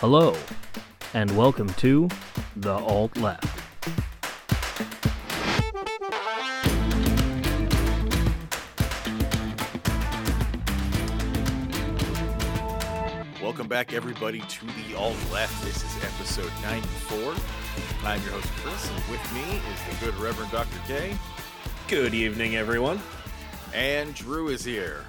Hello, 0.00 0.36
and 1.14 1.34
welcome 1.36 1.68
to 1.74 2.08
The 2.56 2.74
Alt 2.74 3.16
Left. 3.16 3.44
Welcome 13.42 13.68
back, 13.68 13.92
everybody, 13.92 14.40
to 14.40 14.66
the 14.66 14.96
Alt 14.98 15.16
Left. 15.32 15.64
This 15.64 15.76
is 15.76 16.04
episode 16.04 16.50
94. 16.62 17.34
I'm 18.04 18.20
your 18.22 18.32
host, 18.32 18.48
Chris, 18.56 18.90
and 18.90 19.10
with 19.10 19.32
me 19.32 19.60
is 19.72 19.98
the 20.00 20.04
good 20.06 20.14
Reverend 20.16 20.50
Dr. 20.50 20.78
K, 20.86 21.16
Good 21.88 22.12
evening, 22.14 22.56
everyone. 22.56 23.00
and 23.72 24.14
Drew 24.14 24.48
is 24.48 24.64
here. 24.64 25.04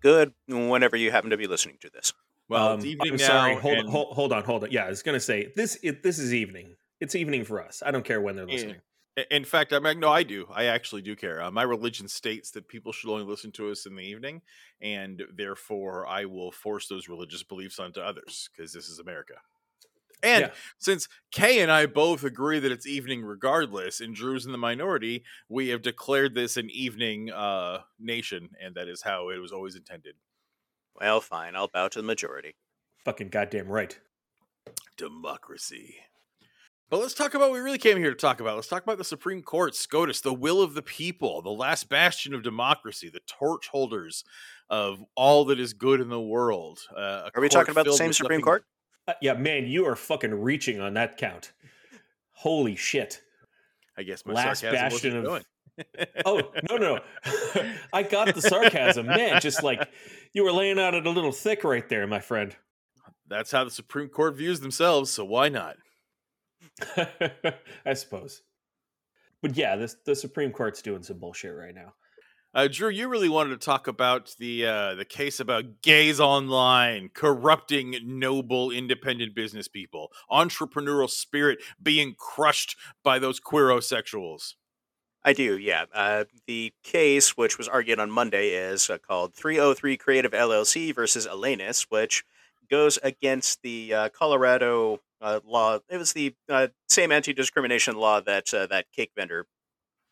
good 0.00 0.32
whenever 0.48 0.96
you 0.96 1.10
happen 1.10 1.30
to 1.30 1.36
be 1.36 1.46
listening 1.46 1.78
to 1.80 1.90
this. 1.90 2.12
Well, 2.48 2.68
Um, 2.68 2.78
it's 2.78 2.86
evening 2.86 3.12
I'm 3.12 3.16
now. 3.18 3.26
sorry. 3.26 3.54
Hold, 3.56 3.78
and- 3.78 3.88
hold, 3.88 4.14
hold 4.14 4.32
on, 4.32 4.44
hold 4.44 4.64
on. 4.64 4.70
Yeah, 4.70 4.86
I 4.86 4.88
was 4.90 5.02
gonna 5.02 5.20
say 5.20 5.52
this. 5.56 5.78
It, 5.82 6.02
this 6.02 6.18
is 6.18 6.32
evening. 6.32 6.76
It's 7.00 7.14
evening 7.14 7.44
for 7.44 7.62
us. 7.62 7.82
I 7.84 7.90
don't 7.90 8.04
care 8.04 8.20
when 8.20 8.36
they're 8.36 8.46
Yeah. 8.48 8.54
listening. 8.54 8.80
In 9.30 9.44
fact, 9.46 9.72
I'm 9.72 9.82
like, 9.82 9.96
no, 9.96 10.10
I 10.10 10.22
do. 10.22 10.46
I 10.52 10.64
actually 10.66 11.00
do 11.00 11.16
care. 11.16 11.40
Uh, 11.40 11.50
my 11.50 11.62
religion 11.62 12.06
states 12.06 12.50
that 12.50 12.68
people 12.68 12.92
should 12.92 13.10
only 13.10 13.24
listen 13.24 13.50
to 13.52 13.70
us 13.70 13.86
in 13.86 13.96
the 13.96 14.04
evening, 14.04 14.42
and 14.82 15.22
therefore 15.32 16.06
I 16.06 16.26
will 16.26 16.52
force 16.52 16.86
those 16.86 17.08
religious 17.08 17.42
beliefs 17.42 17.78
onto 17.78 18.00
others 18.00 18.50
because 18.52 18.74
this 18.74 18.88
is 18.90 18.98
America. 18.98 19.40
And 20.22 20.42
Yeah. 20.46 20.54
since 20.78 21.08
K 21.30 21.60
and 21.60 21.70
I 21.72 21.86
both 21.86 22.24
agree 22.24 22.58
that 22.58 22.70
it's 22.72 22.86
evening 22.86 23.22
regardless, 23.22 24.00
and 24.02 24.14
Drew's 24.14 24.44
in 24.44 24.52
the 24.52 24.58
minority, 24.58 25.24
we 25.48 25.68
have 25.68 25.80
declared 25.80 26.34
this 26.34 26.58
an 26.58 26.68
evening 26.70 27.30
uh, 27.32 27.84
nation, 27.98 28.50
and 28.60 28.74
that 28.74 28.86
is 28.86 29.00
how 29.02 29.30
it 29.30 29.38
was 29.38 29.50
always 29.52 29.76
intended. 29.76 30.16
Well, 31.00 31.20
fine, 31.20 31.54
I'll 31.56 31.68
bow 31.68 31.88
to 31.88 31.98
the 32.00 32.06
majority. 32.06 32.54
Fucking 33.04 33.28
goddamn 33.28 33.68
right. 33.68 33.98
democracy. 34.96 35.96
But 36.88 37.00
let's 37.00 37.14
talk 37.14 37.34
about 37.34 37.50
what 37.50 37.54
we 37.54 37.58
really 37.60 37.78
came 37.78 37.98
here 37.98 38.10
to 38.10 38.16
talk 38.16 38.40
about. 38.40 38.54
Let's 38.54 38.68
talk 38.68 38.84
about 38.84 38.96
the 38.96 39.04
Supreme 39.04 39.42
Court, 39.42 39.74
SCOTUS, 39.74 40.20
the 40.20 40.32
will 40.32 40.62
of 40.62 40.74
the 40.74 40.82
people, 40.82 41.42
the 41.42 41.50
last 41.50 41.88
bastion 41.88 42.32
of 42.32 42.42
democracy, 42.44 43.08
the 43.08 43.20
torch 43.26 43.68
holders 43.68 44.22
of 44.70 45.04
all 45.16 45.44
that 45.46 45.58
is 45.58 45.72
good 45.72 46.00
in 46.00 46.08
the 46.08 46.20
world. 46.20 46.78
Uh, 46.96 47.28
Are 47.34 47.40
we 47.42 47.48
talking 47.48 47.72
about 47.72 47.86
the 47.86 47.92
same 47.92 48.12
Supreme 48.12 48.36
nothing- 48.38 48.44
Court? 48.44 48.64
Uh, 49.08 49.14
yeah, 49.20 49.34
man, 49.34 49.66
you 49.66 49.84
are 49.86 49.96
fucking 49.96 50.32
reaching 50.34 50.80
on 50.80 50.94
that 50.94 51.16
count. 51.16 51.52
Holy 52.32 52.76
shit. 52.76 53.20
I 53.98 54.02
guess 54.02 54.24
my 54.24 54.34
Last 54.34 54.60
sarcasm 54.60 54.72
bastion 54.72 54.92
wasn't 54.92 55.16
of- 55.18 55.24
going. 55.24 55.44
Oh 56.24 56.52
no, 56.68 56.76
no, 56.76 56.94
no. 56.96 57.70
I 57.92 58.02
got 58.02 58.34
the 58.34 58.42
sarcasm, 58.42 59.06
man. 59.06 59.40
Just 59.40 59.62
like 59.62 59.88
you 60.32 60.44
were 60.44 60.52
laying 60.52 60.78
out 60.78 60.94
it 60.94 61.06
a 61.06 61.10
little 61.10 61.32
thick 61.32 61.64
right 61.64 61.88
there, 61.88 62.06
my 62.06 62.20
friend. 62.20 62.56
That's 63.28 63.50
how 63.50 63.64
the 63.64 63.70
Supreme 63.70 64.08
Court 64.08 64.36
views 64.36 64.60
themselves, 64.60 65.10
so 65.10 65.24
why 65.24 65.48
not? 65.48 65.76
I 67.86 67.94
suppose. 67.94 68.42
But 69.42 69.56
yeah, 69.56 69.76
this 69.76 69.96
the 70.04 70.14
Supreme 70.14 70.52
Court's 70.52 70.82
doing 70.82 71.02
some 71.02 71.18
bullshit 71.18 71.54
right 71.54 71.74
now. 71.74 71.94
Uh, 72.54 72.68
Drew, 72.68 72.88
you 72.88 73.08
really 73.08 73.28
wanted 73.28 73.50
to 73.60 73.64
talk 73.64 73.86
about 73.86 74.34
the 74.38 74.64
uh, 74.64 74.94
the 74.94 75.04
case 75.04 75.40
about 75.40 75.82
gays 75.82 76.20
online 76.20 77.10
corrupting 77.12 77.96
noble, 78.02 78.70
independent 78.70 79.34
business 79.34 79.68
people, 79.68 80.10
entrepreneurial 80.30 81.10
spirit 81.10 81.58
being 81.82 82.14
crushed 82.18 82.74
by 83.04 83.18
those 83.18 83.40
queerosexuals. 83.40 84.54
I 85.26 85.32
do, 85.32 85.58
yeah. 85.58 85.86
Uh, 85.92 86.24
the 86.46 86.72
case, 86.84 87.36
which 87.36 87.58
was 87.58 87.66
argued 87.66 87.98
on 87.98 88.12
Monday, 88.12 88.50
is 88.50 88.88
uh, 88.88 88.98
called 88.98 89.34
303 89.34 89.96
Creative 89.96 90.32
LLC 90.32 90.94
versus 90.94 91.26
Elenis, 91.26 91.86
which 91.88 92.24
goes 92.70 92.96
against 93.02 93.60
the 93.62 93.92
uh, 93.92 94.08
Colorado 94.10 95.00
uh, 95.20 95.40
law. 95.44 95.80
It 95.90 95.96
was 95.98 96.12
the 96.12 96.32
uh, 96.48 96.68
same 96.88 97.10
anti 97.10 97.32
discrimination 97.32 97.96
law 97.96 98.20
that 98.20 98.54
uh, 98.54 98.66
that 98.68 98.86
cake 98.94 99.10
vendor 99.16 99.46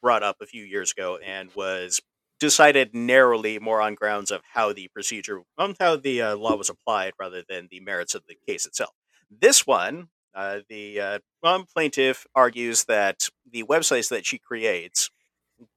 brought 0.02 0.24
up 0.24 0.38
a 0.40 0.46
few 0.46 0.64
years 0.64 0.90
ago 0.90 1.18
and 1.24 1.50
was 1.54 2.00
decided 2.40 2.92
narrowly 2.92 3.60
more 3.60 3.80
on 3.80 3.94
grounds 3.94 4.32
of 4.32 4.42
how 4.54 4.72
the 4.72 4.88
procedure, 4.88 5.42
on 5.56 5.76
how 5.78 5.94
the 5.96 6.22
law 6.34 6.56
was 6.56 6.68
applied 6.68 7.12
rather 7.20 7.44
than 7.48 7.68
the 7.70 7.78
merits 7.80 8.16
of 8.16 8.24
the 8.28 8.36
case 8.48 8.66
itself. 8.66 8.90
This 9.30 9.64
one, 9.64 10.08
the 10.34 11.20
uh, 11.44 11.64
plaintiff 11.72 12.26
argues 12.34 12.84
that 12.86 13.28
the 13.54 13.62
websites 13.62 14.10
that 14.10 14.26
she 14.26 14.36
creates 14.36 15.10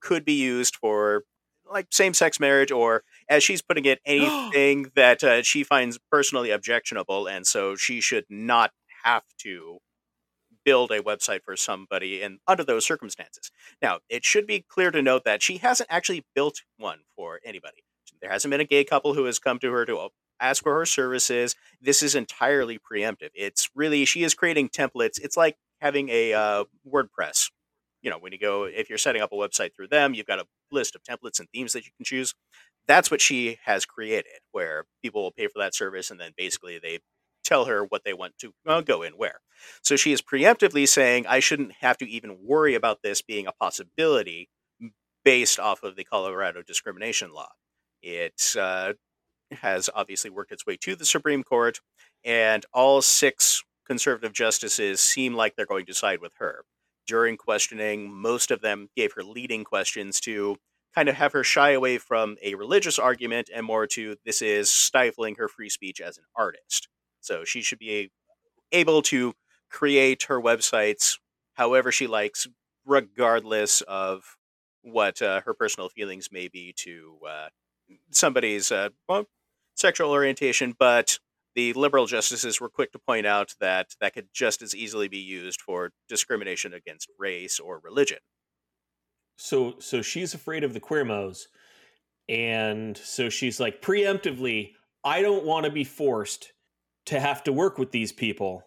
could 0.02 0.26
be 0.26 0.34
used 0.34 0.76
for 0.76 1.24
like 1.72 1.88
same-sex 1.92 2.40
marriage 2.40 2.72
or 2.72 3.04
as 3.30 3.44
she's 3.44 3.62
putting 3.62 3.86
it 3.86 4.00
anything 4.06 4.92
that 4.96 5.24
uh, 5.24 5.44
she 5.44 5.64
finds 5.64 6.00
personally 6.12 6.52
objectionable 6.52 7.28
and 7.28 7.48
so 7.48 7.76
she 7.76 8.02
should 8.02 8.26
not 8.30 8.72
have 9.04 9.24
to 9.38 9.78
build 10.66 10.92
a 10.92 11.02
website 11.02 11.44
for 11.46 11.56
somebody 11.56 12.22
and 12.22 12.40
under 12.46 12.64
those 12.64 12.86
circumstances. 12.86 13.52
Now 13.82 14.00
it 14.10 14.26
should 14.26 14.48
be 14.48 14.66
clear 14.68 14.92
to 14.92 15.02
note 15.02 15.24
that 15.24 15.42
she 15.42 15.58
hasn't 15.58 15.88
actually 15.90 16.26
built 16.36 16.64
one 16.78 17.00
for 17.16 17.40
anybody. 17.46 17.84
There 18.22 18.32
hasn't 18.32 18.52
been 18.52 18.62
a 18.62 18.66
gay 18.66 18.84
couple 18.84 19.14
who 19.14 19.26
has 19.26 19.38
come 19.38 19.60
to 19.60 19.72
her 19.72 19.86
to 19.86 20.10
ask 20.40 20.64
for 20.64 20.74
her 20.80 20.86
services. 20.86 21.56
This 21.80 22.02
is 22.02 22.16
entirely 22.16 22.80
preemptive. 22.80 23.30
It's 23.36 23.70
really 23.76 24.06
she 24.06 24.24
is 24.24 24.34
creating 24.34 24.70
templates. 24.70 25.20
It's 25.22 25.38
like 25.38 25.58
having 25.80 26.10
a 26.10 26.34
uh, 26.34 26.64
wordpress 26.92 27.52
you 28.08 28.12
know 28.12 28.20
when 28.20 28.32
you 28.32 28.40
go 28.40 28.64
if 28.64 28.88
you're 28.88 28.98
setting 28.98 29.22
up 29.22 29.34
a 29.34 29.36
website 29.36 29.76
through 29.76 29.90
them 29.90 30.14
you've 30.14 30.26
got 30.26 30.40
a 30.40 30.46
list 30.72 30.96
of 30.96 31.04
templates 31.04 31.42
and 31.42 31.50
themes 31.50 31.74
that 31.74 31.84
you 31.86 31.92
can 31.98 32.06
choose. 32.06 32.34
That's 32.88 33.12
what 33.12 33.20
she 33.20 33.60
has 33.66 33.86
created 33.86 34.40
where 34.54 34.86
people 35.04 35.22
will 35.24 35.34
pay 35.34 35.48
for 35.48 35.60
that 35.60 35.76
service 35.76 36.10
and 36.10 36.18
then 36.18 36.32
basically 36.38 36.80
they 36.82 37.00
tell 37.44 37.66
her 37.66 37.84
what 37.84 38.06
they 38.06 38.14
want 38.14 38.38
to 38.40 38.54
uh, 38.66 38.80
go 38.80 39.02
in 39.04 39.12
where. 39.12 39.42
So 39.84 39.98
she 39.98 40.14
is 40.14 40.22
preemptively 40.22 40.88
saying 40.88 41.28
i 41.28 41.42
shouldn't 41.42 41.74
have 41.82 41.98
to 41.98 42.10
even 42.10 42.38
worry 42.42 42.76
about 42.76 43.00
this 43.04 43.22
being 43.22 43.46
a 43.46 43.52
possibility 43.52 44.48
based 45.26 45.60
off 45.60 45.84
of 45.84 45.98
the 45.98 46.06
colorado 46.06 46.62
discrimination 46.66 47.34
law. 47.34 47.50
It 48.02 48.56
uh, 48.58 48.94
has 49.52 49.90
obviously 49.94 50.30
worked 50.30 50.54
its 50.54 50.66
way 50.66 50.78
to 50.78 50.96
the 50.96 51.04
supreme 51.04 51.44
court 51.44 51.82
and 52.24 52.66
all 52.74 53.02
six 53.02 53.66
conservative 53.86 54.32
justices 54.32 55.02
seem 55.02 55.34
like 55.34 55.58
they're 55.58 55.66
going 55.66 55.86
to 55.88 55.94
side 55.94 56.22
with 56.22 56.32
her 56.38 56.64
during 57.08 57.38
questioning, 57.38 58.14
most 58.14 58.52
of 58.52 58.62
them 58.62 58.90
gave 58.96 59.14
her 59.14 59.24
leading 59.24 59.64
questions 59.64 60.20
to 60.22 60.58
kind 60.94 61.10
of 61.10 61.16
have 61.16 61.34
her 61.34 61.44
shy 61.44 61.72
away 61.72 61.98
from 61.98 62.38
a 62.42 62.56
religious 62.56 62.98
argument 62.98 63.50
and 63.54 63.66
more 63.66 63.86
to 63.86 64.16
this 64.26 64.42
is 64.42 64.70
stifling 64.70 65.36
her 65.36 65.48
free 65.48 65.70
speech 65.70 66.02
as 66.02 66.18
an 66.18 66.24
artist. 66.36 66.88
So 67.22 67.44
she 67.44 67.62
should 67.62 67.80
be 67.80 68.12
able 68.72 69.02
to 69.04 69.34
create 69.70 70.24
her 70.24 70.42
websites 70.42 71.18
however 71.54 71.92
she 71.92 72.08
likes, 72.08 72.48
regardless 72.86 73.82
of 73.82 74.38
what 74.82 75.22
uh, 75.22 75.42
her 75.42 75.54
personal 75.54 75.90
feelings 75.90 76.30
may 76.32 76.48
be 76.48 76.74
to 76.78 77.18
uh, 77.28 77.48
somebody's 78.12 78.72
uh, 78.72 78.90
well, 79.08 79.26
sexual 79.76 80.12
orientation. 80.12 80.74
But 80.78 81.20
the 81.58 81.74
liberal 81.74 82.06
justices 82.06 82.62
were 82.62 82.70
quick 82.70 82.92
to 82.92 83.00
point 83.00 83.26
out 83.26 83.56
that 83.60 83.96
that 84.00 84.14
could 84.14 84.28
just 84.32 84.62
as 84.62 84.76
easily 84.76 85.08
be 85.08 85.18
used 85.18 85.60
for 85.60 85.92
discrimination 86.08 86.72
against 86.72 87.10
race 87.18 87.60
or 87.60 87.82
religion. 87.84 88.20
So 89.38 89.74
so 89.80 90.04
she's 90.04 90.36
afraid 90.36 90.64
of 90.64 90.74
the 90.74 90.80
queermos, 90.80 91.46
and 92.30 92.96
so 92.96 93.30
she's 93.30 93.60
like 93.60 93.82
preemptively, 93.82 94.74
I 95.04 95.24
don't 95.24 95.46
want 95.46 95.66
to 95.66 95.72
be 95.72 95.84
forced 95.84 96.54
to 97.08 97.20
have 97.20 97.44
to 97.46 97.52
work 97.52 97.80
with 97.80 97.92
these 97.92 98.12
people. 98.12 98.62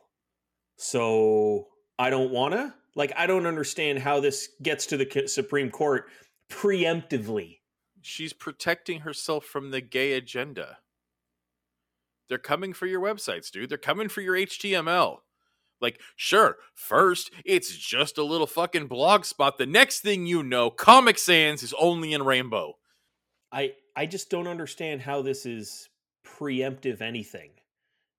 So 0.76 1.68
I 1.96 2.10
don't 2.10 2.32
want 2.32 2.54
to. 2.54 2.74
Like 2.96 3.12
I 3.16 3.28
don't 3.28 3.46
understand 3.46 4.00
how 4.00 4.18
this 4.18 4.48
gets 4.64 4.86
to 4.86 4.96
the 4.96 5.28
Supreme 5.28 5.70
Court 5.70 6.06
preemptively. 6.50 7.58
She's 8.02 8.32
protecting 8.32 9.00
herself 9.00 9.44
from 9.44 9.70
the 9.70 9.80
gay 9.80 10.14
agenda. 10.14 10.78
They're 12.30 12.38
coming 12.38 12.72
for 12.72 12.86
your 12.86 13.00
websites, 13.00 13.50
dude. 13.50 13.68
They're 13.68 13.76
coming 13.76 14.08
for 14.08 14.20
your 14.20 14.36
HTML. 14.36 15.18
Like, 15.80 16.00
sure, 16.14 16.58
first, 16.74 17.32
it's 17.44 17.76
just 17.76 18.18
a 18.18 18.22
little 18.22 18.46
fucking 18.46 18.86
blog 18.86 19.24
spot. 19.24 19.58
The 19.58 19.66
next 19.66 20.00
thing 20.00 20.26
you 20.26 20.44
know, 20.44 20.70
Comic 20.70 21.18
Sans 21.18 21.62
is 21.62 21.74
only 21.78 22.12
in 22.12 22.22
rainbow. 22.22 22.74
I 23.50 23.72
I 23.96 24.06
just 24.06 24.30
don't 24.30 24.46
understand 24.46 25.02
how 25.02 25.22
this 25.22 25.44
is 25.44 25.88
preemptive 26.24 27.00
anything, 27.00 27.50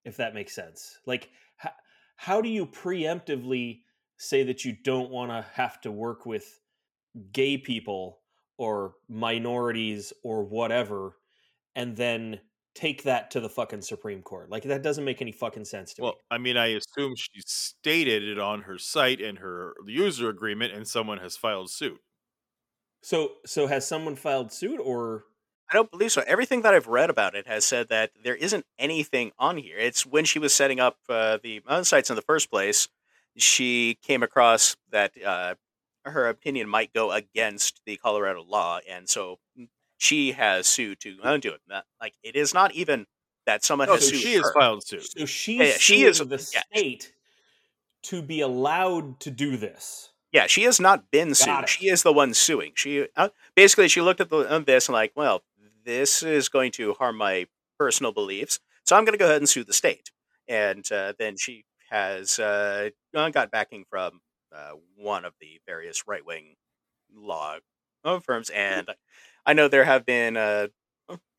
if 0.03 0.17
that 0.17 0.33
makes 0.33 0.53
sense. 0.53 0.99
Like, 1.05 1.29
how, 1.55 1.71
how 2.17 2.41
do 2.41 2.49
you 2.49 2.65
preemptively 2.65 3.81
say 4.17 4.43
that 4.43 4.65
you 4.65 4.75
don't 4.83 5.09
want 5.09 5.31
to 5.31 5.45
have 5.53 5.79
to 5.81 5.91
work 5.91 6.25
with 6.25 6.59
gay 7.31 7.57
people 7.57 8.19
or 8.57 8.95
minorities 9.07 10.11
or 10.21 10.43
whatever, 10.43 11.15
and 11.75 11.95
then 11.95 12.41
take 12.75 13.03
that 13.03 13.31
to 13.31 13.39
the 13.39 13.49
fucking 13.49 13.81
Supreme 13.81 14.21
Court? 14.21 14.49
Like, 14.49 14.63
that 14.63 14.83
doesn't 14.83 15.05
make 15.05 15.21
any 15.21 15.31
fucking 15.31 15.65
sense 15.65 15.93
to 15.95 16.01
Well, 16.01 16.11
me. 16.11 16.15
Well, 16.15 16.21
I 16.31 16.37
mean, 16.37 16.57
I 16.57 16.67
assume 16.67 17.15
she 17.15 17.41
stated 17.45 18.23
it 18.23 18.39
on 18.39 18.63
her 18.63 18.77
site 18.77 19.21
and 19.21 19.39
her 19.39 19.75
user 19.85 20.29
agreement, 20.29 20.73
and 20.73 20.87
someone 20.87 21.19
has 21.19 21.37
filed 21.37 21.69
suit. 21.69 22.01
So, 23.03 23.33
so 23.45 23.67
has 23.67 23.87
someone 23.87 24.15
filed 24.15 24.51
suit 24.51 24.79
or? 24.79 25.25
I 25.69 25.73
don't 25.73 25.89
believe 25.89 26.11
so. 26.11 26.23
Everything 26.27 26.61
that 26.63 26.73
I've 26.73 26.87
read 26.87 27.09
about 27.09 27.33
it 27.33 27.47
has 27.47 27.63
said 27.65 27.89
that 27.89 28.11
there 28.23 28.35
isn't 28.35 28.65
anything 28.77 29.31
on 29.39 29.57
here. 29.57 29.77
It's 29.77 30.05
when 30.05 30.25
she 30.25 30.37
was 30.37 30.53
setting 30.53 30.79
up 30.79 30.97
uh, 31.07 31.37
the 31.41 31.61
mountain 31.65 31.85
sites 31.85 32.09
in 32.09 32.15
the 32.15 32.21
first 32.21 32.49
place, 32.49 32.89
she 33.37 33.97
came 34.01 34.21
across 34.21 34.75
that 34.91 35.13
uh, 35.23 35.55
her 36.03 36.27
opinion 36.27 36.67
might 36.67 36.93
go 36.93 37.11
against 37.11 37.81
the 37.85 37.95
Colorado 37.97 38.43
law, 38.43 38.79
and 38.87 39.07
so 39.07 39.39
she 40.01 40.31
has 40.31 40.65
sued 40.65 40.99
to 41.01 41.17
undo 41.23 41.51
it. 41.53 41.61
Not- 41.67 41.85
Like 42.01 42.15
it 42.23 42.35
is 42.35 42.53
not 42.53 42.73
even 42.73 43.05
that 43.45 43.63
someone 43.63 43.87
Oh, 43.89 43.93
has 43.93 44.05
so 44.05 44.11
sued 44.11 44.21
she 44.21 44.33
has 44.33 44.51
filed 44.51 44.83
suit. 44.85 45.03
So 45.17 45.25
she's 45.25 45.59
Yeah, 45.59 45.65
yeah, 45.65 45.77
she 45.77 45.95
suing 45.97 46.09
is- 46.09 46.17
the 46.19 46.49
yeah. 46.53 46.61
state 46.73 47.13
to 48.03 48.21
be 48.23 48.41
allowed 48.41 49.19
to 49.19 49.29
do 49.31 49.57
this. 49.57 50.09
Yeah, 50.31 50.47
she 50.47 50.63
has 50.63 50.79
not 50.79 51.11
been 51.11 51.35
sued. 51.35 51.63
It. 51.63 51.69
She 51.69 51.87
is 51.89 52.03
the 52.03 52.13
one 52.13 52.33
suing. 52.33 52.71
She 52.75 53.07
uh, 53.15 53.29
basically 53.55 53.87
she 53.89 54.01
looked 54.01 54.21
at 54.21 54.29
the, 54.29 54.37
uh, 54.37 54.59
this 54.59 54.87
and 54.87 54.93
like, 54.93 55.11
well, 55.15 55.43
this 55.83 56.23
is 56.23 56.49
going 56.49 56.71
to 56.73 56.93
harm 56.95 57.17
my 57.17 57.47
personal 57.77 58.11
beliefs, 58.11 58.59
so 58.85 58.95
I'm 58.95 59.03
going 59.05 59.13
to 59.13 59.19
go 59.19 59.25
ahead 59.25 59.37
and 59.41 59.49
sue 59.49 59.63
the 59.63 59.73
state. 59.73 60.11
And 60.47 60.89
uh, 60.91 61.13
then 61.19 61.37
she 61.37 61.65
has 61.89 62.39
uh, 62.39 62.89
uh, 63.13 63.29
got 63.29 63.51
backing 63.51 63.83
from 63.89 64.21
uh, 64.55 64.71
one 64.95 65.25
of 65.25 65.33
the 65.41 65.59
various 65.67 66.03
right 66.07 66.25
wing 66.25 66.55
law 67.13 67.57
firms, 68.23 68.49
and 68.49 68.89
I 69.45 69.53
know 69.53 69.67
there 69.67 69.85
have 69.85 70.05
been 70.05 70.37
uh, 70.37 70.67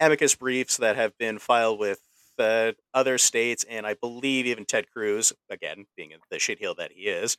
amicus 0.00 0.34
briefs 0.34 0.76
that 0.78 0.96
have 0.96 1.16
been 1.18 1.38
filed 1.38 1.78
with 1.78 2.00
uh, 2.38 2.72
other 2.92 3.18
states, 3.18 3.64
and 3.68 3.86
I 3.86 3.94
believe 3.94 4.46
even 4.46 4.64
Ted 4.64 4.90
Cruz, 4.90 5.32
again 5.48 5.86
being 5.96 6.12
the 6.30 6.36
shitheel 6.38 6.76
that 6.76 6.92
he 6.92 7.02
is, 7.02 7.36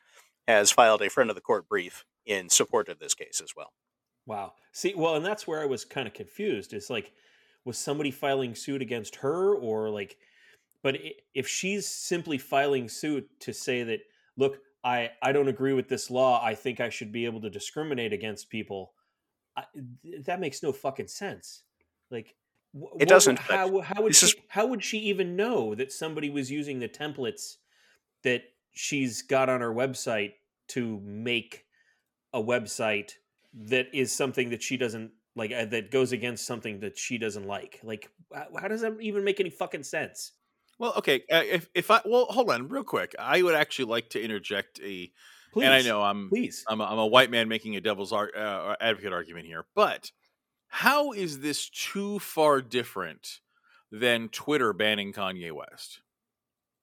has 0.47 0.71
filed 0.71 1.01
a 1.01 1.09
friend 1.09 1.29
of 1.29 1.35
the 1.35 1.41
court 1.41 1.67
brief 1.67 2.05
in 2.25 2.49
support 2.49 2.89
of 2.89 2.99
this 2.99 3.13
case 3.13 3.41
as 3.43 3.53
well. 3.55 3.73
Wow. 4.25 4.53
See, 4.71 4.93
well, 4.95 5.15
and 5.15 5.25
that's 5.25 5.47
where 5.47 5.61
I 5.61 5.65
was 5.65 5.83
kind 5.83 6.07
of 6.07 6.13
confused. 6.13 6.73
It's 6.73 6.89
like, 6.89 7.11
was 7.65 7.77
somebody 7.77 8.11
filing 8.11 8.55
suit 8.55 8.81
against 8.81 9.17
her, 9.17 9.53
or 9.55 9.89
like, 9.89 10.17
but 10.81 10.97
if 11.33 11.47
she's 11.47 11.87
simply 11.87 12.37
filing 12.37 12.89
suit 12.89 13.29
to 13.41 13.53
say 13.53 13.83
that, 13.83 13.99
look, 14.37 14.59
I 14.83 15.11
I 15.21 15.31
don't 15.31 15.47
agree 15.47 15.73
with 15.73 15.87
this 15.87 16.09
law. 16.09 16.43
I 16.43 16.55
think 16.55 16.79
I 16.79 16.89
should 16.89 17.11
be 17.11 17.25
able 17.25 17.41
to 17.41 17.49
discriminate 17.49 18.13
against 18.13 18.49
people. 18.49 18.93
I, 19.55 19.63
th- 20.03 20.25
that 20.25 20.39
makes 20.39 20.63
no 20.63 20.71
fucking 20.71 21.07
sense. 21.07 21.63
Like, 22.09 22.35
wh- 22.71 22.77
what 22.77 22.99
would- 22.99 23.07
doesn't, 23.07 23.35
but 23.47 23.55
How 23.57 23.81
how 23.81 24.01
would 24.03 24.11
this 24.11 24.19
she 24.19 24.25
is- 24.25 24.35
how 24.47 24.65
would 24.67 24.83
she 24.83 24.99
even 24.99 25.35
know 25.35 25.75
that 25.75 25.91
somebody 25.91 26.29
was 26.29 26.49
using 26.51 26.79
the 26.79 26.89
templates 26.89 27.57
that 28.23 28.43
she's 28.71 29.21
got 29.21 29.49
on 29.49 29.61
her 29.61 29.73
website 29.73 30.33
to 30.69 30.99
make 31.03 31.65
a 32.33 32.41
website 32.41 33.11
that 33.53 33.87
is 33.93 34.11
something 34.11 34.49
that 34.49 34.63
she 34.63 34.77
doesn't 34.77 35.11
like 35.35 35.51
uh, 35.51 35.65
that 35.65 35.91
goes 35.91 36.11
against 36.11 36.45
something 36.45 36.79
that 36.79 36.97
she 36.97 37.17
doesn't 37.19 37.45
like 37.45 37.79
like 37.83 38.09
how, 38.33 38.47
how 38.59 38.67
does 38.67 38.81
that 38.81 38.93
even 38.99 39.23
make 39.23 39.39
any 39.39 39.49
fucking 39.51 39.83
sense 39.83 40.31
Well, 40.79 40.93
okay. 40.97 41.23
Uh, 41.31 41.43
if 41.45 41.69
if 41.75 41.91
I 41.91 42.01
well, 42.05 42.25
hold 42.25 42.49
on, 42.49 42.67
real 42.69 42.83
quick. 42.83 43.13
I 43.19 43.43
would 43.43 43.53
actually 43.53 43.85
like 43.85 44.09
to 44.11 44.19
interject 44.23 44.79
a, 44.81 45.11
please 45.53 45.65
and 45.65 45.73
I 45.73 45.81
know 45.81 46.01
I'm 46.01 46.29
please 46.29 46.65
I'm 46.67 46.81
a, 46.81 46.85
I'm 46.85 46.99
a 46.99 47.07
white 47.07 47.31
man 47.31 47.47
making 47.47 47.75
a 47.75 47.81
devil's 47.81 48.11
ar- 48.11 48.35
uh, 48.35 48.75
advocate 48.81 49.13
argument 49.13 49.45
here, 49.45 49.65
but 49.75 50.11
how 50.67 51.11
is 51.11 51.39
this 51.39 51.69
too 51.69 52.17
far 52.19 52.61
different 52.61 53.39
than 53.91 54.29
Twitter 54.29 54.73
banning 54.73 55.13
Kanye 55.13 55.51
West? 55.51 56.01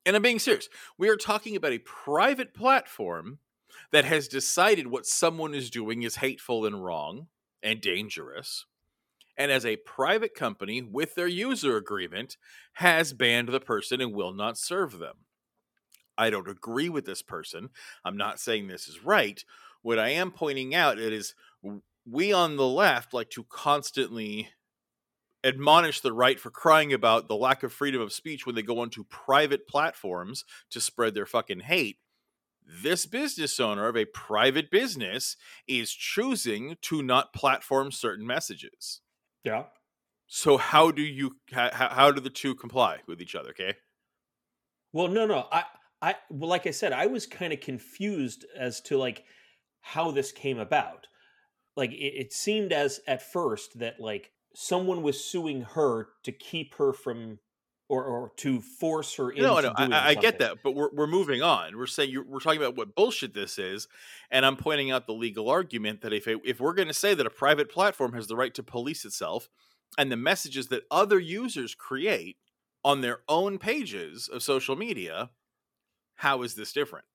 And 0.07 0.15
I'm 0.15 0.23
being 0.23 0.39
serious. 0.39 0.69
We 0.97 1.09
are 1.09 1.17
talking 1.17 1.57
about 1.57 1.73
a 1.73 1.79
private 1.79 2.55
platform 2.55 3.41
that 3.91 4.05
has 4.05 4.29
decided 4.29 4.87
what 4.87 5.07
someone 5.07 5.55
is 5.55 5.71
doing 5.71 6.05
is 6.05 6.17
hateful 6.17 6.65
and 6.65 6.85
wrong 6.85 7.27
and 7.63 7.81
dangerous. 7.81 8.67
And 9.37 9.51
as 9.51 9.67
a 9.67 9.77
private 9.77 10.35
company 10.35 10.83
with 10.83 11.15
their 11.15 11.27
user 11.27 11.77
agreement, 11.77 12.37
has 12.75 13.13
banned 13.13 13.49
the 13.49 13.61
person 13.61 14.01
and 14.01 14.13
will 14.13 14.33
not 14.33 14.57
serve 14.57 14.99
them. 14.99 15.17
I 16.21 16.31
don't 16.31 16.49
agree 16.49 16.91
with 16.91 17.07
this 17.07 17.23
person. 17.23 17.71
I'm 18.05 18.17
not 18.17 18.39
saying 18.39 18.69
this 18.69 18.89
is 18.89 19.05
right. 19.05 19.43
What 19.83 19.99
I 19.99 20.11
am 20.11 20.31
pointing 20.31 20.75
out 20.75 20.99
it 20.99 21.13
is 21.13 21.35
we 22.05 22.33
on 22.33 22.57
the 22.57 22.67
left 22.67 23.15
like 23.15 23.31
to 23.31 23.45
constantly 23.45 24.51
admonish 25.43 26.01
the 26.01 26.13
right 26.13 26.39
for 26.39 26.51
crying 26.51 26.93
about 26.93 27.27
the 27.27 27.37
lack 27.37 27.63
of 27.63 27.73
freedom 27.73 28.03
of 28.03 28.13
speech 28.13 28.45
when 28.45 28.55
they 28.55 28.63
go 28.63 28.81
onto 28.81 29.05
private 29.05 29.67
platforms 29.67 30.45
to 30.69 30.81
spread 30.81 31.15
their 31.15 31.25
fucking 31.25 31.61
hate. 31.61 31.97
This 32.83 33.07
business 33.07 33.59
owner 33.59 33.89
of 33.89 33.97
a 33.97 34.05
private 34.05 34.71
business 34.71 35.37
is 35.67 35.91
choosing 35.91 36.77
to 36.83 37.03
not 37.03 37.33
platform 37.33 37.91
certain 37.91 38.27
messages. 38.27 39.01
yeah 39.45 39.65
So 40.27 40.59
how 40.59 40.91
do 40.91 41.03
you 41.03 41.37
how, 41.51 41.71
how 41.73 42.13
do 42.13 42.21
the 42.21 42.31
two 42.31 42.55
comply 42.55 42.99
with 43.07 43.21
each 43.23 43.35
other? 43.35 43.51
Okay. 43.51 43.75
well 44.93 45.09
no 45.09 45.27
no 45.27 45.49
i 45.53 45.65
i 46.03 46.15
well 46.31 46.49
like 46.49 46.67
i 46.67 46.71
said 46.71 46.93
i 46.93 47.07
was 47.07 47.27
kind 47.27 47.53
of 47.53 47.61
confused 47.61 48.45
as 48.57 48.81
to 48.81 48.97
like 48.97 49.25
how 49.81 50.11
this 50.11 50.33
came 50.33 50.59
about 50.59 51.07
like 51.77 51.93
it, 51.93 52.15
it 52.15 52.33
seemed 52.33 52.73
as 52.73 53.01
at 53.07 53.23
first 53.23 53.79
that 53.79 54.01
like 54.01 54.33
someone 54.55 55.03
was 55.03 55.25
suing 55.25 55.63
her 55.63 56.09
to 56.25 56.33
keep 56.33 56.75
her 56.75 56.93
from 56.93 57.39
or 57.91 58.05
or 58.05 58.33
to 58.37 58.61
force 58.61 59.17
her 59.17 59.31
into 59.31 59.43
No, 59.43 59.61
no, 59.61 59.73
I, 59.77 60.11
I 60.11 60.15
get 60.15 60.39
that, 60.39 60.59
but 60.63 60.73
we're 60.73 60.91
we're 60.93 61.09
moving 61.09 61.43
on. 61.43 61.77
We're 61.77 61.87
saying 61.87 62.11
you're, 62.11 62.25
we're 62.25 62.39
talking 62.39 62.61
about 62.61 62.77
what 62.77 62.95
bullshit 62.95 63.35
this 63.35 63.59
is, 63.59 63.89
and 64.31 64.47
I'm 64.47 64.57
pointing 64.57 64.93
out 64.93 65.07
the 65.07 65.13
legal 65.13 65.51
argument 65.51 66.03
that 66.03 66.13
if 66.13 66.29
it, 66.29 66.41
if 66.45 66.61
we're 66.61 66.73
going 66.73 66.89
to 66.89 66.95
say 66.95 67.15
that 67.15 67.27
a 67.27 67.31
private 67.31 67.69
platform 67.69 68.13
has 68.13 68.29
the 68.29 68.37
right 68.37 68.55
to 68.55 68.63
police 68.63 69.05
itself, 69.05 69.49
and 69.99 70.11
the 70.11 70.17
messages 70.17 70.69
that 70.69 70.85
other 70.91 71.19
users 71.19 71.75
create 71.75 72.37
on 72.85 73.01
their 73.01 73.21
own 73.29 73.59
pages 73.59 74.29
of 74.29 74.43
social 74.43 74.77
media, 74.77 75.31
how 76.21 76.43
is 76.43 76.55
this 76.55 76.73
different? 76.73 77.07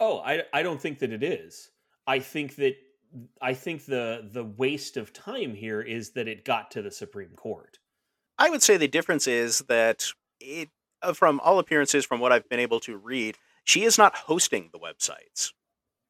Oh, 0.00 0.18
I 0.18 0.42
I 0.52 0.62
don't 0.64 0.80
think 0.80 0.98
that 0.98 1.12
it 1.12 1.22
is. 1.22 1.70
I 2.08 2.18
think 2.18 2.56
that 2.56 2.74
I 3.40 3.54
think 3.54 3.84
the 3.84 4.28
the 4.32 4.44
waste 4.44 4.96
of 4.96 5.12
time 5.12 5.54
here 5.54 5.80
is 5.80 6.10
that 6.10 6.26
it 6.26 6.44
got 6.44 6.72
to 6.72 6.82
the 6.82 6.90
Supreme 6.90 7.34
Court. 7.36 7.78
I 8.36 8.50
would 8.50 8.62
say 8.62 8.76
the 8.76 8.88
difference 8.88 9.28
is 9.28 9.60
that 9.68 10.06
it, 10.40 10.70
uh, 11.02 11.12
from 11.12 11.40
all 11.40 11.60
appearances, 11.60 12.04
from 12.04 12.18
what 12.18 12.32
I've 12.32 12.48
been 12.48 12.58
able 12.58 12.80
to 12.80 12.96
read, 12.96 13.36
she 13.62 13.84
is 13.84 13.96
not 13.96 14.14
hosting 14.14 14.70
the 14.72 14.78
websites 14.78 15.52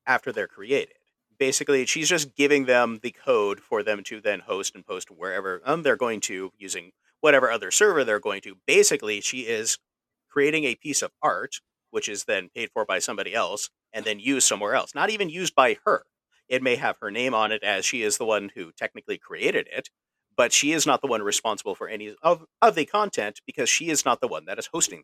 after 0.07 0.33
they're 0.33 0.49
created. 0.49 0.97
Basically, 1.39 1.85
she's 1.85 2.09
just 2.09 2.35
giving 2.35 2.65
them 2.65 3.01
the 3.03 3.11
code 3.11 3.61
for 3.61 3.83
them 3.83 4.03
to 4.05 4.23
then 4.23 4.41
host 4.41 4.75
and 4.75 4.87
post 4.87 5.11
wherever 5.11 5.61
um, 5.67 5.83
they're 5.83 5.97
going 5.97 6.21
to 6.23 6.53
using 6.59 6.93
whatever 7.21 7.51
other 7.51 7.71
server 7.71 8.05
they're 8.05 8.19
going 8.21 8.41
to. 8.41 8.57
Basically, 8.67 9.21
she 9.21 9.41
is 9.41 9.79
creating 10.31 10.65
a 10.65 10.75
piece 10.75 11.03
of 11.03 11.13
art, 11.23 11.61
which 11.91 12.09
is 12.09 12.25
then 12.25 12.49
paid 12.55 12.71
for 12.73 12.85
by 12.85 12.99
somebody 12.99 13.35
else 13.35 13.71
and 13.93 14.05
then 14.05 14.21
used 14.21 14.47
somewhere 14.47 14.75
else. 14.75 14.95
Not 14.95 15.11
even 15.11 15.29
used 15.29 15.55
by 15.55 15.79
her. 15.85 16.05
It 16.49 16.63
may 16.63 16.77
have 16.77 16.97
her 17.01 17.11
name 17.11 17.35
on 17.35 17.53
it 17.53 17.63
as 17.63 17.85
she 17.85 18.03
is 18.03 18.17
the 18.17 18.25
one 18.25 18.51
who 18.55 18.73
technically 18.73 19.19
created 19.19 19.69
it, 19.71 19.91
but 20.37 20.53
she 20.53 20.73
is 20.73 20.87
not 20.87 21.03
the 21.03 21.07
one 21.07 21.23
responsible 21.23 21.75
for 21.75 21.89
any 21.89 22.15
of, 22.23 22.45
of 22.63 22.75
the 22.75 22.87
content 22.87 23.41
because 23.47 23.69
she 23.69 23.89
is 23.89 24.05
not 24.05 24.21
the 24.21 24.29
one 24.29 24.47
that 24.47 24.59
is 24.59 24.69
hosting. 24.73 25.03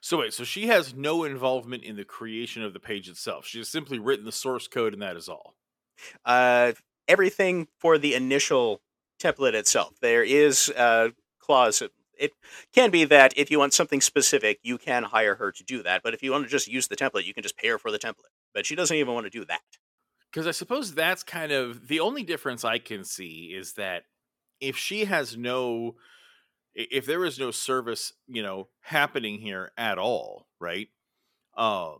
So 0.00 0.18
wait, 0.18 0.32
so 0.32 0.44
she 0.44 0.66
has 0.66 0.94
no 0.94 1.24
involvement 1.24 1.84
in 1.84 1.96
the 1.96 2.04
creation 2.04 2.64
of 2.64 2.72
the 2.72 2.80
page 2.80 3.08
itself. 3.08 3.46
She 3.46 3.58
has 3.58 3.68
simply 3.68 3.98
written 3.98 4.24
the 4.24 4.32
source 4.32 4.66
code, 4.66 4.94
and 4.94 5.02
that 5.02 5.16
is 5.16 5.28
all. 5.28 5.54
Uh, 6.24 6.72
everything 7.06 7.68
for 7.78 7.98
the 7.98 8.14
initial 8.14 8.80
template 9.20 9.54
itself. 9.54 9.92
There 10.00 10.24
is 10.24 10.68
a 10.70 11.12
clause. 11.38 11.82
It 12.18 12.32
can 12.72 12.90
be 12.90 13.04
that 13.04 13.32
if 13.36 13.50
you 13.50 13.58
want 13.58 13.74
something 13.74 14.00
specific, 14.00 14.58
you 14.62 14.78
can 14.78 15.04
hire 15.04 15.36
her 15.36 15.50
to 15.52 15.64
do 15.64 15.82
that. 15.82 16.02
But 16.02 16.14
if 16.14 16.22
you 16.22 16.30
want 16.30 16.44
to 16.44 16.50
just 16.50 16.68
use 16.68 16.88
the 16.88 16.96
template, 16.96 17.24
you 17.24 17.34
can 17.34 17.42
just 17.42 17.56
pay 17.56 17.68
her 17.68 17.78
for 17.78 17.90
the 17.90 17.98
template. 17.98 18.32
But 18.54 18.66
she 18.66 18.74
doesn't 18.74 18.96
even 18.96 19.14
want 19.14 19.26
to 19.26 19.30
do 19.30 19.44
that. 19.46 19.60
Because 20.30 20.46
I 20.46 20.52
suppose 20.52 20.94
that's 20.94 21.22
kind 21.22 21.52
of 21.52 21.88
the 21.88 22.00
only 22.00 22.22
difference 22.22 22.64
I 22.64 22.78
can 22.78 23.04
see 23.04 23.54
is 23.54 23.74
that 23.74 24.04
if 24.60 24.76
she 24.76 25.04
has 25.04 25.36
no, 25.36 25.96
if 26.74 27.04
there 27.06 27.24
is 27.24 27.38
no 27.38 27.50
service, 27.50 28.12
you 28.26 28.42
know, 28.42 28.68
happening 28.80 29.40
here 29.40 29.72
at 29.76 29.98
all, 29.98 30.46
right? 30.58 30.88
Um, 31.56 31.98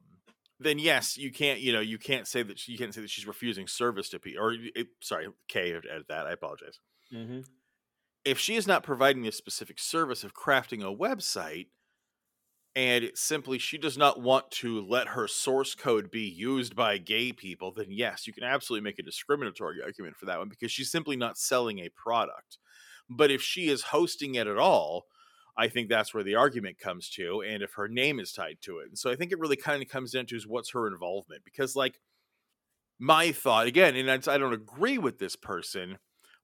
then 0.61 0.78
yes, 0.78 1.19
you 1.19 1.31
can't, 1.31 1.61
you 1.61 1.73
know, 1.73 1.81
you 1.81 1.99
can't 1.99 2.26
say 2.26 2.42
that 2.42 2.59
she, 2.59 2.73
you 2.73 2.78
can't 2.78 2.95
say 2.95 3.00
that 3.00 3.11
she's 3.11 3.26
refusing 3.26 3.66
service 3.66 4.09
to 4.11 4.19
people. 4.19 4.45
Or 4.45 4.54
it, 4.54 4.87
sorry, 5.00 5.28
K 5.49 5.75
edit 5.75 6.07
that. 6.09 6.26
I 6.26 6.33
apologize. 6.33 6.78
Mm-hmm. 7.12 7.40
If 8.24 8.38
she 8.38 8.54
is 8.54 8.66
not 8.66 8.84
providing 8.84 9.22
the 9.22 9.32
specific 9.32 9.78
service 9.78 10.22
of 10.22 10.34
crafting 10.34 10.82
a 10.82 10.96
website, 10.96 11.66
and 12.74 13.10
simply 13.14 13.58
she 13.58 13.76
does 13.76 13.98
not 13.98 14.20
want 14.20 14.50
to 14.50 14.80
let 14.80 15.08
her 15.08 15.28
source 15.28 15.74
code 15.74 16.10
be 16.10 16.22
used 16.22 16.74
by 16.74 16.96
gay 16.98 17.32
people, 17.32 17.72
then 17.72 17.88
yes, 17.90 18.26
you 18.26 18.32
can 18.32 18.44
absolutely 18.44 18.82
make 18.84 18.98
a 18.98 19.02
discriminatory 19.02 19.82
argument 19.82 20.16
for 20.16 20.26
that 20.26 20.38
one 20.38 20.48
because 20.48 20.72
she's 20.72 20.90
simply 20.90 21.16
not 21.16 21.36
selling 21.36 21.80
a 21.80 21.90
product. 21.90 22.58
But 23.10 23.30
if 23.30 23.42
she 23.42 23.68
is 23.68 23.82
hosting 23.82 24.36
it 24.36 24.46
at 24.46 24.56
all, 24.56 25.04
I 25.54 25.68
think 25.68 25.88
that's 25.90 26.14
where 26.14 26.22
the 26.22 26.36
argument 26.36 26.78
comes 26.78 27.10
to, 27.10 27.42
and 27.42 27.62
if 27.62 27.74
her 27.74 27.88
name 27.88 28.18
is 28.18 28.32
tied 28.32 28.58
to 28.62 28.78
it. 28.78 28.88
And 28.88 28.98
so 28.98 29.10
I 29.10 29.16
think 29.16 29.32
it 29.32 29.38
really 29.38 29.56
kind 29.56 29.82
of 29.82 29.88
comes 29.88 30.12
down 30.12 30.24
to 30.26 30.36
is 30.36 30.46
what's 30.46 30.70
her 30.70 30.86
involvement 30.86 31.44
because, 31.44 31.76
like, 31.76 32.00
my 32.98 33.32
thought 33.32 33.66
again, 33.66 33.96
and 33.96 34.08
I 34.10 34.38
don't 34.38 34.52
agree 34.52 34.96
with 34.96 35.18
this 35.18 35.36
person, 35.36 35.98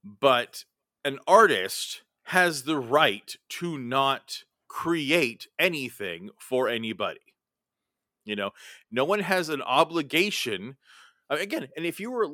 but 0.04 0.64
an 1.08 1.18
artist 1.26 2.02
has 2.24 2.64
the 2.64 2.78
right 2.78 3.34
to 3.48 3.78
not 3.78 4.44
create 4.68 5.48
anything 5.58 6.28
for 6.38 6.68
anybody. 6.68 7.34
You 8.26 8.36
know, 8.36 8.50
no 8.90 9.04
one 9.04 9.20
has 9.20 9.48
an 9.48 9.62
obligation. 9.62 10.76
uh, 11.30 11.36
Again, 11.36 11.68
and 11.76 11.86
if 11.86 11.98
you 11.98 12.10
were, 12.10 12.28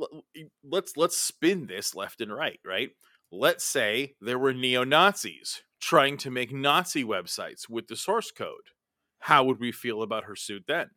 let's 0.64 0.96
let's 0.96 1.16
spin 1.16 1.68
this 1.68 1.94
left 1.94 2.20
and 2.20 2.34
right, 2.34 2.58
right? 2.64 2.90
Let's 3.30 3.64
say 3.64 4.14
there 4.20 4.38
were 4.40 4.52
neo 4.52 4.82
Nazis 4.82 5.62
trying 5.80 6.16
to 6.18 6.30
make 6.32 6.52
Nazi 6.52 7.04
websites 7.04 7.68
with 7.70 7.86
the 7.86 7.96
source 7.96 8.32
code. 8.32 8.72
How 9.20 9.44
would 9.44 9.60
we 9.60 9.70
feel 9.70 10.02
about 10.02 10.24
her 10.24 10.36
suit 10.36 10.64
then? 10.66 10.90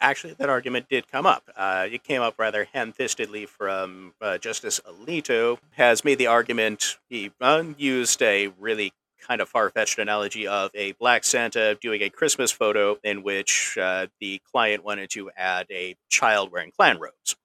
Actually, 0.00 0.34
that 0.34 0.48
argument 0.48 0.86
did 0.88 1.10
come 1.10 1.26
up. 1.26 1.42
Uh, 1.56 1.86
it 1.90 2.04
came 2.04 2.22
up 2.22 2.34
rather 2.38 2.68
ham-fistedly 2.72 3.48
from 3.48 4.14
uh, 4.20 4.38
Justice 4.38 4.80
Alito. 4.86 5.58
Has 5.72 6.04
made 6.04 6.18
the 6.18 6.28
argument. 6.28 6.98
He 7.08 7.32
uh, 7.40 7.64
used 7.76 8.22
a 8.22 8.48
really 8.60 8.92
kind 9.26 9.40
of 9.40 9.48
far-fetched 9.48 9.98
analogy 9.98 10.46
of 10.46 10.70
a 10.74 10.92
black 10.92 11.24
Santa 11.24 11.76
doing 11.80 12.00
a 12.02 12.10
Christmas 12.10 12.52
photo 12.52 12.96
in 13.02 13.24
which 13.24 13.76
uh, 13.76 14.06
the 14.20 14.40
client 14.52 14.84
wanted 14.84 15.10
to 15.10 15.30
add 15.36 15.66
a 15.70 15.96
child 16.08 16.52
wearing 16.52 16.70
Klan 16.70 16.98
robes. 17.00 17.36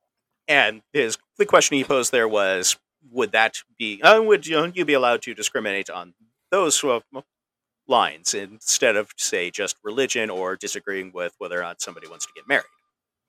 And 0.48 0.84
his 0.94 1.18
the 1.38 1.46
question 1.46 1.78
he 1.78 1.84
posed 1.84 2.12
there 2.12 2.28
was, 2.28 2.78
would 3.12 3.32
that 3.32 3.64
be? 3.80 4.02
Uh, 4.02 4.22
would 4.22 4.46
you, 4.46 4.72
you 4.76 4.86
be 4.86 4.94
allowed 4.94 5.24
to 5.24 5.34
discriminate 5.34 5.90
on 5.90 6.14
those 6.52 6.84
uh, 6.84 7.00
lines 7.94 8.34
instead 8.34 8.96
of 8.96 9.12
say 9.18 9.52
just 9.52 9.78
religion 9.84 10.32
or 10.32 10.56
disagreeing 10.56 11.12
with 11.14 11.36
whether 11.38 11.60
or 11.60 11.62
not 11.62 11.80
somebody 11.80 12.08
wants 12.08 12.26
to 12.26 12.34
get 12.36 12.48
married. 12.48 12.66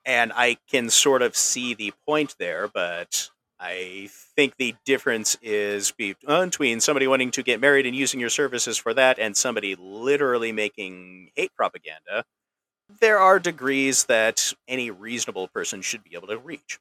And 0.07 0.33
I 0.35 0.57
can 0.71 0.89
sort 0.89 1.21
of 1.21 1.37
see 1.37 1.75
the 1.75 1.93
point 2.09 2.35
there, 2.39 2.69
but 2.73 3.31
I 3.61 4.09
think 4.37 4.55
the 4.57 4.75
difference 4.87 5.37
is 5.43 5.93
uh, 6.27 6.45
between 6.47 6.81
somebody 6.81 7.07
wanting 7.07 7.31
to 7.33 7.43
get 7.43 7.61
married 7.61 7.87
and 7.87 7.95
using 7.95 8.21
your 8.21 8.31
services 8.31 8.79
for 8.79 8.95
that 8.95 9.19
and 9.19 9.37
somebody 9.37 9.77
literally 9.79 10.51
making 10.51 11.31
hate 11.37 11.55
propaganda. 11.55 12.25
There 13.01 13.19
are 13.19 13.39
degrees 13.39 14.05
that 14.05 14.55
any 14.67 14.91
reasonable 14.91 15.49
person 15.49 15.83
should 15.83 16.05
be 16.05 16.17
able 16.17 16.29
to 16.29 16.39
reach. 16.39 16.79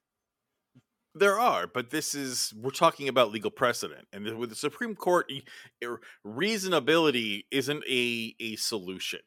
There 1.16 1.40
are, 1.40 1.68
but 1.68 1.92
this 1.92 2.16
is 2.16 2.54
we're 2.60 2.72
talking 2.72 3.08
about 3.08 3.32
legal 3.32 3.52
precedent, 3.52 4.08
and 4.12 4.38
with 4.38 4.50
the 4.50 4.56
Supreme 4.56 4.96
Court, 4.96 5.32
er, 5.84 6.02
reasonability 6.26 7.44
isn't 7.52 7.84
a 7.88 8.36
a 8.40 8.56
solution. 8.56 9.20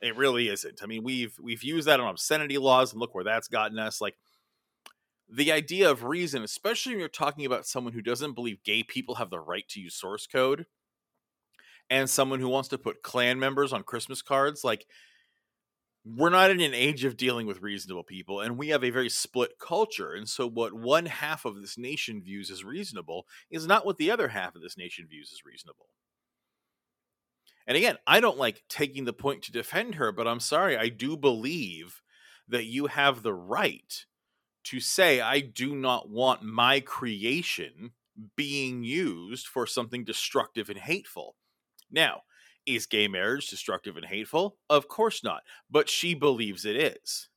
It 0.00 0.16
really 0.16 0.48
isn't. 0.48 0.82
I 0.82 0.86
mean, 0.86 1.04
we've 1.04 1.36
we've 1.40 1.62
used 1.62 1.86
that 1.86 2.00
on 2.00 2.08
obscenity 2.08 2.58
laws, 2.58 2.92
and 2.92 3.00
look 3.00 3.14
where 3.14 3.22
that's 3.24 3.46
gotten 3.46 3.78
us. 3.78 4.00
Like 4.00 4.16
the 5.28 5.52
idea 5.52 5.88
of 5.90 6.02
reason, 6.04 6.42
especially 6.42 6.92
when 6.92 7.00
you're 7.00 7.08
talking 7.08 7.46
about 7.46 7.66
someone 7.66 7.92
who 7.92 8.02
doesn't 8.02 8.34
believe 8.34 8.64
gay 8.64 8.82
people 8.82 9.14
have 9.16 9.30
the 9.30 9.38
right 9.40 9.68
to 9.68 9.80
use 9.80 9.94
source 9.94 10.26
code, 10.26 10.66
and 11.88 12.08
someone 12.08 12.40
who 12.40 12.48
wants 12.48 12.68
to 12.68 12.78
put 12.78 13.02
Klan 13.02 13.38
members 13.38 13.72
on 13.72 13.82
Christmas 13.82 14.22
cards, 14.22 14.64
like 14.64 14.86
we're 16.04 16.30
not 16.30 16.50
in 16.50 16.60
an 16.60 16.74
age 16.74 17.04
of 17.04 17.16
dealing 17.16 17.46
with 17.46 17.60
reasonable 17.60 18.02
people 18.02 18.40
and 18.40 18.56
we 18.56 18.68
have 18.68 18.82
a 18.82 18.90
very 18.90 19.08
split 19.08 19.58
culture 19.58 20.14
and 20.14 20.28
so 20.28 20.46
what 20.46 20.72
one 20.72 21.06
half 21.06 21.44
of 21.44 21.60
this 21.60 21.76
nation 21.76 22.22
views 22.22 22.50
as 22.50 22.64
reasonable 22.64 23.26
is 23.50 23.66
not 23.66 23.84
what 23.84 23.98
the 23.98 24.10
other 24.10 24.28
half 24.28 24.54
of 24.54 24.62
this 24.62 24.78
nation 24.78 25.06
views 25.08 25.30
as 25.32 25.44
reasonable. 25.44 25.86
And 27.66 27.76
again 27.76 27.96
i 28.06 28.20
don't 28.20 28.38
like 28.38 28.62
taking 28.68 29.04
the 29.04 29.12
point 29.12 29.42
to 29.42 29.52
defend 29.52 29.96
her 29.96 30.10
but 30.10 30.26
i'm 30.26 30.40
sorry 30.40 30.76
i 30.76 30.88
do 30.88 31.16
believe 31.16 32.00
that 32.48 32.64
you 32.64 32.86
have 32.86 33.22
the 33.22 33.34
right 33.34 34.06
to 34.64 34.80
say 34.80 35.20
i 35.20 35.40
do 35.40 35.76
not 35.76 36.08
want 36.08 36.42
my 36.42 36.80
creation 36.80 37.92
being 38.36 38.82
used 38.82 39.46
for 39.46 39.66
something 39.66 40.04
destructive 40.04 40.68
and 40.68 40.78
hateful. 40.78 41.36
Now 41.90 42.22
is 42.66 42.86
gay 42.86 43.08
marriage 43.08 43.48
destructive 43.48 43.96
and 43.96 44.06
hateful? 44.06 44.56
Of 44.68 44.88
course 44.88 45.24
not. 45.24 45.42
But 45.70 45.88
she 45.88 46.14
believes 46.14 46.64
it 46.64 46.76
is. 46.76 47.28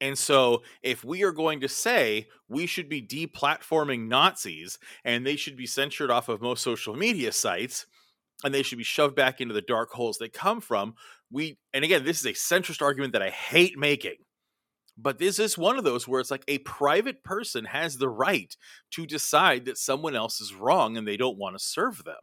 And 0.00 0.16
so, 0.16 0.62
if 0.82 1.04
we 1.04 1.24
are 1.24 1.32
going 1.32 1.60
to 1.60 1.68
say 1.68 2.28
we 2.48 2.66
should 2.66 2.88
be 2.88 3.02
deplatforming 3.02 4.08
Nazis 4.08 4.78
and 5.04 5.26
they 5.26 5.36
should 5.36 5.56
be 5.56 5.66
censored 5.66 6.10
off 6.10 6.30
of 6.30 6.40
most 6.40 6.62
social 6.62 6.96
media 6.96 7.32
sites 7.32 7.86
and 8.42 8.54
they 8.54 8.62
should 8.62 8.78
be 8.78 8.84
shoved 8.84 9.14
back 9.14 9.40
into 9.40 9.52
the 9.52 9.60
dark 9.60 9.90
holes 9.90 10.16
they 10.16 10.28
come 10.30 10.60
from, 10.62 10.94
we, 11.30 11.58
and 11.74 11.84
again, 11.84 12.04
this 12.04 12.20
is 12.20 12.26
a 12.26 12.30
centrist 12.30 12.80
argument 12.80 13.12
that 13.12 13.22
I 13.22 13.30
hate 13.30 13.78
making. 13.78 14.16
But 14.96 15.18
this 15.18 15.38
is 15.38 15.56
one 15.56 15.78
of 15.78 15.84
those 15.84 16.08
where 16.08 16.20
it's 16.20 16.30
like 16.30 16.44
a 16.48 16.58
private 16.58 17.22
person 17.22 17.64
has 17.66 17.96
the 17.96 18.08
right 18.08 18.54
to 18.92 19.06
decide 19.06 19.64
that 19.66 19.78
someone 19.78 20.14
else 20.14 20.40
is 20.40 20.54
wrong 20.54 20.96
and 20.96 21.06
they 21.06 21.16
don't 21.16 21.38
want 21.38 21.56
to 21.56 21.64
serve 21.64 22.04
them. 22.04 22.16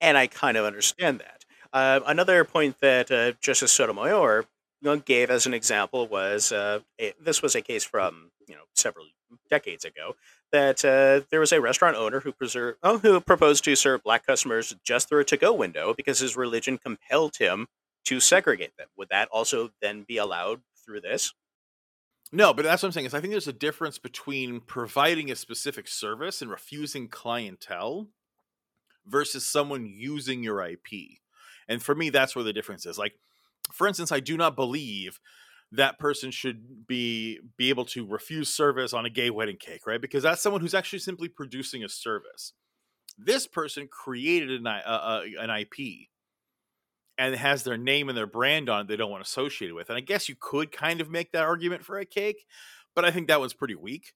And 0.00 0.16
I 0.16 0.26
kind 0.26 0.56
of 0.56 0.64
understand 0.64 1.20
that. 1.20 1.44
Uh, 1.72 2.00
another 2.06 2.44
point 2.44 2.78
that 2.80 3.10
uh, 3.10 3.32
Justice 3.40 3.72
Sotomayor 3.72 4.44
gave 5.04 5.30
as 5.30 5.46
an 5.46 5.54
example 5.54 6.06
was 6.06 6.52
uh, 6.52 6.80
a, 7.00 7.14
this 7.20 7.42
was 7.42 7.54
a 7.54 7.62
case 7.62 7.84
from 7.84 8.30
you 8.46 8.54
know 8.54 8.62
several 8.74 9.06
decades 9.50 9.84
ago 9.84 10.14
that 10.52 10.84
uh, 10.84 11.26
there 11.30 11.40
was 11.40 11.52
a 11.52 11.60
restaurant 11.60 11.96
owner 11.96 12.20
who 12.20 12.30
preserve, 12.30 12.76
oh, 12.82 12.98
who 12.98 13.20
proposed 13.20 13.64
to 13.64 13.74
serve 13.74 14.04
black 14.04 14.24
customers 14.24 14.74
just 14.84 15.08
through 15.08 15.20
a 15.20 15.24
to-go 15.24 15.52
window 15.52 15.94
because 15.94 16.20
his 16.20 16.36
religion 16.36 16.78
compelled 16.78 17.36
him 17.36 17.66
to 18.04 18.20
segregate 18.20 18.76
them. 18.76 18.86
Would 18.96 19.08
that 19.08 19.28
also 19.32 19.70
then 19.82 20.04
be 20.06 20.16
allowed 20.16 20.60
through 20.84 21.00
this? 21.00 21.32
No, 22.30 22.52
but 22.52 22.64
that's 22.64 22.82
what 22.82 22.88
I'm 22.88 22.92
saying 22.92 23.06
is 23.06 23.14
I 23.14 23.20
think 23.20 23.32
there's 23.32 23.48
a 23.48 23.52
difference 23.52 23.98
between 23.98 24.60
providing 24.60 25.30
a 25.30 25.36
specific 25.36 25.88
service 25.88 26.40
and 26.40 26.50
refusing 26.50 27.08
clientele 27.08 28.08
versus 29.06 29.46
someone 29.46 29.86
using 29.86 30.42
your 30.42 30.64
IP. 30.64 31.18
And 31.68 31.82
for 31.82 31.94
me, 31.94 32.10
that's 32.10 32.34
where 32.34 32.44
the 32.44 32.52
difference 32.52 32.86
is. 32.86 32.98
Like, 32.98 33.14
for 33.72 33.86
instance, 33.86 34.12
I 34.12 34.20
do 34.20 34.36
not 34.36 34.56
believe 34.56 35.20
that 35.72 35.98
person 35.98 36.30
should 36.30 36.86
be 36.86 37.40
be 37.56 37.68
able 37.68 37.84
to 37.86 38.06
refuse 38.06 38.48
service 38.48 38.92
on 38.92 39.06
a 39.06 39.10
gay 39.10 39.30
wedding 39.30 39.56
cake, 39.56 39.86
right? 39.86 40.00
Because 40.00 40.22
that's 40.22 40.40
someone 40.40 40.60
who's 40.60 40.74
actually 40.74 40.98
simply 41.00 41.28
producing 41.28 41.82
a 41.82 41.88
service. 41.88 42.52
This 43.16 43.46
person 43.46 43.88
created 43.88 44.50
an, 44.50 44.66
uh, 44.66 45.22
an 45.38 45.50
IP 45.50 46.08
and 47.16 47.34
has 47.34 47.62
their 47.62 47.76
name 47.76 48.08
and 48.08 48.18
their 48.18 48.26
brand 48.26 48.68
on 48.68 48.82
it 48.82 48.88
they 48.88 48.96
don't 48.96 49.10
want 49.10 49.22
associated 49.22 49.74
with. 49.74 49.88
And 49.88 49.96
I 49.96 50.00
guess 50.00 50.28
you 50.28 50.34
could 50.38 50.72
kind 50.72 51.00
of 51.00 51.10
make 51.10 51.32
that 51.32 51.44
argument 51.44 51.84
for 51.84 51.98
a 51.98 52.04
cake, 52.04 52.44
but 52.94 53.04
I 53.04 53.10
think 53.10 53.28
that 53.28 53.40
one's 53.40 53.54
pretty 53.54 53.76
weak. 53.76 54.14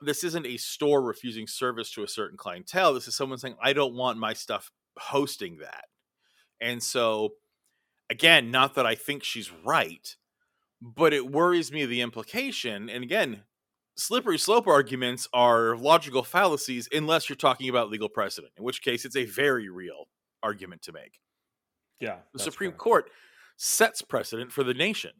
This 0.00 0.24
isn't 0.24 0.46
a 0.46 0.56
store 0.56 1.02
refusing 1.02 1.46
service 1.46 1.90
to 1.92 2.02
a 2.02 2.08
certain 2.08 2.38
clientele. 2.38 2.94
This 2.94 3.08
is 3.08 3.14
someone 3.14 3.38
saying, 3.38 3.56
I 3.62 3.72
don't 3.72 3.94
want 3.94 4.18
my 4.18 4.32
stuff 4.32 4.70
hosting 4.98 5.58
that. 5.58 5.84
And 6.60 6.82
so, 6.82 7.34
again, 8.10 8.50
not 8.50 8.74
that 8.74 8.86
I 8.86 8.94
think 8.94 9.22
she's 9.24 9.50
right, 9.64 10.16
but 10.80 11.12
it 11.12 11.30
worries 11.30 11.70
me 11.72 11.86
the 11.86 12.00
implication. 12.00 12.88
And 12.88 13.04
again, 13.04 13.44
slippery 13.96 14.38
slope 14.38 14.66
arguments 14.66 15.28
are 15.32 15.76
logical 15.76 16.22
fallacies 16.22 16.88
unless 16.92 17.28
you're 17.28 17.36
talking 17.36 17.68
about 17.68 17.90
legal 17.90 18.08
precedent, 18.08 18.52
in 18.56 18.64
which 18.64 18.82
case 18.82 19.04
it's 19.04 19.16
a 19.16 19.26
very 19.26 19.68
real 19.68 20.06
argument 20.42 20.82
to 20.82 20.92
make 20.92 21.20
Yeah. 22.00 22.20
the 22.32 22.38
Supreme. 22.38 22.72
Court 22.72 23.10
sets 23.58 24.00
precedent 24.02 24.52
for 24.52 24.64
the 24.64 24.72
nation. 24.74 25.12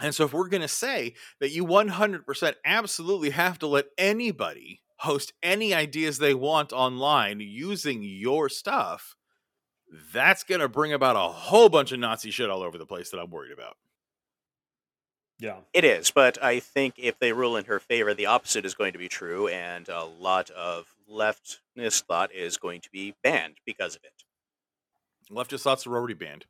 And 0.00 0.14
so, 0.14 0.24
if 0.24 0.32
we're 0.32 0.48
going 0.48 0.62
to 0.62 0.68
say 0.68 1.14
that 1.40 1.50
you 1.50 1.64
100% 1.64 2.54
absolutely 2.64 3.30
have 3.30 3.58
to 3.60 3.66
let 3.66 3.86
anybody 3.96 4.82
host 4.98 5.32
any 5.42 5.72
ideas 5.74 6.18
they 6.18 6.34
want 6.34 6.72
online 6.72 7.40
using 7.40 8.02
your 8.02 8.48
stuff, 8.48 9.16
that's 10.12 10.42
going 10.42 10.60
to 10.60 10.68
bring 10.68 10.92
about 10.92 11.16
a 11.16 11.32
whole 11.32 11.68
bunch 11.68 11.92
of 11.92 11.98
Nazi 11.98 12.30
shit 12.30 12.50
all 12.50 12.62
over 12.62 12.78
the 12.78 12.86
place 12.86 13.10
that 13.10 13.18
I'm 13.18 13.30
worried 13.30 13.52
about. 13.52 13.76
Yeah. 15.38 15.56
It 15.74 15.84
is, 15.84 16.10
but 16.10 16.42
I 16.42 16.60
think 16.60 16.94
if 16.96 17.18
they 17.18 17.32
rule 17.32 17.56
in 17.56 17.66
her 17.66 17.78
favor, 17.78 18.14
the 18.14 18.26
opposite 18.26 18.64
is 18.64 18.74
going 18.74 18.94
to 18.94 18.98
be 18.98 19.08
true, 19.08 19.48
and 19.48 19.86
a 19.88 20.04
lot 20.04 20.48
of 20.50 20.86
leftist 21.10 22.04
thought 22.04 22.34
is 22.34 22.56
going 22.56 22.80
to 22.80 22.90
be 22.90 23.14
banned 23.22 23.56
because 23.66 23.96
of 23.96 24.04
it. 24.04 24.24
Leftist 25.30 25.62
thoughts 25.62 25.86
are 25.86 25.94
already 25.94 26.14
banned. 26.14 26.46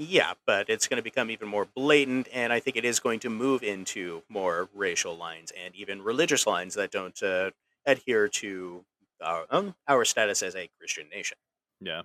Yeah, 0.00 0.34
but 0.46 0.70
it's 0.70 0.86
going 0.86 0.98
to 0.98 1.02
become 1.02 1.28
even 1.28 1.48
more 1.48 1.66
blatant, 1.74 2.28
and 2.32 2.52
I 2.52 2.60
think 2.60 2.76
it 2.76 2.84
is 2.84 3.00
going 3.00 3.18
to 3.20 3.30
move 3.30 3.64
into 3.64 4.22
more 4.28 4.68
racial 4.72 5.16
lines 5.16 5.52
and 5.60 5.74
even 5.74 6.02
religious 6.02 6.46
lines 6.46 6.74
that 6.74 6.92
don't 6.92 7.20
uh, 7.20 7.50
adhere 7.84 8.28
to 8.28 8.84
our, 9.20 9.44
um, 9.50 9.74
our 9.88 10.04
status 10.04 10.40
as 10.44 10.54
a 10.54 10.70
Christian 10.78 11.08
nation. 11.08 11.36
Yeah. 11.80 12.02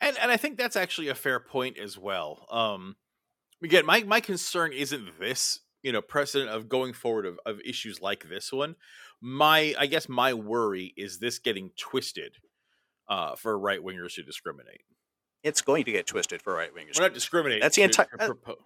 And 0.00 0.16
and 0.18 0.30
I 0.30 0.36
think 0.36 0.58
that's 0.58 0.76
actually 0.76 1.08
a 1.08 1.14
fair 1.14 1.40
point 1.40 1.78
as 1.78 1.98
well. 1.98 2.46
Um 2.50 2.96
again, 3.62 3.86
my 3.86 4.02
my 4.04 4.20
concern 4.20 4.72
isn't 4.72 5.18
this, 5.18 5.60
you 5.82 5.92
know, 5.92 6.02
precedent 6.02 6.50
of 6.50 6.68
going 6.68 6.92
forward 6.92 7.26
of, 7.26 7.38
of 7.46 7.60
issues 7.64 8.00
like 8.00 8.28
this 8.28 8.52
one. 8.52 8.76
My 9.22 9.74
I 9.78 9.86
guess 9.86 10.08
my 10.08 10.34
worry 10.34 10.94
is 10.96 11.18
this 11.18 11.38
getting 11.38 11.70
twisted 11.78 12.36
uh 13.08 13.36
for 13.36 13.58
right 13.58 13.80
wingers 13.80 14.14
to 14.16 14.22
discriminate. 14.22 14.82
It's 15.46 15.62
going 15.62 15.84
to 15.84 15.92
get 15.92 16.08
twisted 16.08 16.42
for 16.42 16.52
right 16.52 16.74
wingers. 16.74 16.98
We're 16.98 17.04
not 17.04 17.14
discriminating. 17.14 17.62
That's 17.62 17.76
the 17.76 17.82
entire- 17.82 18.08
propo- 18.18 18.56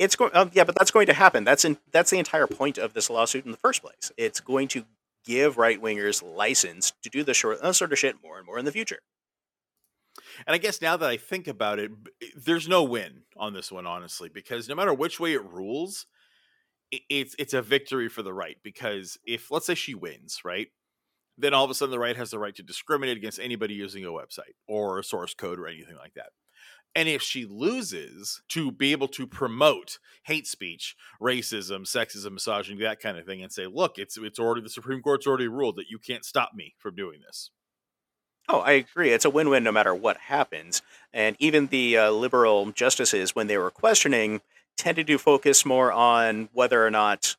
It's 0.00 0.16
going, 0.16 0.34
um, 0.34 0.50
yeah, 0.52 0.64
but 0.64 0.74
that's 0.76 0.90
going 0.90 1.06
to 1.06 1.12
happen. 1.12 1.44
That's 1.44 1.64
in 1.64 1.78
that's 1.92 2.10
the 2.10 2.18
entire 2.18 2.48
point 2.48 2.76
of 2.76 2.92
this 2.92 3.08
lawsuit 3.08 3.44
in 3.44 3.52
the 3.52 3.56
first 3.56 3.82
place. 3.82 4.10
It's 4.16 4.40
going 4.40 4.66
to 4.68 4.84
give 5.24 5.58
right 5.58 5.80
wingers 5.80 6.20
license 6.22 6.92
to 7.02 7.08
do 7.10 7.22
the 7.22 7.34
short, 7.34 7.60
uh, 7.60 7.72
sort 7.72 7.92
of 7.92 7.98
shit 8.00 8.16
more 8.20 8.36
and 8.36 8.46
more 8.46 8.58
in 8.58 8.64
the 8.64 8.72
future. 8.72 8.98
And 10.44 10.54
I 10.54 10.58
guess 10.58 10.82
now 10.82 10.96
that 10.96 11.08
I 11.08 11.16
think 11.16 11.46
about 11.46 11.78
it, 11.78 11.92
there's 12.36 12.66
no 12.66 12.82
win 12.82 13.22
on 13.36 13.52
this 13.52 13.70
one, 13.70 13.86
honestly, 13.86 14.28
because 14.28 14.68
no 14.68 14.74
matter 14.74 14.92
which 14.92 15.20
way 15.20 15.34
it 15.34 15.44
rules, 15.44 16.06
it's 17.08 17.36
it's 17.38 17.54
a 17.54 17.62
victory 17.62 18.08
for 18.08 18.22
the 18.22 18.32
right. 18.32 18.56
Because 18.64 19.18
if 19.24 19.52
let's 19.52 19.66
say 19.66 19.76
she 19.76 19.94
wins, 19.94 20.40
right, 20.44 20.68
then 21.38 21.54
all 21.54 21.64
of 21.64 21.70
a 21.70 21.74
sudden 21.74 21.90
the 21.92 21.98
right 21.98 22.16
has 22.16 22.30
the 22.30 22.38
right 22.38 22.54
to 22.56 22.62
discriminate 22.62 23.16
against 23.16 23.38
anybody 23.38 23.74
using 23.74 24.04
a 24.04 24.08
website 24.08 24.54
or 24.66 24.98
a 24.98 25.04
source 25.04 25.34
code 25.34 25.58
or 25.58 25.68
anything 25.68 25.96
like 25.96 26.14
that. 26.14 26.30
And 26.94 27.08
if 27.08 27.22
she 27.22 27.44
loses, 27.44 28.42
to 28.48 28.72
be 28.72 28.92
able 28.92 29.08
to 29.08 29.26
promote 29.26 29.98
hate 30.24 30.46
speech, 30.46 30.96
racism, 31.20 31.82
sexism, 31.82 32.32
misogyny, 32.32 32.80
that 32.82 33.00
kind 33.00 33.18
of 33.18 33.26
thing, 33.26 33.42
and 33.42 33.52
say, 33.52 33.66
look, 33.66 33.98
it's 33.98 34.16
it's 34.18 34.38
already 34.38 34.62
the 34.62 34.70
Supreme 34.70 35.02
Court's 35.02 35.26
already 35.26 35.48
ruled 35.48 35.76
that 35.76 35.90
you 35.90 35.98
can't 35.98 36.24
stop 36.24 36.52
me 36.54 36.74
from 36.78 36.96
doing 36.96 37.20
this. 37.24 37.50
Oh, 38.48 38.60
I 38.60 38.72
agree. 38.72 39.10
It's 39.10 39.26
a 39.26 39.30
win-win 39.30 39.62
no 39.62 39.72
matter 39.72 39.94
what 39.94 40.16
happens. 40.16 40.80
And 41.12 41.36
even 41.38 41.66
the 41.66 41.98
uh, 41.98 42.10
liberal 42.10 42.72
justices, 42.72 43.36
when 43.36 43.46
they 43.46 43.58
were 43.58 43.70
questioning, 43.70 44.40
tended 44.78 45.06
to 45.08 45.18
focus 45.18 45.66
more 45.66 45.92
on 45.92 46.48
whether 46.54 46.84
or 46.84 46.90
not 46.90 47.36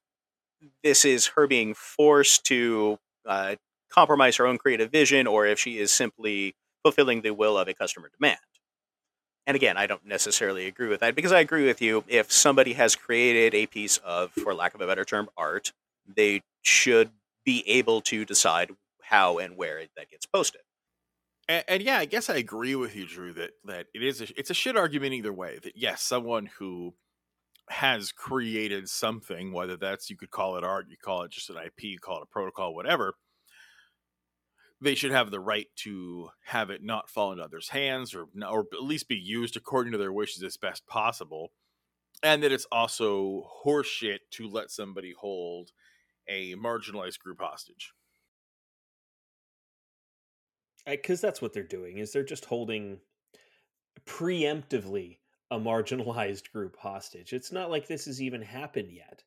this 0.84 1.06
is 1.06 1.27
her 1.36 1.48
being 1.48 1.74
forced 1.74 2.46
to 2.46 3.00
uh, 3.25 3.56
compromise 3.89 4.38
her 4.38 4.48
own 4.48 4.58
creative 4.58 4.91
vision, 4.91 5.27
or 5.27 5.46
if 5.46 5.60
she 5.60 5.79
is 5.79 5.91
simply 5.91 6.55
fulfilling 6.84 7.22
the 7.22 7.31
will 7.31 7.58
of 7.58 7.67
a 7.67 7.74
customer 7.74 8.10
demand. 8.17 8.39
And 9.46 9.55
again, 9.55 9.77
I 9.77 9.88
don't 9.88 10.05
necessarily 10.05 10.67
agree 10.67 10.88
with 10.88 11.00
that 11.00 11.15
because 11.15 11.31
I 11.31 11.39
agree 11.39 11.65
with 11.65 11.81
you. 11.81 12.03
If 12.08 12.31
somebody 12.31 12.74
has 12.74 12.96
created 12.96 13.55
a 13.55 13.65
piece 13.65 13.98
of, 13.98 14.31
for 14.31 14.53
lack 14.53 14.75
of 14.75 14.81
a 14.81 14.88
better 14.88 15.05
term, 15.05 15.27
art, 15.36 15.74
they 16.08 16.43
should 16.62 17.10
be 17.46 17.63
able 17.67 18.01
to 18.01 18.25
decide 18.25 18.72
how 19.01 19.39
and 19.39 19.58
where 19.58 19.81
that 19.98 20.10
gets 20.10 20.25
posted. 20.25 20.62
And, 21.48 21.63
and, 21.67 21.81
yeah, 21.81 21.98
I 21.98 22.05
guess 22.05 22.29
I 22.29 22.36
agree 22.36 22.75
with 22.75 22.96
you, 22.96 23.08
Drew, 23.08 23.34
that 23.34 23.51
that 23.65 23.88
it 23.96 24.03
is 24.03 24.22
a, 24.22 24.27
it's 24.38 24.51
a 24.51 24.53
shit 24.53 24.77
argument 24.77 25.15
either 25.15 25.34
way. 25.34 25.58
That 25.63 25.75
yes, 25.75 26.03
someone 26.03 26.48
who 26.60 26.93
has 27.69 28.12
created 28.12 28.88
something, 28.88 29.51
whether 29.51 29.77
that's 29.77 30.12
you 30.12 30.15
could 30.17 30.29
call 30.29 30.58
it 30.58 30.63
art, 30.63 30.86
you 30.89 30.98
call 31.03 31.24
it 31.24 31.31
just 31.31 31.50
an 31.50 31.58
IP, 31.58 31.84
you 31.84 32.00
call 32.00 32.17
it 32.17 32.24
a 32.24 32.27
protocol, 32.27 32.75
whatever, 32.75 33.15
they 34.82 34.96
should 34.96 35.12
have 35.12 35.32
the 35.32 35.40
right 35.40 35.68
to 35.78 36.30
have 36.46 36.70
it 36.70 36.84
not 36.84 37.10
fall 37.10 37.32
into 37.32 37.44
others' 37.44 37.70
hands 37.70 38.16
or 38.16 38.28
or 38.48 38.66
at 38.74 38.84
least 38.84 39.08
be 39.08 39.16
used 39.16 39.56
according 39.58 39.92
to 39.92 39.98
their 39.98 40.14
wishes 40.14 40.44
as 40.44 40.58
best 40.58 40.88
possible. 40.88 41.52
And 42.22 42.44
that 42.44 42.52
it's 42.52 42.68
also 42.72 43.50
horseshit 43.66 44.20
to 44.32 44.50
let 44.50 44.72
somebody 44.72 45.14
hold 45.18 45.72
a 46.28 46.56
marginalized 46.56 47.20
group 47.20 47.40
hostage 47.40 47.94
because 50.86 51.22
that's 51.22 51.42
what 51.42 51.54
they're 51.54 51.64
doing 51.64 51.98
is 51.98 52.12
they're 52.12 52.24
just 52.24 52.46
holding 52.46 53.00
preemptively 54.06 55.18
a 55.52 55.58
marginalized 55.58 56.52
group 56.52 56.78
hostage 56.78 57.34
it's 57.34 57.52
not 57.52 57.70
like 57.70 57.88
this 57.88 58.06
has 58.06 58.22
even 58.22 58.42
happened 58.42 58.92
yet 58.92 59.24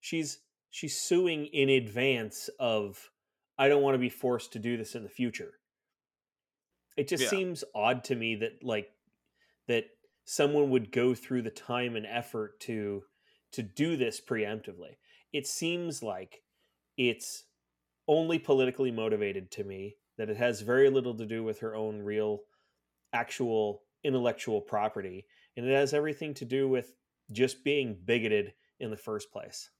she's 0.00 0.40
she's 0.70 1.00
suing 1.00 1.46
in 1.46 1.68
advance 1.68 2.48
of 2.60 3.10
i 3.58 3.68
don't 3.68 3.82
want 3.82 3.94
to 3.94 3.98
be 3.98 4.08
forced 4.08 4.52
to 4.52 4.58
do 4.58 4.76
this 4.76 4.94
in 4.94 5.02
the 5.02 5.08
future 5.08 5.52
it 6.96 7.08
just 7.08 7.24
yeah. 7.24 7.30
seems 7.30 7.64
odd 7.74 8.04
to 8.04 8.14
me 8.14 8.36
that 8.36 8.62
like 8.62 8.88
that 9.68 9.84
someone 10.24 10.70
would 10.70 10.90
go 10.90 11.14
through 11.14 11.42
the 11.42 11.50
time 11.50 11.96
and 11.96 12.06
effort 12.06 12.58
to 12.60 13.02
to 13.52 13.62
do 13.62 13.96
this 13.96 14.20
preemptively 14.20 14.96
it 15.32 15.46
seems 15.46 16.02
like 16.02 16.42
it's 16.96 17.44
only 18.08 18.38
politically 18.38 18.90
motivated 18.90 19.50
to 19.50 19.64
me 19.64 19.96
that 20.16 20.30
it 20.30 20.36
has 20.36 20.60
very 20.60 20.88
little 20.90 21.14
to 21.14 21.26
do 21.26 21.42
with 21.42 21.60
her 21.60 21.74
own 21.74 22.00
real, 22.00 22.40
actual 23.12 23.82
intellectual 24.04 24.60
property. 24.60 25.26
And 25.56 25.66
it 25.66 25.74
has 25.74 25.92
everything 25.92 26.34
to 26.34 26.44
do 26.44 26.68
with 26.68 26.94
just 27.32 27.64
being 27.64 27.98
bigoted 28.04 28.54
in 28.80 28.90
the 28.90 28.96
first 28.96 29.30
place. 29.32 29.70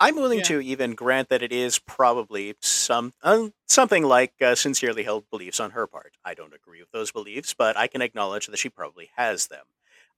I'm 0.00 0.16
willing 0.16 0.38
yeah. 0.38 0.44
to 0.44 0.60
even 0.60 0.94
grant 0.94 1.28
that 1.28 1.42
it 1.42 1.52
is 1.52 1.78
probably 1.78 2.54
some 2.60 3.12
uh, 3.22 3.48
something 3.66 4.04
like 4.04 4.32
uh, 4.42 4.54
sincerely 4.54 5.04
held 5.04 5.30
beliefs 5.30 5.60
on 5.60 5.70
her 5.70 5.86
part. 5.86 6.14
I 6.24 6.34
don't 6.34 6.54
agree 6.54 6.80
with 6.80 6.90
those 6.92 7.12
beliefs, 7.12 7.54
but 7.56 7.76
I 7.76 7.86
can 7.86 8.02
acknowledge 8.02 8.46
that 8.46 8.58
she 8.58 8.68
probably 8.68 9.10
has 9.16 9.46
them. 9.46 9.64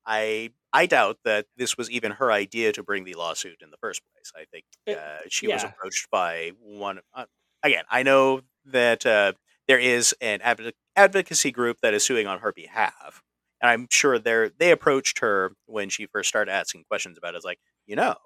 I 0.07 0.51
I 0.73 0.87
doubt 0.87 1.19
that 1.25 1.47
this 1.57 1.77
was 1.77 1.91
even 1.91 2.13
her 2.13 2.33
idea 2.33 2.73
to 2.73 2.83
bring 2.83 3.05
the 3.05 3.15
lawsuit 3.15 3.61
in 3.61 3.71
the 3.71 3.77
first 3.77 4.03
place. 4.05 4.33
I 4.35 4.45
think 4.51 4.65
uh, 4.89 5.23
she 5.29 5.49
yeah. 5.49 5.55
was 5.55 5.65
approached 5.65 6.11
by 6.11 6.53
one. 6.61 7.01
Uh, 7.15 7.25
again, 7.63 7.85
I 7.91 8.03
know 8.03 8.43
that 8.67 9.05
uh, 9.05 9.33
there 9.69 9.79
is 9.79 10.15
an 10.21 10.41
adv- 10.43 10.73
advocacy 10.95 11.51
group 11.51 11.79
that 11.83 11.95
is 11.95 12.05
suing 12.05 12.27
on 12.27 12.41
her 12.41 12.53
behalf. 12.53 13.23
And 13.61 13.71
I'm 13.71 13.89
sure 13.91 14.19
they 14.19 14.51
they 14.59 14.71
approached 14.71 15.21
her 15.21 15.53
when 15.67 15.89
she 15.89 16.07
first 16.07 16.29
started 16.29 16.53
asking 16.53 16.85
questions 16.89 17.19
about 17.19 17.35
it. 17.35 17.39
It's 17.39 17.45
like, 17.45 17.59
you 17.87 17.97
know, 17.97 18.17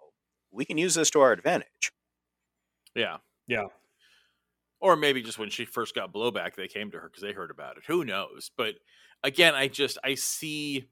we 0.53 0.65
can 0.65 0.79
use 0.79 0.95
this 0.95 1.11
to 1.11 1.21
our 1.21 1.33
advantage. 1.33 1.93
Yeah. 2.95 3.19
Yeah. 3.47 3.67
Or 4.81 4.97
maybe 4.97 5.23
just 5.23 5.39
when 5.39 5.51
she 5.51 5.65
first 5.65 5.95
got 5.95 6.13
blowback, 6.13 6.55
they 6.55 6.69
came 6.69 6.91
to 6.91 6.99
her 6.99 7.09
because 7.09 7.23
they 7.23 7.33
heard 7.33 7.51
about 7.51 7.77
it. 7.77 7.85
Who 7.87 8.05
knows? 8.05 8.51
But 8.57 8.77
again, 9.23 9.55
I 9.55 9.69
just 9.69 9.99
I 10.03 10.15
see 10.15 10.89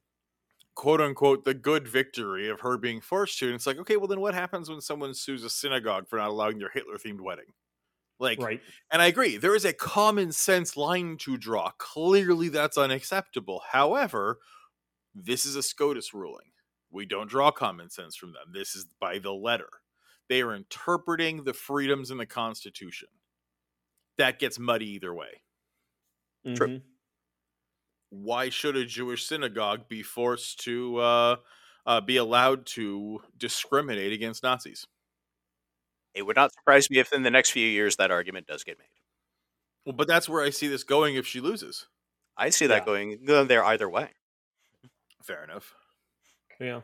quote 0.75 1.01
unquote 1.01 1.45
the 1.45 1.55
good 1.55 1.89
victory 1.89 2.49
of 2.49 2.61
her 2.61 2.77
being 2.77 3.01
forced 3.01 3.39
to. 3.39 3.47
And 3.47 3.55
it's 3.55 3.67
like, 3.67 3.79
okay, 3.79 3.97
well 3.97 4.07
then 4.07 4.21
what 4.21 4.35
happens 4.35 4.69
when 4.69 4.81
someone 4.81 5.15
sues 5.15 5.43
a 5.43 5.51
synagogue 5.51 6.09
for 6.09 6.17
not 6.17 6.29
allowing 6.29 6.59
their 6.59 6.71
Hitler 6.73 6.97
themed 6.97 7.21
wedding? 7.21 7.53
Like, 8.21 8.41
right. 8.41 8.61
and 8.91 9.01
I 9.01 9.07
agree, 9.07 9.37
there 9.37 9.55
is 9.55 9.65
a 9.65 9.73
common 9.73 10.33
sense 10.33 10.77
line 10.77 11.17
to 11.19 11.37
draw. 11.37 11.71
Clearly, 11.79 12.49
that's 12.49 12.77
unacceptable. 12.77 13.63
However, 13.71 14.39
this 15.15 15.47
is 15.47 15.55
a 15.55 15.63
SCOTUS 15.63 16.13
ruling. 16.15 16.51
We 16.91 17.07
don't 17.07 17.29
draw 17.29 17.51
common 17.51 17.91
sense 17.91 18.17
from 18.17 18.33
them. 18.33 18.53
This 18.53 18.75
is 18.75 18.87
by 19.01 19.19
the 19.19 19.33
letter. 19.33 19.69
They 20.29 20.43
are 20.43 20.55
interpreting 20.55 21.45
the 21.45 21.55
freedoms 21.55 22.11
in 22.11 22.19
the 22.19 22.27
Constitution. 22.27 23.09
That 24.17 24.39
gets 24.39 24.59
muddy 24.59 24.91
either 24.91 25.15
way. 25.15 25.43
Mm-hmm. 26.47 26.55
True. 26.55 26.81
Why 28.11 28.49
should 28.49 28.77
a 28.77 28.85
Jewish 28.85 29.27
synagogue 29.27 29.89
be 29.89 30.03
forced 30.03 30.61
to 30.61 30.99
uh, 30.99 31.37
uh, 31.87 32.01
be 32.01 32.17
allowed 32.17 32.67
to 32.67 33.21
discriminate 33.37 34.13
against 34.13 34.43
Nazis? 34.43 34.87
It 36.15 36.23
would 36.23 36.37
not 36.37 36.53
surprise 36.53 36.91
me 36.91 36.99
if 36.99 37.13
in 37.13 37.23
the 37.23 37.31
next 37.31 37.51
few 37.51 37.67
years 37.67 37.97
that 37.97 38.11
argument 38.11 38.47
does 38.47 38.65
get 38.65 38.79
made. 38.79 38.87
Well, 39.85 39.95
but 39.95 40.09
that's 40.09 40.29
where 40.29 40.43
I 40.43 40.51
see 40.51 40.69
this 40.69 40.85
going 40.85 41.17
if 41.17 41.27
she 41.27 41.41
loses. 41.41 41.87
I 42.37 42.51
see 42.51 42.67
that 42.67 42.83
yeah. 42.83 42.85
going 42.85 43.47
there 43.47 43.65
either 43.65 43.89
way. 43.89 44.11
Fair 45.23 45.45
enough. 45.45 45.75
Yeah. 46.61 46.81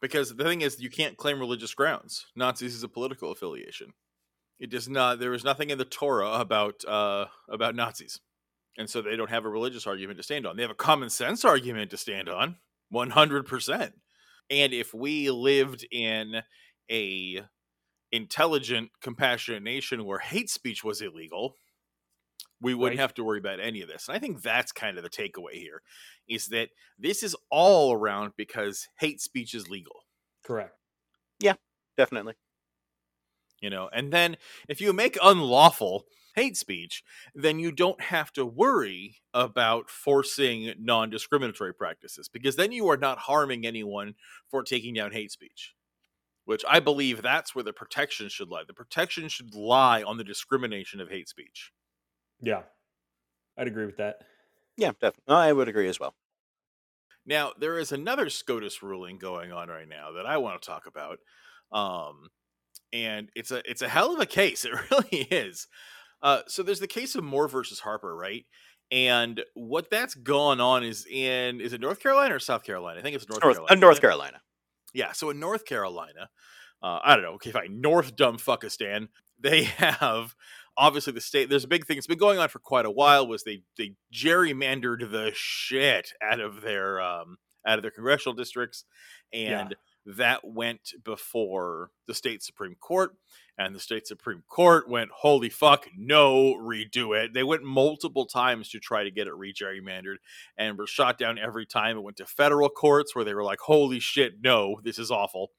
Because 0.00 0.34
the 0.34 0.44
thing 0.44 0.62
is, 0.62 0.80
you 0.80 0.88
can't 0.88 1.16
claim 1.16 1.38
religious 1.38 1.74
grounds. 1.74 2.26
Nazis 2.34 2.74
is 2.74 2.82
a 2.82 2.88
political 2.88 3.30
affiliation. 3.30 3.92
It 4.58 4.70
does 4.70 4.88
not. 4.88 5.18
There 5.18 5.34
is 5.34 5.44
nothing 5.44 5.70
in 5.70 5.78
the 5.78 5.84
Torah 5.84 6.32
about 6.32 6.84
uh, 6.86 7.26
about 7.48 7.74
Nazis, 7.74 8.20
and 8.78 8.88
so 8.88 9.02
they 9.02 9.16
don't 9.16 9.30
have 9.30 9.44
a 9.44 9.50
religious 9.50 9.86
argument 9.86 10.18
to 10.18 10.22
stand 10.22 10.46
on. 10.46 10.56
They 10.56 10.62
have 10.62 10.70
a 10.70 10.74
common 10.74 11.10
sense 11.10 11.44
argument 11.44 11.90
to 11.90 11.96
stand 11.96 12.28
on, 12.28 12.56
one 12.90 13.10
hundred 13.10 13.46
percent. 13.46 13.94
And 14.50 14.72
if 14.72 14.92
we 14.92 15.30
lived 15.30 15.86
in 15.90 16.42
a 16.90 17.42
intelligent, 18.12 18.90
compassionate 19.00 19.62
nation 19.62 20.04
where 20.04 20.18
hate 20.18 20.50
speech 20.50 20.82
was 20.82 21.00
illegal, 21.00 21.54
we 22.60 22.74
wouldn't 22.74 22.98
right. 22.98 23.02
have 23.02 23.14
to 23.14 23.24
worry 23.24 23.38
about 23.38 23.60
any 23.60 23.80
of 23.82 23.88
this. 23.88 24.08
And 24.08 24.16
I 24.16 24.20
think 24.20 24.42
that's 24.42 24.72
kind 24.72 24.96
of 24.96 25.02
the 25.02 25.10
takeaway 25.10 25.54
here 25.54 25.82
is 26.28 26.46
that 26.48 26.68
this 26.98 27.22
is 27.22 27.36
all 27.50 27.92
around 27.92 28.32
because 28.36 28.88
hate 28.98 29.20
speech 29.20 29.54
is 29.54 29.68
legal. 29.68 30.04
Correct. 30.44 30.76
Yeah, 31.40 31.54
definitely. 31.96 32.34
You 33.60 33.70
know, 33.70 33.88
and 33.92 34.12
then 34.12 34.36
if 34.68 34.80
you 34.80 34.92
make 34.92 35.18
unlawful 35.22 36.04
hate 36.34 36.56
speech, 36.56 37.02
then 37.34 37.58
you 37.58 37.72
don't 37.72 38.00
have 38.00 38.32
to 38.32 38.46
worry 38.46 39.16
about 39.34 39.90
forcing 39.90 40.72
non 40.78 41.10
discriminatory 41.10 41.74
practices 41.74 42.28
because 42.28 42.56
then 42.56 42.72
you 42.72 42.88
are 42.88 42.96
not 42.96 43.18
harming 43.18 43.66
anyone 43.66 44.14
for 44.48 44.62
taking 44.62 44.94
down 44.94 45.12
hate 45.12 45.32
speech 45.32 45.74
which 46.50 46.64
I 46.68 46.80
believe 46.80 47.22
that's 47.22 47.54
where 47.54 47.62
the 47.62 47.72
protection 47.72 48.28
should 48.28 48.48
lie. 48.48 48.64
The 48.66 48.74
protection 48.74 49.28
should 49.28 49.54
lie 49.54 50.02
on 50.02 50.16
the 50.16 50.24
discrimination 50.24 51.00
of 51.00 51.08
hate 51.08 51.28
speech. 51.28 51.70
Yeah, 52.42 52.62
I'd 53.56 53.66
agree 53.66 53.86
with 53.86 53.98
that. 53.98 54.16
Yeah, 54.76 54.92
definitely. 55.00 55.34
I 55.34 55.52
would 55.52 55.68
agree 55.68 55.88
as 55.88 56.00
well. 56.00 56.14
Now, 57.26 57.52
there 57.58 57.78
is 57.78 57.92
another 57.92 58.30
SCOTUS 58.30 58.82
ruling 58.82 59.18
going 59.18 59.52
on 59.52 59.68
right 59.68 59.88
now 59.88 60.12
that 60.12 60.26
I 60.26 60.38
want 60.38 60.60
to 60.60 60.66
talk 60.66 60.86
about. 60.86 61.18
Um, 61.70 62.30
and 62.92 63.28
it's 63.36 63.50
a 63.50 63.62
it's 63.70 63.82
a 63.82 63.88
hell 63.88 64.14
of 64.14 64.20
a 64.20 64.26
case. 64.26 64.64
It 64.70 64.90
really 64.90 65.22
is. 65.30 65.68
Uh, 66.22 66.40
so 66.48 66.62
there's 66.62 66.80
the 66.80 66.86
case 66.86 67.14
of 67.14 67.24
Moore 67.24 67.48
versus 67.48 67.80
Harper, 67.80 68.16
right? 68.16 68.44
And 68.90 69.42
what 69.54 69.90
that's 69.90 70.14
gone 70.14 70.60
on 70.60 70.82
is 70.82 71.06
in 71.06 71.60
is 71.60 71.72
it 71.72 71.80
North 71.80 72.00
Carolina 72.00 72.34
or 72.34 72.40
South 72.40 72.64
Carolina? 72.64 72.98
I 73.00 73.02
think 73.02 73.14
it's 73.16 73.28
North, 73.28 73.42
North 73.42 73.56
Carolina. 73.56 73.72
Uh, 73.72 73.80
North 73.80 74.00
Carolina. 74.00 74.40
Yeah, 74.92 75.12
so 75.12 75.30
in 75.30 75.38
North 75.38 75.64
Carolina, 75.64 76.28
uh, 76.82 76.98
I 77.04 77.14
don't 77.14 77.24
know, 77.24 77.34
okay, 77.34 77.52
fine, 77.52 77.80
North 77.80 78.16
Dumbfuckistan, 78.16 79.08
they 79.38 79.62
have 79.78 80.34
obviously 80.76 81.12
the 81.12 81.20
state 81.20 81.48
there's 81.48 81.64
a 81.64 81.68
big 81.68 81.86
thing 81.86 81.98
it's 81.98 82.06
been 82.06 82.18
going 82.18 82.38
on 82.38 82.48
for 82.48 82.58
quite 82.58 82.86
a 82.86 82.90
while 82.90 83.26
was 83.26 83.44
they 83.44 83.62
they 83.76 83.94
gerrymandered 84.12 85.10
the 85.10 85.30
shit 85.34 86.12
out 86.22 86.40
of 86.40 86.62
their 86.62 87.00
um 87.00 87.38
out 87.66 87.78
of 87.78 87.82
their 87.82 87.90
congressional 87.90 88.34
districts 88.34 88.84
and 89.32 89.74
that 90.06 90.40
went 90.44 90.94
before 91.04 91.90
the 92.06 92.14
state 92.14 92.42
supreme 92.42 92.74
court 92.80 93.14
and 93.58 93.74
the 93.74 93.80
state 93.80 94.06
supreme 94.06 94.42
court 94.48 94.88
went 94.88 95.10
holy 95.10 95.50
fuck 95.50 95.86
no 95.96 96.54
redo 96.54 97.16
it. 97.16 97.34
They 97.34 97.42
went 97.42 97.62
multiple 97.62 98.24
times 98.24 98.70
to 98.70 98.80
try 98.80 99.04
to 99.04 99.10
get 99.10 99.26
it 99.26 99.34
re-gerrymandered 99.34 100.16
and 100.56 100.78
were 100.78 100.86
shot 100.86 101.18
down 101.18 101.38
every 101.38 101.66
time. 101.66 101.98
It 101.98 102.02
went 102.02 102.16
to 102.16 102.26
federal 102.26 102.70
courts 102.70 103.14
where 103.14 103.24
they 103.24 103.34
were 103.34 103.44
like 103.44 103.60
holy 103.60 104.00
shit 104.00 104.40
no 104.42 104.80
this 104.82 104.98
is 104.98 105.10
awful 105.10 105.50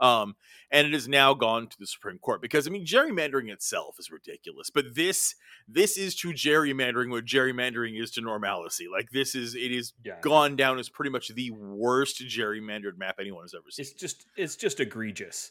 um, 0.00 0.34
and 0.70 0.86
it 0.86 0.92
has 0.92 1.08
now 1.08 1.34
gone 1.34 1.66
to 1.68 1.78
the 1.78 1.86
Supreme 1.86 2.18
Court 2.18 2.40
because 2.40 2.66
I 2.66 2.70
mean 2.70 2.86
gerrymandering 2.86 3.50
itself 3.50 3.96
is 3.98 4.10
ridiculous, 4.10 4.70
but 4.70 4.94
this 4.94 5.34
this 5.68 5.96
is 5.96 6.14
to 6.16 6.28
gerrymandering 6.28 7.10
what 7.10 7.24
gerrymandering 7.24 8.00
is 8.00 8.10
to 8.12 8.20
normalcy. 8.20 8.86
Like 8.90 9.10
this 9.10 9.34
is 9.34 9.54
it 9.54 9.72
is 9.72 9.92
Yeah. 10.04 10.18
gone 10.22 10.56
down 10.56 10.78
as 10.78 10.88
pretty 10.88 11.10
much 11.10 11.28
the 11.28 11.50
worst 11.50 12.20
gerrymandered 12.22 12.96
map 12.96 13.16
anyone 13.20 13.44
has 13.44 13.54
ever 13.54 13.70
seen. 13.70 13.82
It's 13.84 13.92
just 13.92 14.26
it's 14.36 14.56
just 14.56 14.80
egregious. 14.80 15.50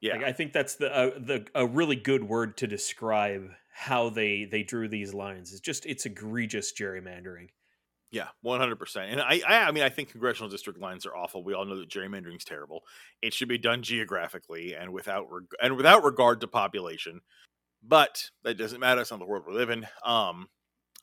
yeah, 0.00 0.16
Like, 0.16 0.24
I 0.24 0.32
think 0.32 0.52
that's 0.52 0.76
the 0.76 0.94
uh, 0.96 1.10
the 1.18 1.46
a 1.54 1.66
really 1.66 1.96
good 1.96 2.24
word 2.24 2.56
to 2.58 2.66
describe 2.66 3.50
how 3.72 4.10
they 4.10 4.44
they 4.44 4.62
drew 4.62 4.88
these 4.88 5.12
lines. 5.14 5.52
It's 5.52 5.60
just 5.60 5.86
it's 5.86 6.06
egregious 6.06 6.72
gerrymandering. 6.72 7.48
Yeah, 8.12 8.28
one 8.42 8.58
hundred 8.58 8.76
percent. 8.76 9.12
And 9.12 9.20
I, 9.20 9.40
I, 9.46 9.68
I 9.68 9.70
mean, 9.70 9.84
I 9.84 9.88
think 9.88 10.10
congressional 10.10 10.50
district 10.50 10.80
lines 10.80 11.06
are 11.06 11.14
awful. 11.14 11.44
We 11.44 11.54
all 11.54 11.64
know 11.64 11.78
that 11.78 11.88
gerrymandering 11.88 12.36
is 12.36 12.44
terrible. 12.44 12.82
It 13.22 13.32
should 13.32 13.48
be 13.48 13.58
done 13.58 13.82
geographically 13.82 14.74
and 14.74 14.92
without 14.92 15.26
reg- 15.30 15.54
and 15.62 15.76
without 15.76 16.02
regard 16.02 16.40
to 16.40 16.48
population. 16.48 17.20
But 17.82 18.30
that 18.42 18.58
doesn't 18.58 18.80
matter. 18.80 19.00
It's 19.00 19.10
not 19.10 19.20
the 19.20 19.26
world 19.26 19.44
we 19.46 19.54
live 19.54 19.70
in. 19.70 19.86
Um. 20.04 20.48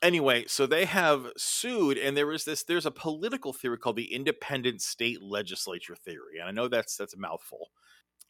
Anyway, 0.00 0.44
so 0.46 0.64
they 0.64 0.84
have 0.84 1.26
sued, 1.36 1.98
and 1.98 2.16
there 2.16 2.30
is 2.30 2.44
this. 2.44 2.62
There's 2.62 2.86
a 2.86 2.90
political 2.92 3.52
theory 3.52 3.78
called 3.78 3.96
the 3.96 4.14
independent 4.14 4.80
state 4.80 5.20
legislature 5.20 5.96
theory, 5.96 6.38
and 6.38 6.48
I 6.48 6.52
know 6.52 6.68
that's 6.68 6.96
that's 6.96 7.14
a 7.14 7.18
mouthful. 7.18 7.70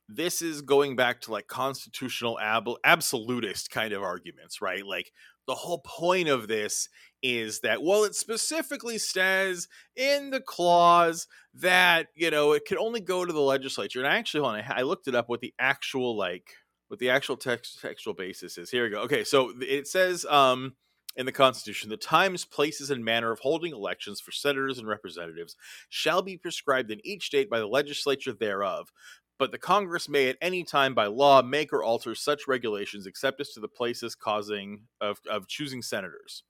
This 0.08 0.40
is 0.40 0.62
going 0.62 0.96
back 0.96 1.20
to 1.22 1.32
like 1.32 1.46
constitutional 1.46 2.40
ab- 2.40 2.78
absolutist 2.84 3.70
kind 3.70 3.92
of 3.92 4.02
arguments, 4.02 4.62
right? 4.62 4.86
Like 4.86 5.12
the 5.48 5.56
whole 5.56 5.80
point 5.84 6.28
of 6.28 6.46
this 6.46 6.88
is 7.20 7.60
that 7.60 7.82
well 7.82 8.04
it 8.04 8.14
specifically 8.14 8.96
says 8.98 9.66
in 9.96 10.30
the 10.30 10.40
clause 10.40 11.26
that 11.52 12.06
you 12.14 12.30
know 12.30 12.52
it 12.52 12.64
can 12.64 12.78
only 12.78 13.00
go 13.00 13.24
to 13.24 13.32
the 13.32 13.40
legislature 13.40 13.98
and 13.98 14.06
i 14.06 14.16
actually 14.16 14.40
want 14.40 14.64
to 14.64 14.78
i 14.78 14.82
looked 14.82 15.08
it 15.08 15.16
up 15.16 15.28
what 15.28 15.40
the 15.40 15.52
actual 15.58 16.16
like 16.16 16.44
what 16.88 16.98
the 16.98 17.10
actual 17.10 17.36
text 17.36 17.80
textual 17.80 18.14
basis 18.14 18.58
is. 18.58 18.70
Here 18.70 18.84
we 18.84 18.90
go. 18.90 19.02
Okay 19.02 19.24
so 19.24 19.52
it 19.60 19.86
says 19.86 20.24
um 20.24 20.74
in 21.16 21.26
the 21.26 21.32
constitution 21.32 21.90
the 21.90 21.96
times 21.96 22.44
places 22.44 22.90
and 22.90 23.04
manner 23.04 23.30
of 23.30 23.40
holding 23.40 23.72
elections 23.72 24.20
for 24.20 24.32
senators 24.32 24.78
and 24.78 24.88
representatives 24.88 25.56
shall 25.88 26.22
be 26.22 26.36
prescribed 26.36 26.90
in 26.90 27.00
each 27.04 27.26
state 27.26 27.50
by 27.50 27.58
the 27.58 27.66
legislature 27.66 28.32
thereof 28.32 28.90
but 29.38 29.52
the 29.52 29.58
Congress 29.58 30.08
may 30.08 30.28
at 30.28 30.36
any 30.40 30.64
time 30.64 30.94
by 30.94 31.06
law 31.06 31.42
make 31.42 31.72
or 31.72 31.82
alter 31.82 32.14
such 32.14 32.48
regulations 32.48 33.06
except 33.06 33.40
as 33.40 33.50
to 33.50 33.60
the 33.60 33.68
places 33.68 34.14
causing 34.14 34.82
of, 35.00 35.20
of 35.30 35.46
choosing 35.46 35.82
senators. 35.82 36.42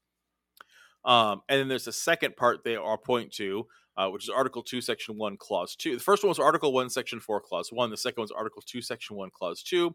Um, 1.05 1.43
and 1.49 1.61
then 1.61 1.69
there's 1.69 1.87
a 1.87 1.93
second 1.93 2.37
part 2.37 2.65
they 2.65 2.77
are 2.77 2.99
point 2.99 3.33
to, 3.35 3.67
uh, 3.97 4.09
which 4.09 4.25
is 4.25 4.31
Article 4.31 4.63
2, 4.63 4.81
Section 4.81 5.17
1, 5.17 5.37
Clause 5.37 5.77
2. 5.77 5.97
The 5.97 6.03
first 6.03 6.23
one 6.23 6.29
was 6.29 6.39
Article 6.39 6.73
1, 6.73 6.91
Section 6.91 7.21
4, 7.21 7.41
Clause 7.41 7.73
1. 7.73 7.91
The 7.91 7.97
second 7.97 8.21
one 8.21 8.25
was 8.25 8.33
Article 8.33 8.63
2, 8.65 8.81
Section 8.81 9.17
1, 9.17 9.31
Clause 9.31 9.63
2, 9.63 9.95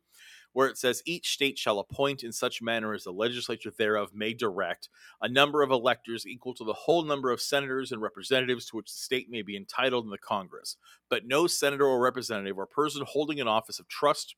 where 0.54 0.68
it 0.68 0.78
says 0.78 1.04
each 1.06 1.34
state 1.34 1.58
shall 1.58 1.80
appoint 1.80 2.24
in 2.24 2.32
such 2.32 2.62
manner 2.62 2.94
as 2.94 3.04
the 3.04 3.12
legislature 3.12 3.72
thereof 3.78 4.12
may 4.14 4.34
direct 4.34 4.88
a 5.22 5.28
number 5.28 5.62
of 5.62 5.72
electors 5.72 6.26
equal 6.26 6.54
to 6.54 6.64
the 6.64 6.74
whole 6.74 7.04
number 7.04 7.32
of 7.32 7.42
senators 7.42 7.92
and 7.92 8.02
representatives 8.02 8.66
to 8.68 8.78
which 8.78 8.92
the 8.92 9.00
state 9.00 9.30
may 9.30 9.42
be 9.42 9.58
entitled 9.58 10.06
in 10.06 10.12
the 10.12 10.18
Congress. 10.18 10.78
But 11.10 11.28
no 11.28 11.48
senator 11.48 11.86
or 11.86 12.00
representative 12.00 12.58
or 12.58 12.66
person 12.66 13.04
holding 13.06 13.42
an 13.42 13.48
office 13.48 13.80
of 13.80 13.88
trust 13.88 14.36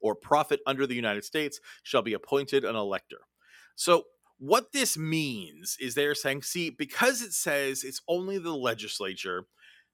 or 0.00 0.14
profit 0.14 0.60
under 0.66 0.86
the 0.86 0.94
United 0.94 1.24
States 1.24 1.60
shall 1.82 2.02
be 2.02 2.12
appointed 2.12 2.64
an 2.64 2.76
elector. 2.76 3.20
So, 3.74 4.04
what 4.38 4.72
this 4.72 4.98
means 4.98 5.76
is 5.80 5.94
they're 5.94 6.14
saying, 6.14 6.42
see, 6.42 6.68
because 6.68 7.22
it 7.22 7.32
says 7.32 7.84
it's 7.84 8.02
only 8.08 8.36
the 8.36 8.54
legislature, 8.54 9.46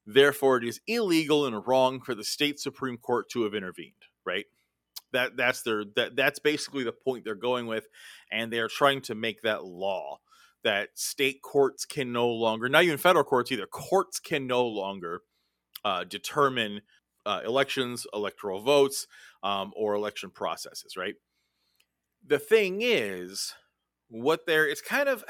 therefore 0.07 0.57
it 0.57 0.65
is 0.65 0.81
illegal 0.87 1.47
and 1.47 1.65
wrong 1.67 2.01
for 2.01 2.15
the 2.15 2.25
state 2.25 2.59
Supreme 2.59 2.97
Court 2.97 3.29
to 3.31 3.45
have 3.45 3.55
intervened, 3.55 3.93
right? 4.25 4.47
That 5.13 5.37
that's 5.37 5.63
their 5.63 5.85
that 5.97 6.17
that's 6.17 6.39
basically 6.39 6.85
the 6.85 6.93
point 6.93 7.25
they're 7.25 7.35
going 7.35 7.67
with, 7.67 7.89
and 8.31 8.53
they 8.53 8.59
are 8.59 8.69
trying 8.69 9.01
to 9.03 9.15
make 9.15 9.43
that 9.43 9.65
law 9.65 10.19
that 10.63 10.91
state 10.95 11.43
courts 11.43 11.85
can 11.85 12.13
no 12.13 12.29
longer, 12.29 12.69
not 12.69 12.85
even 12.85 12.99
federal 12.99 13.25
courts 13.25 13.51
either, 13.51 13.67
courts 13.67 14.21
can 14.21 14.47
no 14.47 14.67
longer 14.67 15.23
uh, 15.85 16.05
determine 16.05 16.83
uh, 17.25 17.41
elections, 17.45 18.07
electoral 18.13 18.61
votes, 18.61 19.07
um, 19.43 19.73
or 19.75 19.95
election 19.95 20.31
processes, 20.31 20.97
right? 20.97 21.15
The 22.27 22.39
thing 22.39 22.81
is, 22.83 23.55
what 24.09 24.47
they're 24.47 24.69
it's 24.69 24.83
kind 24.83 25.09
of 25.09 25.25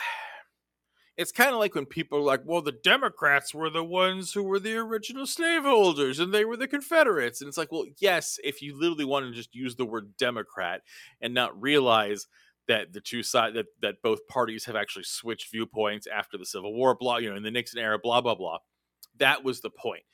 it's 1.20 1.33
kind 1.33 1.50
of 1.52 1.59
like 1.59 1.74
when 1.74 1.85
people 1.85 2.16
are 2.16 2.22
like, 2.22 2.40
well, 2.46 2.62
the 2.62 2.72
Democrats 2.72 3.52
were 3.52 3.68
the 3.68 3.85
ones 3.85 4.33
who 4.33 4.42
were 4.42 4.59
the 4.59 4.74
original 4.76 5.26
slaveholders 5.26 6.18
and 6.18 6.33
they 6.33 6.46
were 6.46 6.56
the 6.56 6.66
Confederates. 6.66 7.42
And 7.42 7.48
it's 7.48 7.59
like, 7.59 7.70
well, 7.70 7.85
yes, 7.98 8.38
if 8.42 8.62
you 8.62 8.74
literally 8.74 9.04
want 9.04 9.26
to 9.26 9.33
just 9.33 9.54
use 9.54 9.76
the 9.76 9.85
word 9.85 10.16
Democrat 10.16 10.80
and 11.20 11.35
not 11.35 11.61
realize 11.61 12.26
that 12.68 12.94
the 12.94 13.02
two 13.02 13.22
sides 13.22 13.54
that, 13.54 13.66
that 13.83 14.00
both 14.02 14.26
parties 14.28 14.64
have 14.64 14.76
actually 14.76 15.04
switched 15.04 15.50
viewpoints 15.50 16.06
after 16.06 16.38
the 16.38 16.46
Civil 16.46 16.72
War, 16.72 16.94
blah, 16.94 17.18
you 17.18 17.28
know, 17.28 17.37
in 17.37 17.42
the 17.42 17.50
Nixon 17.50 17.80
era, 17.80 17.98
blah, 18.02 18.22
blah, 18.22 18.35
blah. 18.35 18.56
That 19.18 19.44
was 19.44 19.61
the 19.61 19.68
point. 19.68 20.04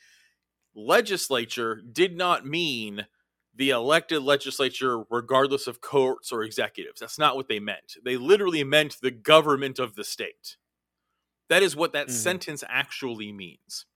Legislature 0.75 1.81
did 1.93 2.17
not 2.17 2.45
mean 2.45 3.07
the 3.55 3.71
elected 3.71 4.25
legislature, 4.25 5.05
regardless 5.09 5.69
of 5.69 5.81
courts 5.81 6.33
or 6.33 6.43
executives. 6.43 6.99
That's 6.99 7.19
not 7.19 7.37
what 7.37 7.47
they 7.47 7.61
meant. 7.61 7.95
They 8.05 8.17
literally 8.17 8.65
meant 8.65 8.97
the 9.01 9.13
government 9.13 9.79
of 9.79 9.95
the 9.95 10.03
state. 10.03 10.57
That 11.49 11.63
is 11.63 11.77
what 11.77 11.93
that 11.93 12.09
Mhm. 12.09 12.13
sentence 12.13 12.65
actually 12.69 13.33
means. 13.33 13.87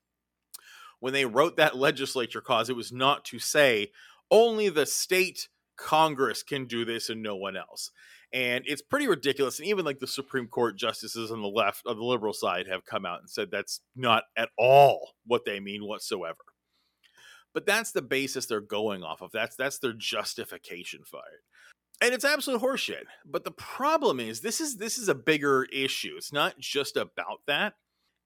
When 1.00 1.12
they 1.12 1.24
wrote 1.24 1.56
that 1.56 1.76
legislature 1.76 2.40
cause, 2.40 2.68
it 2.70 2.76
was 2.76 2.92
not 2.92 3.24
to 3.26 3.38
say 3.38 3.92
only 4.30 4.68
the 4.68 4.86
state 4.86 5.48
Congress 5.76 6.42
can 6.42 6.66
do 6.66 6.84
this 6.84 7.08
and 7.08 7.22
no 7.22 7.36
one 7.36 7.56
else. 7.56 7.90
And 8.32 8.64
it's 8.66 8.82
pretty 8.82 9.08
ridiculous. 9.08 9.58
And 9.58 9.66
even 9.68 9.84
like 9.84 9.98
the 9.98 10.06
Supreme 10.06 10.46
Court 10.46 10.76
justices 10.76 11.30
on 11.32 11.40
the 11.42 11.48
left, 11.48 11.86
on 11.86 11.96
the 11.96 12.04
liberal 12.04 12.34
side, 12.34 12.66
have 12.68 12.84
come 12.84 13.06
out 13.06 13.20
and 13.20 13.30
said 13.30 13.50
that's 13.50 13.80
not 13.96 14.24
at 14.36 14.50
all 14.58 15.14
what 15.26 15.44
they 15.44 15.58
mean 15.60 15.84
whatsoever 15.84 16.44
but 17.52 17.66
that's 17.66 17.92
the 17.92 18.02
basis 18.02 18.46
they're 18.46 18.60
going 18.60 19.02
off 19.02 19.22
of. 19.22 19.32
That's 19.32 19.56
that's 19.56 19.78
their 19.78 19.92
justification 19.92 21.02
for 21.04 21.20
it. 21.32 21.40
And 22.00 22.14
it's 22.14 22.24
absolute 22.24 22.62
horseshit. 22.62 23.04
But 23.24 23.44
the 23.44 23.50
problem 23.50 24.20
is 24.20 24.40
this 24.40 24.60
is 24.60 24.76
this 24.76 24.98
is 24.98 25.08
a 25.08 25.14
bigger 25.14 25.66
issue. 25.72 26.14
It's 26.16 26.32
not 26.32 26.58
just 26.58 26.96
about 26.96 27.40
that. 27.46 27.74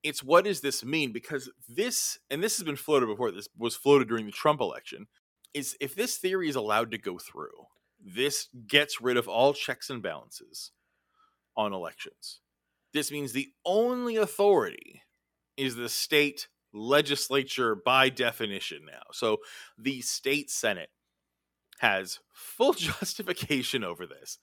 It's 0.03 0.23
what 0.23 0.45
does 0.45 0.61
this 0.61 0.85
mean? 0.85 1.13
Because 1.13 1.51
this 1.69 2.19
and 2.31 2.43
this 2.43 2.57
has 2.59 2.65
been 2.65 2.77
floated 2.77 3.07
before, 3.07 3.31
this 3.31 3.49
was 3.59 3.75
floated 3.75 4.09
during 4.09 4.27
the 4.27 4.33
Trump 4.33 4.61
election, 4.61 5.07
is 5.53 5.77
if 5.81 5.95
this 5.95 6.19
theory 6.19 6.49
is 6.49 6.57
allowed 6.57 6.91
to 6.93 6.99
go 6.99 7.19
through, 7.19 7.67
this 8.05 8.49
gets 8.67 9.01
rid 9.01 9.17
of 9.17 9.29
all 9.29 9.55
checks 9.55 9.91
and 9.91 10.03
balances 10.03 10.71
on 11.57 11.73
elections. 11.73 12.41
This 12.93 13.11
means 13.11 13.33
the 13.33 13.53
only 13.65 14.17
authority 14.17 15.03
is 15.57 15.75
the 15.75 15.89
state 15.89 16.49
legislature 16.73 17.75
by 17.75 18.09
definition 18.09 18.83
now. 18.87 19.03
So 19.13 19.39
the 19.79 20.01
state 20.01 20.51
senate 20.51 20.91
has 21.85 22.19
full 22.33 22.73
justification 22.73 23.85
over 23.85 24.07
this. 24.07 24.39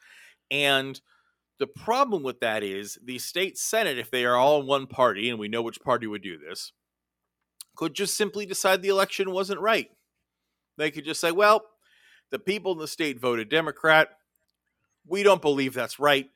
And 0.51 1.01
the 1.59 1.67
problem 1.67 2.23
with 2.23 2.39
that 2.39 2.63
is 2.63 2.99
the 3.03 3.19
state 3.19 3.57
senate 3.57 3.97
if 3.97 4.11
they 4.11 4.25
are 4.25 4.35
all 4.35 4.63
one 4.63 4.87
party 4.87 5.29
and 5.29 5.39
we 5.39 5.47
know 5.47 5.61
which 5.61 5.81
party 5.81 6.07
would 6.07 6.21
do 6.21 6.37
this 6.37 6.73
could 7.75 7.93
just 7.93 8.15
simply 8.15 8.45
decide 8.45 8.81
the 8.81 8.89
election 8.89 9.31
wasn't 9.31 9.59
right. 9.59 9.89
They 10.77 10.91
could 10.91 11.05
just 11.05 11.21
say, 11.21 11.31
well, 11.31 11.63
the 12.29 12.39
people 12.39 12.73
in 12.73 12.77
the 12.77 12.87
state 12.87 13.19
voted 13.19 13.49
democrat. 13.49 14.09
We 15.07 15.23
don't 15.23 15.41
believe 15.41 15.73
that's 15.73 15.99
right. 15.99 16.29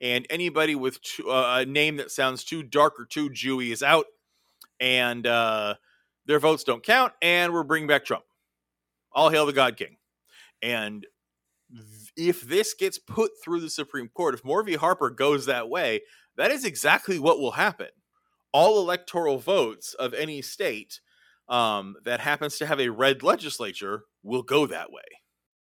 And 0.00 0.26
anybody 0.30 0.74
with 0.74 0.98
uh, 1.26 1.60
a 1.60 1.66
name 1.66 1.96
that 1.96 2.10
sounds 2.10 2.44
too 2.44 2.62
dark 2.62 2.98
or 2.98 3.04
too 3.04 3.30
Jewy 3.30 3.72
is 3.72 3.82
out 3.82 4.06
and 4.78 5.26
uh, 5.26 5.74
their 6.26 6.38
votes 6.38 6.64
don't 6.64 6.82
count, 6.82 7.12
and 7.20 7.52
we're 7.52 7.62
bringing 7.62 7.86
back 7.86 8.04
Trump. 8.04 8.24
All 9.12 9.30
hail 9.30 9.46
the 9.46 9.52
God 9.52 9.76
King. 9.76 9.96
And 10.62 11.06
if 12.16 12.42
this 12.42 12.74
gets 12.74 12.98
put 12.98 13.30
through 13.42 13.60
the 13.60 13.70
Supreme 13.70 14.08
Court, 14.08 14.34
if 14.34 14.44
Moore 14.44 14.62
v. 14.62 14.74
Harper 14.74 15.10
goes 15.10 15.46
that 15.46 15.68
way, 15.68 16.00
that 16.36 16.50
is 16.50 16.64
exactly 16.64 17.18
what 17.18 17.38
will 17.38 17.52
happen. 17.52 17.88
All 18.52 18.80
electoral 18.80 19.38
votes 19.38 19.94
of 19.94 20.12
any 20.12 20.42
state 20.42 21.00
um, 21.48 21.96
that 22.04 22.20
happens 22.20 22.58
to 22.58 22.66
have 22.66 22.80
a 22.80 22.88
red 22.88 23.22
legislature 23.22 24.04
will 24.22 24.42
go 24.42 24.66
that 24.66 24.92
way. 24.92 25.02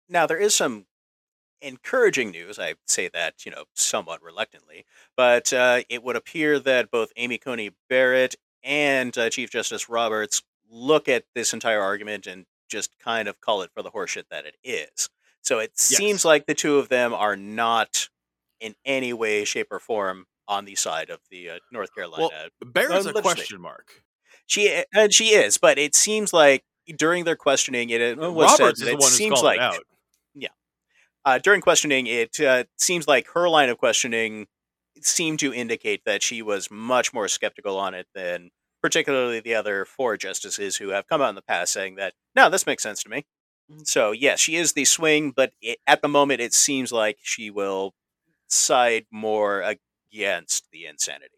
Now 0.08 0.26
there 0.26 0.38
is 0.38 0.54
some 0.54 0.86
encouraging 1.60 2.30
news. 2.30 2.58
I 2.58 2.74
say 2.86 3.08
that, 3.12 3.46
you 3.46 3.52
know, 3.52 3.64
somewhat 3.74 4.22
reluctantly, 4.22 4.84
but 5.16 5.52
uh, 5.52 5.82
it 5.88 6.02
would 6.02 6.16
appear 6.16 6.58
that 6.58 6.90
both 6.90 7.12
Amy 7.16 7.38
Coney 7.38 7.70
Barrett 7.88 8.34
and 8.64 9.16
uh, 9.16 9.30
Chief 9.30 9.50
Justice 9.50 9.88
Roberts 9.88 10.42
look 10.70 11.08
at 11.08 11.24
this 11.34 11.52
entire 11.52 11.80
argument 11.80 12.26
and 12.26 12.46
just 12.72 12.98
kind 12.98 13.28
of 13.28 13.40
call 13.40 13.62
it 13.62 13.70
for 13.74 13.82
the 13.82 13.90
horseshit 13.90 14.24
that 14.30 14.46
it 14.46 14.56
is. 14.64 15.08
So 15.42 15.58
it 15.60 15.72
Yes. 15.78 15.98
seems 15.98 16.24
like 16.24 16.46
the 16.46 16.54
two 16.54 16.78
of 16.78 16.88
them 16.88 17.14
are 17.14 17.36
not 17.36 18.08
in 18.60 18.74
any 18.84 19.12
way, 19.12 19.44
shape, 19.44 19.68
or 19.70 19.80
form 19.80 20.26
on 20.48 20.64
the 20.64 20.74
side 20.76 21.10
of 21.10 21.20
the 21.30 21.50
uh, 21.50 21.58
North 21.72 21.94
Carolina. 21.94 22.50
Barrett's 22.64 23.06
Uh, 23.06 23.10
a 23.10 23.22
question 23.22 23.60
mark. 23.60 24.02
she 24.46 24.84
and 24.94 25.12
she 25.14 25.34
is, 25.34 25.58
but 25.58 25.78
it 25.78 25.94
seems 25.94 26.32
like 26.32 26.64
during 26.96 27.24
their 27.24 27.36
questioning, 27.36 27.90
it 27.90 28.18
uh, 28.18 28.32
was 28.32 28.50
Roberts 28.50 28.80
said 28.80 28.88
is 28.88 28.90
the 28.90 28.96
one 28.96 29.10
seems 29.10 29.42
like 29.42 29.56
it 29.58 29.62
out. 29.62 29.84
uh, 31.24 31.38
during 31.38 31.60
questioning, 31.60 32.06
it 32.06 32.38
uh, 32.40 32.64
seems 32.78 33.06
like 33.06 33.28
her 33.28 33.48
line 33.48 33.68
of 33.68 33.78
questioning 33.78 34.46
seemed 35.00 35.38
to 35.40 35.52
indicate 35.54 36.02
that 36.04 36.22
she 36.22 36.42
was 36.42 36.70
much 36.70 37.12
more 37.12 37.28
skeptical 37.28 37.78
on 37.78 37.94
it 37.94 38.06
than 38.14 38.50
particularly 38.82 39.40
the 39.40 39.54
other 39.54 39.84
four 39.84 40.16
justices 40.16 40.76
who 40.76 40.88
have 40.88 41.06
come 41.06 41.22
out 41.22 41.30
in 41.30 41.34
the 41.34 41.42
past 41.42 41.72
saying 41.72 41.94
that, 41.94 42.14
no, 42.34 42.50
this 42.50 42.66
makes 42.66 42.82
sense 42.82 43.02
to 43.04 43.08
me. 43.08 43.24
So, 43.84 44.10
yes, 44.10 44.40
she 44.40 44.56
is 44.56 44.72
the 44.72 44.84
swing, 44.84 45.30
but 45.30 45.52
it, 45.62 45.78
at 45.86 46.02
the 46.02 46.08
moment, 46.08 46.40
it 46.40 46.52
seems 46.52 46.92
like 46.92 47.18
she 47.22 47.50
will 47.50 47.94
side 48.48 49.06
more 49.10 49.62
against 49.62 50.66
the 50.72 50.84
insanity. 50.84 51.36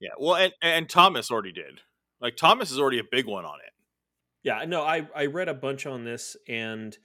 Yeah. 0.00 0.10
Well, 0.18 0.36
and 0.36 0.52
and 0.62 0.88
Thomas 0.88 1.30
already 1.30 1.52
did. 1.52 1.80
Like 2.20 2.36
Thomas 2.36 2.70
is 2.70 2.78
already 2.78 2.98
a 2.98 3.04
big 3.08 3.26
one 3.26 3.44
on 3.44 3.58
it. 3.64 3.72
Yeah, 4.42 4.64
no, 4.64 4.82
I 4.82 5.08
I 5.14 5.26
read 5.26 5.48
a 5.48 5.54
bunch 5.54 5.86
on 5.86 6.04
this, 6.04 6.36
and 6.48 6.96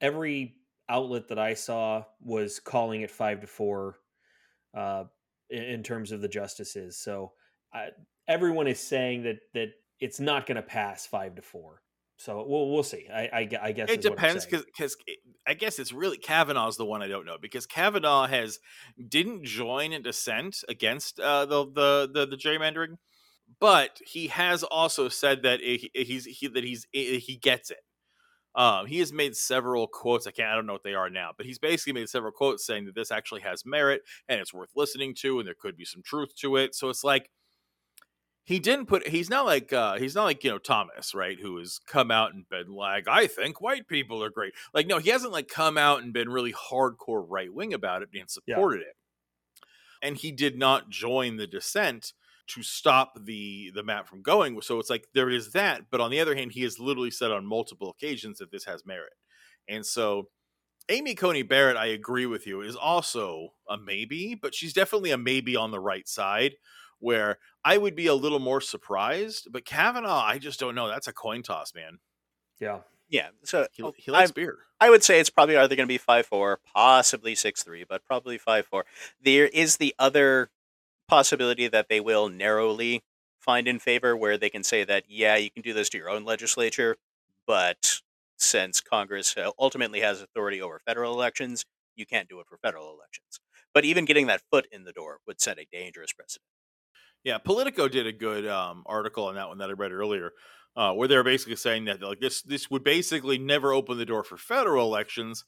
every 0.00 0.56
outlet 0.88 1.28
that 1.28 1.38
I 1.38 1.54
saw 1.54 2.04
was 2.20 2.60
calling 2.60 3.02
it 3.02 3.10
five 3.10 3.40
to 3.40 3.46
four, 3.46 3.96
uh, 4.76 5.04
in, 5.48 5.62
in 5.62 5.82
terms 5.82 6.12
of 6.12 6.20
the 6.20 6.28
justices. 6.28 6.98
So 6.98 7.32
I, 7.72 7.88
everyone 8.28 8.66
is 8.66 8.80
saying 8.80 9.24
that 9.24 9.38
that 9.54 9.68
it's 10.00 10.20
not 10.20 10.46
going 10.46 10.56
to 10.56 10.62
pass 10.62 11.06
five 11.06 11.36
to 11.36 11.42
four. 11.42 11.82
So 12.16 12.44
we'll 12.46 12.70
we'll 12.70 12.82
see. 12.82 13.08
I 13.12 13.28
I, 13.32 13.48
I 13.62 13.72
guess 13.72 13.90
it 13.90 14.00
depends 14.00 14.46
because 14.46 14.96
I 15.46 15.54
guess 15.54 15.78
it's 15.78 15.92
really 15.92 16.18
Kavanaugh's 16.18 16.76
the 16.76 16.84
one 16.84 17.02
I 17.02 17.08
don't 17.08 17.26
know 17.26 17.36
because 17.40 17.66
Kavanaugh 17.66 18.26
has 18.26 18.58
didn't 19.08 19.44
join 19.44 19.92
in 19.92 20.02
dissent 20.02 20.58
against 20.68 21.18
uh, 21.18 21.46
the, 21.46 21.64
the 21.64 22.10
the 22.12 22.26
the 22.26 22.36
gerrymandering, 22.36 22.98
but 23.58 23.98
he 24.06 24.28
has 24.28 24.62
also 24.62 25.08
said 25.08 25.42
that 25.42 25.60
he, 25.60 25.90
he's 25.94 26.26
he, 26.26 26.46
that 26.48 26.62
he's 26.62 26.86
he 26.92 27.38
gets 27.42 27.70
it. 27.70 27.80
Um, 28.54 28.86
he 28.86 28.98
has 28.98 29.12
made 29.12 29.34
several 29.34 29.86
quotes. 29.86 30.26
I 30.26 30.30
can't. 30.30 30.48
I 30.48 30.54
don't 30.54 30.66
know 30.66 30.74
what 30.74 30.84
they 30.84 30.94
are 30.94 31.08
now, 31.08 31.30
but 31.36 31.46
he's 31.46 31.58
basically 31.58 31.94
made 31.94 32.08
several 32.08 32.32
quotes 32.32 32.66
saying 32.66 32.84
that 32.84 32.94
this 32.94 33.10
actually 33.10 33.40
has 33.40 33.64
merit 33.64 34.02
and 34.28 34.40
it's 34.40 34.52
worth 34.52 34.70
listening 34.76 35.14
to, 35.20 35.38
and 35.38 35.48
there 35.48 35.56
could 35.58 35.76
be 35.76 35.86
some 35.86 36.02
truth 36.02 36.34
to 36.36 36.56
it. 36.56 36.74
So 36.74 36.88
it's 36.88 37.02
like 37.02 37.30
he 38.44 38.58
didn't 38.58 38.86
put. 38.86 39.06
He's 39.08 39.30
not 39.30 39.44
like 39.46 39.72
uh, 39.72 39.98
he's 39.98 40.14
not 40.14 40.24
like 40.24 40.42
you 40.44 40.50
know 40.50 40.58
Thomas, 40.58 41.14
right? 41.14 41.38
Who 41.38 41.58
has 41.58 41.78
come 41.86 42.10
out 42.10 42.34
and 42.34 42.48
been 42.48 42.68
like, 42.68 43.06
I 43.08 43.26
think 43.26 43.60
white 43.60 43.86
people 43.88 44.22
are 44.22 44.30
great. 44.30 44.54
Like, 44.74 44.86
no, 44.86 44.98
he 44.98 45.10
hasn't 45.10 45.32
like 45.32 45.48
come 45.48 45.78
out 45.78 46.02
and 46.02 46.12
been 46.12 46.28
really 46.30 46.52
hardcore 46.52 47.24
right 47.28 47.52
wing 47.52 47.72
about 47.74 48.02
it 48.02 48.10
and 48.14 48.30
Yeah. 48.46 48.62
supported 48.62 48.82
it. 48.82 48.96
And 50.00 50.16
he 50.16 50.32
did 50.32 50.56
not 50.58 50.90
join 50.90 51.36
the 51.36 51.46
dissent 51.46 52.12
to 52.48 52.62
stop 52.62 53.16
the 53.24 53.70
the 53.70 53.82
map 53.82 54.08
from 54.08 54.22
going. 54.22 54.60
So 54.62 54.78
it's 54.80 54.90
like 54.90 55.08
there 55.14 55.30
is 55.30 55.52
that, 55.52 55.90
but 55.90 56.00
on 56.00 56.10
the 56.10 56.20
other 56.20 56.34
hand, 56.34 56.52
he 56.52 56.62
has 56.62 56.78
literally 56.78 57.10
said 57.10 57.30
on 57.30 57.46
multiple 57.46 57.90
occasions 57.90 58.38
that 58.38 58.50
this 58.50 58.64
has 58.64 58.84
merit. 58.84 59.12
And 59.68 59.86
so 59.86 60.30
Amy 60.88 61.14
Coney 61.14 61.42
Barrett, 61.42 61.76
I 61.76 61.86
agree 61.86 62.26
with 62.26 62.46
you, 62.46 62.62
is 62.62 62.76
also 62.76 63.50
a 63.68 63.78
maybe, 63.78 64.34
but 64.34 64.54
she's 64.54 64.74
definitely 64.74 65.12
a 65.12 65.18
maybe 65.18 65.56
on 65.56 65.70
the 65.72 65.80
right 65.80 66.08
side 66.08 66.56
where 67.02 67.38
I 67.64 67.76
would 67.76 67.94
be 67.94 68.06
a 68.06 68.14
little 68.14 68.38
more 68.38 68.60
surprised. 68.60 69.48
But 69.50 69.64
Kavanaugh, 69.66 70.22
I 70.24 70.38
just 70.38 70.58
don't 70.60 70.74
know. 70.74 70.88
That's 70.88 71.08
a 71.08 71.12
coin 71.12 71.42
toss, 71.42 71.74
man. 71.74 71.98
Yeah, 72.60 72.80
Yeah, 73.08 73.28
so 73.44 73.66
He, 73.72 73.82
oh, 73.82 73.92
he 73.96 74.10
likes 74.10 74.30
I- 74.30 74.34
beer. 74.34 74.58
I 74.80 74.90
would 74.90 75.04
say 75.04 75.20
it's 75.20 75.30
probably 75.30 75.56
either 75.56 75.76
going 75.76 75.86
to 75.86 75.92
be 75.92 75.98
five 75.98 76.26
four, 76.26 76.58
possibly 76.74 77.34
six 77.36 77.62
three, 77.62 77.84
but 77.88 78.04
probably 78.04 78.38
five 78.38 78.66
four. 78.66 78.84
There 79.22 79.46
is 79.46 79.76
the 79.76 79.94
other 79.98 80.50
possibility 81.08 81.68
that 81.68 81.88
they 81.88 82.00
will 82.00 82.28
narrowly 82.28 83.02
find 83.38 83.68
in 83.68 83.78
favor, 83.78 84.16
where 84.16 84.38
they 84.38 84.50
can 84.50 84.62
say 84.64 84.84
that 84.84 85.04
yeah, 85.08 85.36
you 85.36 85.50
can 85.50 85.62
do 85.62 85.72
this 85.72 85.88
to 85.90 85.98
your 85.98 86.08
own 86.10 86.24
legislature, 86.24 86.96
but 87.46 88.00
since 88.38 88.80
Congress 88.80 89.36
uh, 89.36 89.50
ultimately 89.58 90.00
has 90.00 90.20
authority 90.22 90.60
over 90.60 90.80
federal 90.84 91.12
elections, 91.12 91.64
you 91.94 92.06
can't 92.06 92.28
do 92.28 92.40
it 92.40 92.46
for 92.48 92.56
federal 92.58 92.92
elections. 92.92 93.38
But 93.74 93.84
even 93.84 94.04
getting 94.04 94.26
that 94.28 94.42
foot 94.50 94.66
in 94.72 94.84
the 94.84 94.92
door 94.92 95.18
would 95.26 95.40
set 95.40 95.58
a 95.58 95.66
dangerous 95.72 96.12
precedent. 96.12 96.46
Yeah, 97.24 97.38
Politico 97.38 97.88
did 97.88 98.06
a 98.06 98.12
good 98.12 98.46
um, 98.46 98.82
article 98.86 99.26
on 99.26 99.36
that 99.36 99.48
one 99.48 99.58
that 99.58 99.70
I 99.70 99.74
read 99.74 99.92
earlier, 99.92 100.32
uh, 100.76 100.92
where 100.92 101.06
they 101.08 101.16
were 101.16 101.22
basically 101.22 101.56
saying 101.56 101.84
that 101.84 102.02
like 102.02 102.20
this 102.20 102.42
this 102.42 102.70
would 102.70 102.82
basically 102.84 103.38
never 103.38 103.72
open 103.72 103.98
the 103.98 104.04
door 104.06 104.24
for 104.24 104.36
federal 104.36 104.86
elections, 104.86 105.44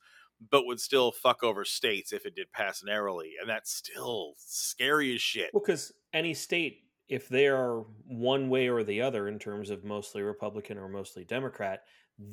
but 0.50 0.66
would 0.66 0.80
still 0.80 1.10
fuck 1.12 1.42
over 1.42 1.64
states 1.64 2.12
if 2.12 2.26
it 2.26 2.34
did 2.36 2.52
pass 2.52 2.82
narrowly, 2.84 3.32
and 3.40 3.48
that's 3.48 3.72
still 3.72 4.34
scary 4.38 5.14
as 5.14 5.20
shit. 5.20 5.50
well, 5.52 5.62
because 5.64 5.92
any 6.12 6.34
state, 6.34 6.82
if 7.08 7.28
they 7.28 7.48
are 7.48 7.84
one 8.06 8.48
way 8.50 8.68
or 8.68 8.84
the 8.84 9.02
other 9.02 9.26
in 9.28 9.38
terms 9.38 9.70
of 9.70 9.84
mostly 9.84 10.22
Republican 10.22 10.78
or 10.78 10.88
mostly 10.88 11.24
Democrat, 11.24 11.80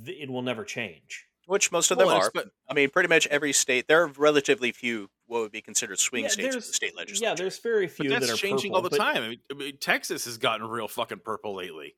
th- 0.06 0.18
it 0.22 0.30
will 0.30 0.44
never 0.44 0.64
change. 0.64 1.26
Which 1.48 1.72
most 1.72 1.90
of 1.90 1.98
them 1.98 2.08
and 2.08 2.18
are. 2.18 2.28
it's- 2.28 2.32
but- 2.34 2.52
I 2.70 2.74
mean, 2.76 2.90
pretty 2.92 3.10
much 3.10 3.26
every 3.28 3.52
state. 3.54 3.88
There 3.88 4.04
are 4.04 4.08
relatively 4.08 4.72
few 4.72 5.10
what 5.32 5.42
would 5.44 5.52
be 5.52 5.62
considered 5.62 5.98
swing 5.98 6.24
Yeah, 6.24 6.30
states 6.30 6.56
in 6.56 6.60
the 6.60 6.66
state 6.66 6.96
legislature. 6.98 7.30
Yeah, 7.32 7.36
there's 7.36 7.58
very 7.60 7.86
But 7.88 7.96
few 7.96 8.10
that's 8.10 8.28
that 8.28 8.34
are 8.34 8.38
changing 8.38 8.72
purple, 8.72 8.76
all 8.76 8.82
the 8.82 8.90
but- 8.90 8.98
time. 8.98 9.24
I 9.24 9.30
mean, 9.30 9.40
I 9.50 9.54
mean, 9.54 9.78
Texas 9.78 10.26
has 10.26 10.38
gotten 10.38 10.68
real 10.68 10.90
fucking 10.90 11.20
purple 11.24 11.56
lately. 11.56 11.96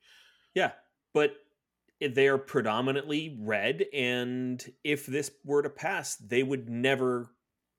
Yeah, 0.53 0.73
but 1.15 1.31
they're 1.99 2.37
predominantly 2.37 3.35
red, 3.41 3.85
and 3.91 4.63
if 4.83 5.07
this 5.07 5.31
were 5.43 5.63
to 5.63 5.69
pass, 5.71 6.15
they 6.17 6.43
would 6.43 6.69
never 6.69 7.31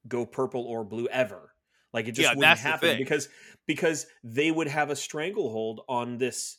go 0.08 0.26
purple 0.26 0.64
or 0.64 0.82
blue 0.84 1.06
ever. 1.06 1.52
Like 1.92 2.08
it 2.08 2.12
just 2.12 2.30
Yeah, 2.32 2.36
wouldn't 2.36 2.58
happen 2.58 2.96
because 2.98 3.28
because 3.66 4.06
they 4.24 4.50
would 4.50 4.66
have 4.66 4.90
a 4.90 4.96
stranglehold 4.96 5.82
on 5.88 6.18
this. 6.18 6.58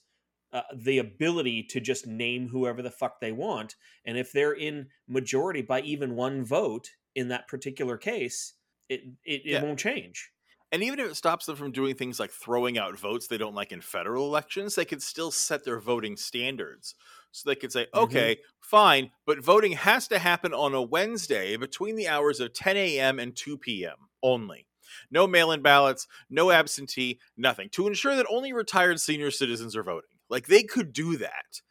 Uh, 0.53 0.61
the 0.73 0.99
ability 0.99 1.63
to 1.63 1.81
just 1.81 2.07
name 2.07 2.47
whoever 2.47 2.81
the 2.81 2.89
fuck 2.89 3.19
they 3.19 3.33
want, 3.33 3.75
and 4.05 4.17
if 4.17 4.31
they're 4.31 4.53
in 4.53 4.87
majority 5.05 5.61
by 5.61 5.81
even 5.81 6.15
one 6.15 6.45
vote 6.45 6.91
in 7.13 7.27
that 7.27 7.45
particular 7.49 7.97
case, 7.97 8.53
it 8.89 9.01
it, 9.23 9.43
it 9.47 9.59
Yeah. 9.59 9.61
won't 9.61 9.79
change. 9.79 10.31
And 10.71 10.83
even 10.83 10.99
if 10.99 11.09
it 11.09 11.15
stops 11.15 11.45
them 11.45 11.55
from 11.55 11.71
doing 11.71 11.95
things 11.95 12.19
like 12.19 12.31
throwing 12.31 12.77
out 12.77 12.97
votes 12.99 13.27
they 13.27 13.37
don't 13.37 13.55
like 13.55 13.71
in 13.71 13.81
federal 13.81 14.25
elections, 14.25 14.75
they 14.75 14.85
could 14.85 15.01
still 15.01 15.31
set 15.31 15.63
their 15.63 15.79
voting 15.79 16.17
standards. 16.17 16.95
So 17.31 17.49
they 17.49 17.55
could 17.55 17.71
say, 17.71 17.87
Mhm. 17.93 18.33
okay, 18.33 18.39
fine, 18.59 19.11
but 19.25 19.43
voting 19.43 19.73
has 19.73 20.07
to 20.09 20.19
happen 20.19 20.53
on 20.53 20.73
a 20.73 20.81
Wednesday 20.81 21.55
between 21.57 21.95
the 21.95 22.07
hours 22.07 22.39
of 22.39 22.53
10 22.53 22.99
a.m. 22.99 23.19
and 23.19 23.35
2 23.35 23.85
p.m. 23.85 24.09
only. 24.23 24.67
No 25.11 25.27
mail 25.27 25.51
in 25.51 25.61
ballots, 25.61 26.07
no 26.29 26.51
absentee, 26.51 27.19
nothing 27.37 27.69
to 27.71 27.87
ensure 27.87 28.15
that 28.15 28.27
only 28.29 28.53
retired 28.53 28.99
senior 28.99 29.31
citizens 29.31 29.75
are 29.75 29.83
voting. 29.83 30.17
Like 30.29 30.47
they 30.47 30.63
could 30.63 30.93
do 30.93 31.17
that. 31.17 31.61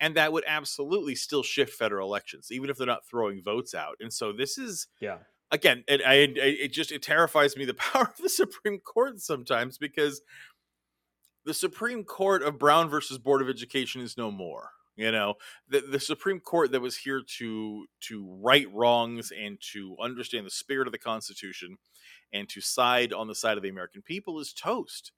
And 0.00 0.16
that 0.16 0.32
would 0.32 0.44
absolutely 0.46 1.14
still 1.14 1.42
shift 1.42 1.72
federal 1.72 2.08
elections, 2.08 2.50
even 2.50 2.68
if 2.68 2.76
they're 2.76 2.86
not 2.86 3.06
throwing 3.06 3.42
votes 3.42 3.74
out. 3.74 3.96
And 4.00 4.12
so 4.12 4.32
this 4.32 4.58
is 4.58 4.88
Yeah, 5.00 5.24
again, 5.54 5.84
it, 5.88 6.02
I, 6.04 6.14
it 6.14 6.72
just 6.72 6.92
it 6.92 7.02
terrifies 7.02 7.56
me 7.56 7.64
the 7.64 7.74
power 7.92 8.04
of 8.04 8.16
the 8.16 8.28
Supreme 8.28 8.78
Court 8.80 9.20
sometimes 9.20 9.78
because 9.78 10.20
the 11.44 11.54
Supreme 11.54 12.04
Court 12.04 12.42
of 12.42 12.58
Brown 12.58 12.88
versus 12.88 13.18
Board 13.18 13.42
of 13.42 13.48
Education 13.48 14.00
is 14.00 14.16
no 14.16 14.30
more. 14.30 14.70
You 14.96 15.10
know, 15.10 15.34
the 15.68 15.80
the 15.80 16.00
Supreme 16.00 16.40
Court 16.40 16.70
that 16.72 16.80
was 16.80 16.96
here 16.96 17.22
to 17.38 17.86
to 18.08 18.38
right 18.40 18.66
wrongs 18.72 19.32
and 19.32 19.58
to 19.72 19.96
understand 20.00 20.46
the 20.46 20.50
spirit 20.50 20.86
of 20.86 20.92
the 20.92 20.98
Constitution 20.98 21.78
and 22.32 22.48
to 22.50 22.60
side 22.60 23.12
on 23.12 23.26
the 23.26 23.34
side 23.34 23.56
of 23.56 23.62
the 23.62 23.68
American 23.68 24.02
people 24.02 24.38
is 24.38 24.52
toast. 24.52 25.12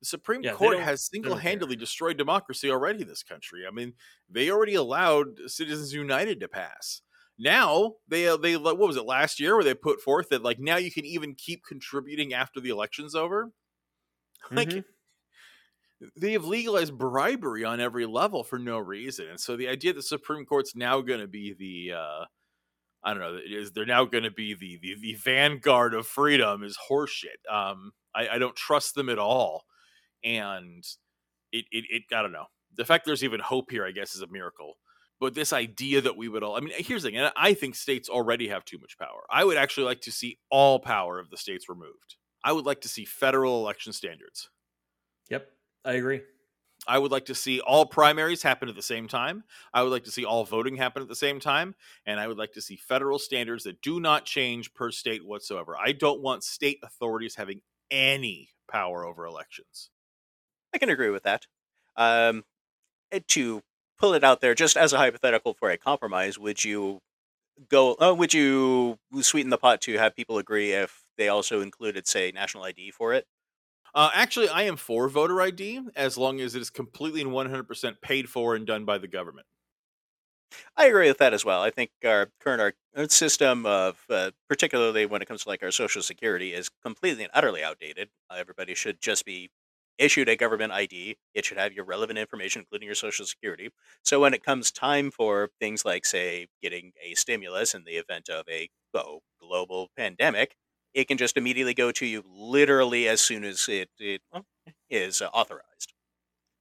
The 0.00 0.06
Supreme 0.06 0.42
Yeah, 0.42 0.52
Court 0.52 0.78
has 0.78 1.02
single 1.02 1.36
handedly 1.36 1.76
destroyed 1.76 2.16
democracy 2.16 2.70
already 2.70 3.02
in 3.02 3.08
this 3.08 3.22
country. 3.22 3.66
I 3.66 3.70
mean, 3.70 3.92
they 4.30 4.50
already 4.50 4.74
allowed 4.74 5.38
Citizens 5.46 5.92
United 5.92 6.40
to 6.40 6.48
pass 6.48 7.02
now 7.40 7.94
they 8.08 8.28
uh, 8.28 8.36
they 8.38 8.56
what 8.56 8.78
was 8.78 8.96
it 8.96 9.04
last 9.06 9.40
year 9.40 9.56
where 9.56 9.64
they 9.64 9.74
put 9.74 10.00
forth 10.02 10.30
that 10.30 10.42
like 10.42 10.60
now 10.60 10.76
you 10.76 10.92
can 10.92 11.06
even 11.06 11.34
keep 11.36 11.64
contributing 11.64 12.34
after 12.34 12.60
the 12.60 12.70
election's 12.70 13.14
over? 13.16 13.52
Like 14.54 14.72
Mhm. 14.72 14.84
they 16.16 16.32
have 16.32 16.44
legalized 16.44 16.96
bribery 16.96 17.64
on 17.64 17.80
every 17.80 18.06
level 18.06 18.42
for 18.42 18.58
no 18.58 18.78
reason 18.78 19.28
and 19.28 19.38
so 19.40 19.56
the 19.56 19.68
idea 19.68 19.92
that 19.92 19.98
the 19.98 20.02
supreme 20.02 20.46
court's 20.46 20.74
now 20.74 21.00
going 21.00 21.20
to 21.20 21.28
be 21.28 21.52
the 21.52 21.92
uh 21.94 22.24
i 23.04 23.14
don't 23.14 23.22
know 23.22 23.38
is 23.44 23.72
they're 23.72 23.86
now 23.86 24.04
going 24.04 24.24
to 24.24 24.30
be 24.30 24.54
the, 24.54 24.78
the 24.82 24.96
the 25.00 25.14
vanguard 25.14 25.94
of 25.94 26.06
freedom 26.06 26.64
is 26.64 26.78
horseshit. 26.90 27.40
Um 27.50 27.92
i 28.14 28.28
i 28.30 28.38
don't 28.38 28.56
trust 28.56 28.94
them 28.96 29.08
at 29.10 29.18
all 29.18 29.64
and 30.24 30.84
it, 31.52 31.66
it 31.72 31.84
it 31.90 32.02
i 32.14 32.22
don't 32.22 32.32
know. 32.32 32.46
The 32.76 32.86
fact 32.86 33.06
there's 33.06 33.24
even 33.24 33.40
hope 33.40 33.70
here 33.72 33.86
i 33.86 33.92
guess 33.92 34.16
is 34.16 34.22
a 34.22 34.28
miracle 34.28 34.74
But 35.20 35.34
this 35.34 35.52
idea 35.52 36.00
that 36.00 36.16
we 36.16 36.28
would 36.28 36.42
all, 36.42 36.56
I 36.56 36.60
mean, 36.60 36.72
here's 36.78 37.02
the 37.02 37.10
thing, 37.10 37.18
and 37.18 37.32
I 37.36 37.54
think 37.54 37.74
states 37.74 38.08
already 38.08 38.48
have 38.48 38.64
too 38.64 38.78
much 38.78 38.98
power. 38.98 39.24
I 39.30 39.44
would 39.44 39.58
actually 39.58 39.84
like 39.84 40.00
to 40.02 40.12
see 40.12 40.38
all 40.50 40.80
power 40.80 41.18
of 41.18 41.30
the 41.30 41.36
states 41.36 41.68
removed. 41.68 42.16
I 42.42 42.52
would 42.52 42.64
like 42.64 42.80
to 42.82 42.88
see 42.88 43.04
federal 43.04 43.60
election 43.60 43.92
standards. 43.92 44.48
Yep, 45.28 45.48
I 45.84 45.92
agree. 45.92 46.22
I 46.86 46.98
would 46.98 47.10
like 47.10 47.26
to 47.26 47.34
see 47.34 47.60
all 47.60 47.84
primaries 47.84 48.42
happen 48.42 48.68
at 48.68 48.74
the 48.74 48.82
same 48.82 49.06
time. 49.06 49.44
I 49.74 49.82
would 49.82 49.92
like 49.92 50.04
to 50.04 50.10
see 50.10 50.24
all 50.24 50.44
voting 50.44 50.76
happen 50.76 51.02
at 51.02 51.08
the 51.08 51.14
same 51.14 51.38
time. 51.38 51.74
And 52.06 52.18
I 52.18 52.26
would 52.26 52.38
like 52.38 52.52
to 52.52 52.62
see 52.62 52.76
federal 52.76 53.18
standards 53.18 53.64
that 53.64 53.82
do 53.82 54.00
not 54.00 54.24
change 54.24 54.72
per 54.72 54.90
state 54.90 55.24
whatsoever. 55.24 55.76
I 55.78 55.92
don't 55.92 56.22
want 56.22 56.42
state 56.42 56.78
authorities 56.82 57.34
having 57.34 57.60
any 57.90 58.50
power 58.66 59.04
over 59.04 59.26
elections. 59.26 59.90
I 60.74 60.78
can 60.78 60.88
agree 60.88 61.10
with 61.10 61.24
that. 61.24 61.46
Um, 61.96 62.44
to 63.28 63.62
pull 64.00 64.14
it 64.14 64.24
out 64.24 64.40
there, 64.40 64.54
just 64.54 64.76
as 64.76 64.92
a 64.92 64.98
hypothetical 64.98 65.54
for 65.54 65.70
a 65.70 65.78
compromise, 65.78 66.38
would 66.38 66.64
you 66.64 67.00
go? 67.68 67.96
Uh, 68.00 68.14
would 68.14 68.34
you 68.34 68.98
sweeten 69.22 69.50
the 69.50 69.58
pot 69.58 69.80
to 69.82 69.98
have 69.98 70.16
people 70.16 70.38
agree 70.38 70.72
if 70.72 71.04
they 71.18 71.28
also 71.28 71.60
included, 71.62 72.06
say, 72.08 72.32
national 72.32 72.64
ID 72.64 72.90
for 72.92 73.14
it? 73.14 73.26
Uh, 73.94 74.10
actually, 74.14 74.48
I 74.48 74.62
am 74.62 74.76
for 74.76 75.08
voter 75.08 75.40
ID 75.42 75.80
as 75.96 76.18
long 76.18 76.40
as 76.40 76.54
it 76.54 76.62
is 76.62 76.70
completely 76.70 77.22
and 77.22 77.32
100% 77.32 78.00
paid 78.02 78.28
for 78.28 78.54
and 78.56 78.66
done 78.66 78.84
by 78.84 78.98
the 78.98 79.08
government. 79.08 79.46
I 80.76 80.86
agree 80.86 81.08
with 81.08 81.18
that 81.18 81.32
as 81.34 81.44
well. 81.44 81.62
I 81.62 81.70
think 81.70 81.90
our 82.04 82.30
current 82.40 82.74
our 82.96 83.08
system 83.08 83.66
of, 83.66 84.04
uh, 84.10 84.32
particularly 84.48 85.06
when 85.06 85.22
it 85.22 85.26
comes 85.26 85.44
to 85.44 85.48
like 85.48 85.62
our 85.62 85.70
social 85.70 86.02
security, 86.02 86.52
is 86.52 86.68
completely 86.82 87.24
and 87.24 87.30
utterly 87.34 87.62
outdated. 87.62 88.10
Uh, 88.28 88.34
everybody 88.36 88.74
should 88.74 89.00
just 89.00 89.24
be 89.24 89.50
issued 90.00 90.28
a 90.28 90.36
government 90.36 90.72
ID. 90.72 91.16
It 91.34 91.44
should 91.44 91.58
have 91.58 91.72
your 91.72 91.84
relevant 91.84 92.18
information, 92.18 92.60
including 92.60 92.86
your 92.86 92.94
social 92.94 93.26
security. 93.26 93.70
So 94.02 94.20
when 94.20 94.34
it 94.34 94.42
comes 94.42 94.72
time 94.72 95.10
for 95.10 95.50
things 95.60 95.84
like, 95.84 96.04
say, 96.06 96.48
getting 96.62 96.92
a 97.04 97.14
stimulus 97.14 97.74
in 97.74 97.84
the 97.84 97.92
event 97.92 98.28
of 98.28 98.44
a 98.48 98.68
oh, 98.94 99.20
global 99.40 99.90
pandemic, 99.96 100.56
it 100.94 101.06
can 101.06 101.18
just 101.18 101.36
immediately 101.36 101.74
go 101.74 101.92
to 101.92 102.06
you 102.06 102.24
literally 102.26 103.06
as 103.08 103.20
soon 103.20 103.44
as 103.44 103.68
it, 103.68 103.90
it 103.98 104.22
is 104.88 105.22
authorized. 105.22 105.92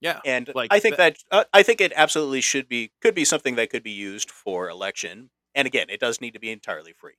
Yeah, 0.02 0.20
and 0.26 0.50
like 0.56 0.72
I 0.72 0.80
think 0.80 0.96
that, 0.96 1.18
uh, 1.30 1.44
I 1.54 1.62
think 1.62 1.82
it 1.82 1.92
absolutely 1.96 2.40
should 2.42 2.70
be 2.70 2.92
could 3.02 3.16
be 3.16 3.26
something 3.26 3.56
that 3.56 3.70
could 3.70 3.84
be 3.84 3.92
used 3.92 4.32
for 4.32 4.70
election. 4.70 5.30
And 5.56 5.66
again, 5.66 5.88
it 5.90 6.00
does 6.00 6.22
need 6.22 6.34
to 6.36 6.40
be 6.40 6.52
entirely 6.52 6.94
free. 6.94 7.16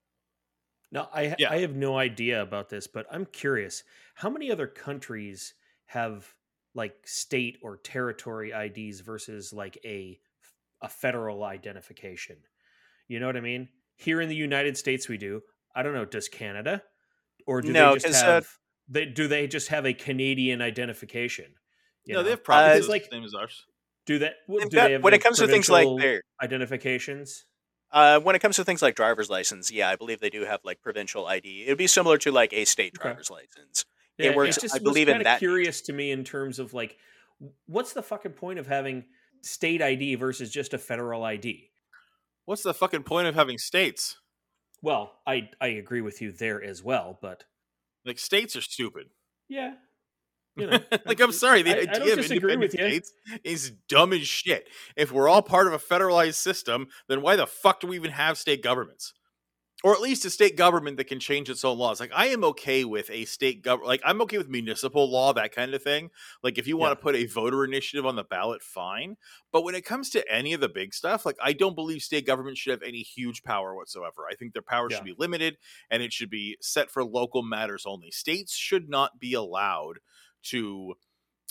No, 0.90 1.08
I 1.12 1.34
Yeah. 1.38 1.50
I 1.50 1.58
have 1.58 1.74
no 1.74 1.98
idea 1.98 2.40
about 2.40 2.68
this, 2.68 2.86
but 2.86 3.06
I'm 3.10 3.26
curious. 3.26 3.84
How 4.14 4.30
many 4.30 4.50
other 4.50 4.66
countries 4.66 5.54
have 5.90 6.26
like 6.74 6.94
state 7.04 7.58
or 7.62 7.76
territory 7.76 8.52
IDs 8.52 9.00
versus 9.00 9.52
like 9.52 9.76
a 9.84 10.18
a 10.82 10.88
federal 10.88 11.42
identification? 11.44 12.36
You 13.08 13.18
know 13.20 13.26
what 13.26 13.36
I 13.36 13.40
mean? 13.40 13.68
Here 13.96 14.20
in 14.20 14.28
the 14.28 14.36
United 14.36 14.76
States, 14.76 15.08
we 15.08 15.18
do. 15.18 15.42
I 15.74 15.82
don't 15.82 15.94
know. 15.94 16.04
Does 16.04 16.28
Canada, 16.28 16.82
or 17.46 17.60
do 17.60 17.72
No, 17.72 17.90
they 17.90 17.94
just 17.94 18.06
'cause, 18.06 18.22
uh, 18.22 18.26
have? 18.26 18.48
they 18.88 19.04
do 19.06 19.26
they 19.28 19.46
just 19.46 19.68
have 19.68 19.84
a 19.84 19.92
Canadian 19.92 20.62
identification? 20.62 21.54
You 22.04 22.14
no, 22.14 22.20
know? 22.20 22.24
they 22.24 22.30
have 22.30 22.44
provinces 22.44 22.88
like- 22.88 23.04
the 23.10 23.16
same 23.16 23.24
as 23.24 23.34
ours. 23.34 23.66
do 24.06 24.18
that. 24.20 24.34
Do 24.48 24.58
They've 24.60 24.70
they 24.70 24.92
have 24.92 25.02
when 25.02 25.12
like, 25.12 25.20
it 25.20 25.24
comes 25.24 25.38
to 25.38 25.46
things 25.48 25.68
like 25.68 25.86
their 25.98 26.22
identifications? 26.42 27.46
Uh, 27.92 28.20
when 28.20 28.36
it 28.36 28.38
comes 28.38 28.56
to 28.56 28.64
things 28.64 28.80
like 28.82 28.94
driver's 28.94 29.28
license, 29.28 29.70
yeah, 29.70 29.88
I 29.90 29.96
believe 29.96 30.20
they 30.20 30.30
do 30.30 30.42
have 30.44 30.60
like 30.64 30.80
provincial 30.80 31.26
ID. 31.26 31.64
It'd 31.64 31.76
be 31.78 31.86
similar 31.88 32.16
to 32.18 32.30
like 32.32 32.52
a 32.52 32.64
state 32.64 32.94
Okay. 32.96 33.02
driver's 33.08 33.30
license. 33.30 33.84
Yeah, 34.24 34.30
It 34.30 34.36
works, 34.36 34.56
just 34.58 34.74
I 34.74 34.78
was 34.78 34.82
believe, 34.82 35.08
in 35.08 35.14
kinda 35.14 35.24
that 35.24 35.38
Curious 35.38 35.80
to 35.82 35.92
me 35.92 36.10
in 36.10 36.24
terms 36.24 36.58
of 36.58 36.74
like, 36.74 36.98
what's 37.66 37.92
the 37.92 38.02
fucking 38.02 38.32
point 38.32 38.58
of 38.58 38.66
having 38.66 39.04
state 39.42 39.82
ID 39.82 40.16
versus 40.16 40.50
just 40.50 40.74
a 40.74 40.78
federal 40.78 41.24
ID? 41.24 41.70
What's 42.44 42.62
the 42.62 42.74
fucking 42.74 43.04
point 43.04 43.28
of 43.28 43.34
having 43.34 43.58
states? 43.58 44.16
Well, 44.82 45.20
I 45.26 45.50
I 45.60 45.68
agree 45.68 46.00
with 46.00 46.20
you 46.22 46.32
there 46.32 46.62
as 46.62 46.82
well, 46.82 47.18
but 47.20 47.44
Like 48.04 48.18
states 48.18 48.56
are 48.56 48.62
stupid. 48.62 49.10
yeah, 49.48 49.74
you 50.56 50.66
know, 50.66 50.78
like 51.06 51.20
I'm 51.20 51.32
sorry, 51.32 51.62
the 51.62 51.72
I- 51.72 51.78
I 51.78 51.80
idea 51.82 52.16
don't 52.16 52.18
of 52.18 52.30
independent 52.30 52.72
states 52.72 53.12
is 53.44 53.70
dumb 53.88 54.12
as 54.12 54.26
shit. 54.26 54.68
If 54.96 55.12
we're 55.12 55.28
all 55.28 55.42
part 55.42 55.66
of 55.66 55.72
a 55.74 55.78
federalized 55.78 56.34
system, 56.34 56.88
then 57.08 57.20
why 57.22 57.36
the 57.36 57.46
fuck 57.46 57.80
do 57.80 57.86
we 57.88 57.96
even 57.96 58.10
have 58.12 58.38
state 58.38 58.62
governments? 58.62 59.12
Or 59.82 59.94
at 59.94 60.02
least 60.02 60.26
a 60.26 60.30
state 60.30 60.56
government 60.56 60.98
that 60.98 61.04
can 61.06 61.18
change 61.20 61.48
its 61.48 61.64
own 61.64 61.78
laws. 61.78 62.00
Like 62.00 62.10
I 62.14 62.26
am 62.26 62.44
okay 62.44 62.84
with 62.84 63.08
a 63.08 63.24
state 63.24 63.62
government. 63.62 63.88
Like 63.88 64.02
I'm 64.04 64.20
okay 64.22 64.36
with 64.36 64.48
municipal 64.50 65.10
law, 65.10 65.32
that 65.32 65.54
kind 65.54 65.72
of 65.74 65.82
thing. 65.82 66.10
Like 66.42 66.58
if 66.58 66.66
you 66.66 66.76
want 66.76 66.98
to 66.98 67.02
put 67.02 67.14
a 67.16 67.24
voter 67.24 67.64
initiative 67.64 68.04
on 68.04 68.14
the 68.14 68.24
ballot, 68.24 68.62
fine. 68.62 69.16
But 69.52 69.62
when 69.64 69.74
it 69.74 69.86
comes 69.86 70.10
to 70.10 70.32
any 70.32 70.52
of 70.52 70.60
the 70.60 70.68
big 70.68 70.92
stuff, 70.92 71.24
like 71.24 71.36
I 71.42 71.54
don't 71.54 71.74
believe 71.74 72.02
state 72.02 72.26
government 72.26 72.58
should 72.58 72.72
have 72.72 72.82
any 72.82 73.00
huge 73.00 73.42
power 73.42 73.74
whatsoever. 73.74 74.26
I 74.30 74.34
think 74.34 74.52
their 74.52 74.60
power 74.60 74.88
Yeah. 74.90 74.96
should 74.96 75.06
be 75.06 75.14
limited 75.16 75.56
and 75.90 76.02
it 76.02 76.12
should 76.12 76.30
be 76.30 76.58
set 76.60 76.90
for 76.90 77.02
local 77.02 77.42
matters 77.42 77.84
only. 77.86 78.10
States 78.10 78.54
should 78.54 78.90
not 78.90 79.18
be 79.18 79.32
allowed 79.32 80.00
to 80.42 80.94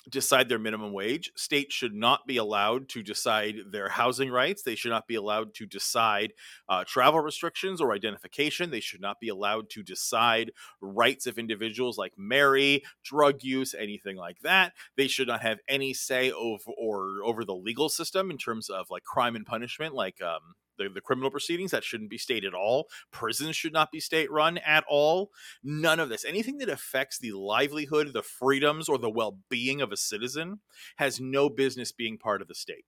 decide 0.10 0.50
their 0.50 0.60
minimum 0.60 0.93
wage. 0.93 1.32
States 1.36 1.74
should 1.74 1.93
not 1.93 2.26
be 2.26 2.38
allowed 2.38 2.89
to 2.89 3.04
decide 3.04 3.56
their 3.72 3.89
housing 3.89 4.30
rights. 4.30 4.63
They 4.63 4.76
should 4.76 4.91
not 4.91 5.08
be 5.08 5.15
allowed 5.15 5.54
to 5.56 5.65
decide 5.65 6.34
uh, 6.67 6.84
travel 6.86 7.19
restrictions 7.19 7.82
or 7.82 7.93
identification. 7.93 8.72
They 8.72 8.80
should 8.80 9.02
not 9.02 9.19
be 9.19 9.30
allowed 9.30 9.69
to 9.72 9.84
decide 9.84 10.52
rights 10.82 11.28
of 11.28 11.38
individuals 11.38 11.98
like 11.98 12.13
marry, 12.17 12.84
drug 13.04 13.43
use, 13.43 13.74
anything 13.74 14.17
like 14.17 14.39
that. 14.41 14.74
They 14.95 15.08
should 15.08 15.28
not 15.28 15.41
have 15.41 15.60
any 15.67 15.93
say 15.93 16.32
over 16.32 16.72
or 16.78 17.19
over 17.24 17.45
the 17.45 17.56
legal 17.56 17.89
system 17.89 18.32
in 18.32 18.38
terms 18.38 18.69
of 18.69 18.89
like 18.89 19.04
crime 19.04 19.36
and 19.36 19.45
punishment, 19.45 19.93
like 19.93 20.22
um, 20.22 20.56
the, 20.80 20.89
the 20.89 21.02
criminal 21.02 21.30
proceedings. 21.30 21.70
That 21.70 21.84
shouldn't 21.84 22.10
be 22.10 22.18
state 22.18 22.44
at 22.44 22.56
all. 22.56 22.88
Prisons 23.12 23.56
should 23.56 23.74
not 23.74 23.92
be 23.92 24.00
state 24.00 24.32
run 24.32 24.58
at 24.60 24.84
all 24.89 25.30
none 25.63 26.00
of 26.00 26.10
this 26.10 26.26
anything 26.26 26.58
that 26.60 26.70
affects 26.70 27.20
the 27.20 27.32
livelihood 27.34 28.13
the 28.13 28.24
freedoms 28.24 28.88
or 28.89 28.98
the 28.98 29.10
well-being 29.10 29.82
of 29.82 29.92
a 29.92 29.98
citizen 29.98 30.60
has 30.98 31.20
no 31.20 31.50
business 31.50 31.92
being 31.92 32.18
part 32.18 32.42
of 32.42 32.48
the 32.48 32.56
state 32.56 32.86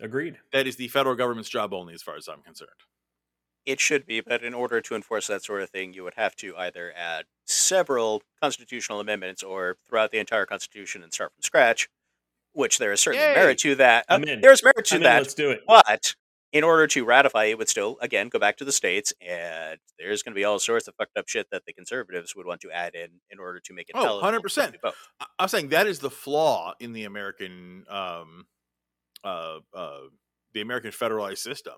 agreed. 0.00 0.38
that 0.52 0.66
is 0.66 0.76
the 0.76 0.88
federal 0.88 1.14
government's 1.14 1.48
job 1.48 1.72
only 1.72 1.94
as 1.94 2.02
far 2.02 2.16
as 2.16 2.28
i'm 2.28 2.42
concerned 2.42 2.70
It 3.64 3.78
should 3.80 4.06
be, 4.06 4.20
but 4.20 4.42
in 4.42 4.54
order 4.54 4.80
to 4.80 4.94
enforce 4.96 5.28
that 5.28 5.44
sort 5.44 5.62
of 5.62 5.70
thing, 5.70 5.92
you 5.94 6.02
would 6.02 6.14
have 6.16 6.34
to 6.36 6.56
either 6.56 6.92
add 6.96 7.26
several 7.46 8.22
constitutional 8.42 8.98
amendments 9.00 9.42
or 9.44 9.76
throughout 9.88 10.10
the 10.10 10.18
entire 10.18 10.46
Constitution 10.46 11.02
and 11.04 11.12
start 11.14 11.32
from 11.34 11.42
scratch, 11.42 11.88
which 12.52 12.78
there 12.78 12.92
is 12.92 13.00
certainly 13.00 13.24
Yay! 13.26 13.34
merit 13.34 13.58
to 13.58 13.76
that. 13.76 14.04
Uh, 14.08 14.18
there's 14.40 14.64
merit 14.64 14.84
to 14.86 14.94
I 14.96 14.98
mean, 14.98 15.02
that, 15.04 15.18
let's 15.22 15.34
do 15.34 15.50
it. 15.52 15.60
but 15.66 16.16
in 16.52 16.62
order 16.64 16.86
to 16.86 17.04
ratify 17.04 17.44
it 17.44 17.56
would 17.58 17.68
still 17.68 17.96
again 18.00 18.28
go 18.28 18.38
back 18.38 18.56
to 18.58 18.64
the 18.64 18.72
states 18.72 19.12
and 19.26 19.78
there's 19.98 20.22
going 20.22 20.32
to 20.32 20.38
be 20.38 20.44
all 20.44 20.58
sorts 20.58 20.86
of 20.88 20.94
fucked 20.96 21.16
up 21.16 21.28
shit 21.28 21.46
that 21.50 21.64
the 21.66 21.72
conservatives 21.72 22.36
would 22.36 22.46
want 22.46 22.60
to 22.60 22.70
add 22.70 22.94
in 22.94 23.08
in 23.30 23.38
order 23.38 23.58
to 23.60 23.72
make 23.72 23.88
it 23.88 23.94
Oh, 23.96 24.20
100%. 24.22 24.54
them 24.54 24.72
to 24.72 24.78
vote. 24.82 24.94
I- 25.20 25.26
i'm 25.38 25.48
saying 25.48 25.68
that 25.70 25.86
is 25.86 25.98
the 26.00 26.10
flaw 26.10 26.74
in 26.80 26.92
the 26.92 27.04
american 27.04 27.84
um 27.88 28.46
uh 29.24 29.58
uh 29.74 30.00
the 30.54 30.60
american 30.60 30.90
federalized 30.90 31.38
system 31.38 31.74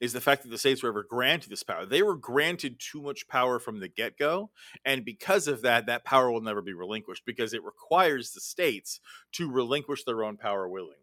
is 0.00 0.12
the 0.14 0.20
fact 0.20 0.42
that 0.42 0.48
the 0.48 0.58
states 0.58 0.82
were 0.82 0.88
ever 0.88 1.02
granted 1.08 1.50
this 1.50 1.62
power 1.62 1.86
they 1.86 2.02
were 2.02 2.16
granted 2.16 2.78
too 2.80 3.00
much 3.02 3.26
power 3.28 3.58
from 3.58 3.80
the 3.80 3.88
get-go 3.88 4.50
and 4.84 5.04
because 5.04 5.46
of 5.48 5.62
that 5.62 5.86
that 5.86 6.04
power 6.04 6.30
will 6.30 6.40
never 6.40 6.62
be 6.62 6.72
relinquished 6.74 7.22
because 7.24 7.52
it 7.54 7.62
requires 7.64 8.32
the 8.32 8.40
states 8.40 9.00
to 9.32 9.50
relinquish 9.50 10.04
their 10.04 10.24
own 10.24 10.36
power 10.36 10.68
willingly 10.68 10.96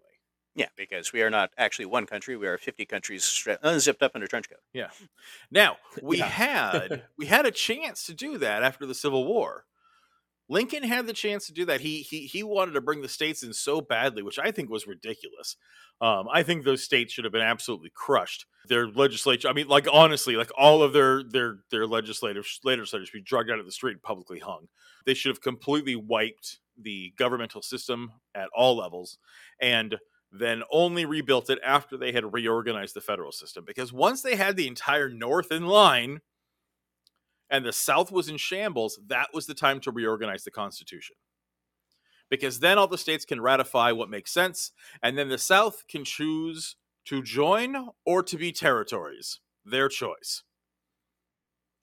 yeah 0.58 0.68
because 0.76 1.14
we 1.14 1.22
are 1.22 1.30
not 1.30 1.52
actually 1.58 1.86
one 1.86 2.06
country 2.06 2.36
we 2.36 2.48
are 2.48 2.58
50 2.58 2.86
countries 2.86 3.24
stra- 3.24 3.60
unzipped 3.64 4.04
up 4.04 4.12
under 4.16 4.28
trench 4.28 4.50
coat 4.50 4.60
Yeah. 4.74 4.90
Now 5.52 5.78
we 6.02 6.18
Yeah. 6.18 6.26
had 6.26 7.04
we 7.18 7.28
had 7.28 7.46
a 7.46 7.52
chance 7.52 8.06
to 8.08 8.14
do 8.14 8.38
that 8.40 8.64
after 8.64 8.86
the 8.86 8.96
Civil 8.96 9.26
War. 9.26 9.64
Lincoln 10.50 10.84
had 10.84 11.08
the 11.08 11.14
chance 11.14 11.46
to 11.48 11.54
do 11.54 11.66
that. 11.66 11.82
He 11.82 12.02
he 12.02 12.22
he 12.26 12.42
wanted 12.42 12.72
to 12.74 12.82
bring 12.82 13.02
the 13.02 13.10
states 13.10 13.44
in 13.44 13.52
so 13.52 13.82
badly, 13.82 14.24
which 14.24 14.40
I 14.40 14.52
think 14.52 14.70
was 14.70 14.88
ridiculous. 14.88 15.58
Um, 16.00 16.28
I 16.32 16.42
think 16.44 16.64
those 16.64 16.84
states 16.84 17.12
should 17.12 17.26
have 17.26 17.34
been 17.34 17.42
absolutely 17.42 17.92
crushed. 17.94 18.46
Their 18.70 18.88
legislature, 18.88 19.50
I 19.50 19.54
mean, 19.54 19.68
like 19.68 19.88
honestly, 19.92 20.38
like 20.38 20.52
all 20.58 20.82
of 20.84 20.94
their 20.94 21.22
their 21.22 21.58
their 21.70 21.86
legislative 21.86 22.48
legislators 22.64 23.10
should 23.10 23.14
be 23.18 23.22
dragged 23.22 23.52
out 23.52 23.60
of 23.60 23.66
the 23.66 23.74
street 23.74 23.94
and 23.94 24.02
publicly 24.02 24.40
hung. 24.40 24.70
They 25.06 25.14
should 25.14 25.32
have 25.32 25.42
completely 25.42 25.98
wiped 25.98 26.60
the 26.82 27.14
governmental 27.18 27.62
system 27.62 28.14
at 28.34 28.48
all 28.56 28.78
levels, 28.78 29.18
and 29.60 29.98
then 30.40 30.64
only 30.72 31.06
rebuilt 31.06 31.50
it 31.50 31.60
after 31.66 31.98
they 31.98 32.12
had 32.12 32.34
reorganized 32.34 32.96
the 32.96 33.02
federal 33.02 33.32
system. 33.32 33.66
Because 33.66 33.94
once 33.94 34.22
they 34.22 34.36
had 34.36 34.56
the 34.58 34.68
entire 34.68 35.10
North 35.10 35.52
in 35.52 35.68
line 35.68 36.22
and 37.50 37.66
the 37.66 37.74
South 37.74 38.12
was 38.12 38.30
in 38.30 38.38
shambles, 38.38 39.00
that 39.08 39.30
was 39.34 39.48
the 39.48 39.54
time 39.54 39.80
to 39.82 39.92
reorganize 39.92 40.44
the 40.44 40.52
Constitution. 40.52 41.16
Because 42.30 42.60
then 42.60 42.78
all 42.78 42.88
the 42.88 42.98
states 42.98 43.26
can 43.26 43.42
ratify 43.42 43.92
what 43.92 44.10
makes 44.10 44.32
sense, 44.34 44.72
and 45.04 45.18
then 45.18 45.30
the 45.30 45.38
South 45.38 45.84
can 45.88 46.04
choose 46.06 46.76
to 47.06 47.24
join 47.24 47.90
or 48.06 48.24
to 48.24 48.38
be 48.38 48.52
territories. 48.52 49.40
Their 49.66 49.90
choice. 49.90 50.44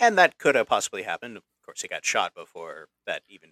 and 0.00 0.18
that 0.18 0.38
could 0.38 0.54
have 0.54 0.66
possibly 0.66 1.02
happened 1.02 1.36
of 1.36 1.42
course 1.64 1.82
he 1.82 1.88
got 1.88 2.04
shot 2.04 2.34
before 2.34 2.88
that 3.06 3.22
even 3.28 3.50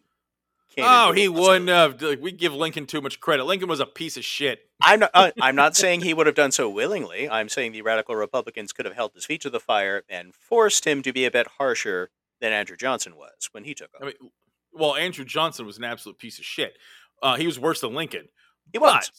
Oh, 0.78 1.12
he 1.12 1.28
wouldn't 1.28 1.68
have. 1.68 2.00
like, 2.00 2.20
We 2.20 2.32
give 2.32 2.54
Lincoln 2.54 2.86
too 2.86 3.00
much 3.00 3.20
credit. 3.20 3.44
Lincoln 3.44 3.68
was 3.68 3.80
a 3.80 3.86
piece 3.86 4.16
of 4.16 4.24
shit. 4.24 4.60
I'm 4.82 5.00
not. 5.00 5.10
Uh, 5.14 5.30
I'm 5.40 5.54
not 5.56 5.76
saying 5.82 6.00
he 6.00 6.14
would 6.14 6.26
have 6.26 6.34
done 6.36 6.52
so 6.52 6.68
willingly. 6.68 7.28
I'm 7.28 7.48
saying 7.48 7.72
the 7.72 7.82
radical 7.82 8.16
Republicans 8.16 8.72
could 8.72 8.84
have 8.86 8.94
held 8.94 9.12
his 9.14 9.24
feet 9.24 9.40
to 9.42 9.50
the 9.50 9.60
fire 9.60 10.02
and 10.08 10.34
forced 10.34 10.86
him 10.86 11.02
to 11.02 11.12
be 11.12 11.24
a 11.24 11.30
bit 11.30 11.46
harsher 11.58 12.10
than 12.40 12.52
Andrew 12.52 12.76
Johnson 12.76 13.16
was 13.16 13.48
when 13.52 13.64
he 13.64 13.74
took 13.74 13.90
I 13.94 14.04
over. 14.04 14.06
mean, 14.20 14.30
well, 14.72 14.96
Andrew 14.96 15.24
Johnson 15.24 15.66
was 15.66 15.78
an 15.78 15.84
absolute 15.84 16.18
piece 16.18 16.38
of 16.38 16.44
shit. 16.44 16.76
Uh, 17.22 17.36
he 17.36 17.46
was 17.46 17.58
worse 17.58 17.80
than 17.80 17.94
Lincoln. 17.94 18.28
he 18.72 18.78
was. 18.78 19.10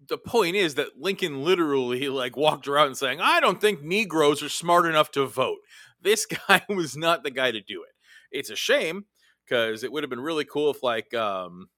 But 0.00 0.08
the 0.08 0.18
point 0.18 0.56
is 0.56 0.74
that 0.76 0.98
Lincoln 0.98 1.44
literally 1.44 2.08
like 2.08 2.36
walked 2.36 2.66
around 2.66 2.86
and 2.88 2.96
saying, 2.96 3.20
"I 3.20 3.38
don't 3.40 3.60
think 3.60 3.82
Negroes 3.82 4.42
are 4.42 4.48
smart 4.48 4.86
enough 4.86 5.10
to 5.12 5.26
vote." 5.26 5.58
This 6.00 6.26
guy 6.48 6.62
was 6.68 6.96
not 6.96 7.22
the 7.22 7.30
guy 7.30 7.50
to 7.52 7.60
do 7.60 7.82
it. 7.84 7.90
It's 8.36 8.50
a 8.50 8.56
shame 8.56 9.04
because 9.44 9.84
it 9.84 9.92
would 9.92 10.02
have 10.02 10.10
been 10.10 10.20
really 10.20 10.44
cool 10.44 10.70
if, 10.70 10.82
like, 10.82 11.12
um, 11.14 11.68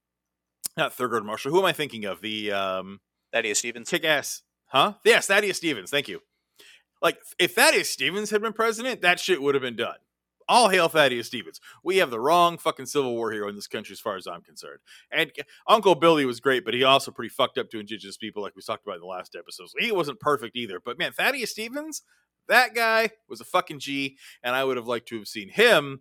not 0.77 0.97
Thurgood 0.97 1.25
Marshall. 1.25 1.53
Who 1.53 1.59
am 1.59 1.65
I 1.65 1.73
thinking 1.73 2.05
of? 2.05 2.21
The 2.21 2.53
um, 2.53 3.01
Thaddeus 3.33 3.59
Stevens. 3.59 3.89
kick 3.89 4.05
ass, 4.05 4.43
huh? 4.67 4.95
Yes, 5.05 5.27
Thaddeus 5.27 5.57
Stevens. 5.57 5.91
Thank 5.91 6.09
you. 6.09 6.21
Like, 7.03 7.19
if 7.39 7.55
Thaddeus 7.55 7.91
Stevens 7.91 8.31
had 8.31 8.43
been 8.43 8.53
president, 8.53 9.03
that 9.03 9.21
shit 9.21 9.43
would 9.43 9.55
have 9.55 9.63
been 9.63 9.77
done. 9.77 9.97
All 10.49 10.69
hail 10.69 10.89
Thaddeus 10.89 11.27
Stevens. 11.27 11.61
We 11.83 11.99
have 11.99 12.11
the 12.11 12.21
wrong 12.21 12.59
fucking 12.59 12.87
Civil 12.87 13.15
War 13.15 13.33
hero 13.33 13.49
in 13.49 13.55
this 13.55 13.67
country, 13.67 13.95
as 13.95 14.01
far 14.01 14.17
as 14.17 14.27
I'm 14.27 14.43
concerned. 14.43 14.81
And 15.11 15.33
Uncle 15.67 15.95
Billy 15.95 16.27
was 16.27 16.41
great, 16.41 16.65
but 16.65 16.75
he 16.75 16.85
also 16.85 17.11
pretty 17.11 17.31
fucked 17.31 17.57
up 17.57 17.71
to 17.71 17.81
indigenous 17.81 18.19
people, 18.19 18.43
like 18.43 18.55
we 18.55 18.63
talked 18.63 18.87
about 18.87 18.97
in 18.97 19.01
the 19.01 19.07
last 19.07 19.37
episode. 19.39 19.71
So 19.71 19.79
he 19.79 19.91
wasn't 19.91 20.21
perfect 20.21 20.55
either. 20.57 20.81
But 20.85 20.99
man, 20.99 21.13
Thaddeus 21.13 21.51
Stevens, 21.51 22.03
that 22.49 22.75
guy 22.75 23.11
was 23.27 23.41
a 23.41 23.45
fucking 23.45 23.79
G, 23.79 24.19
and 24.43 24.55
I 24.55 24.65
would 24.65 24.77
have 24.77 24.87
liked 24.87 25.09
to 25.09 25.19
have 25.19 25.29
seen 25.29 25.49
him 25.49 26.01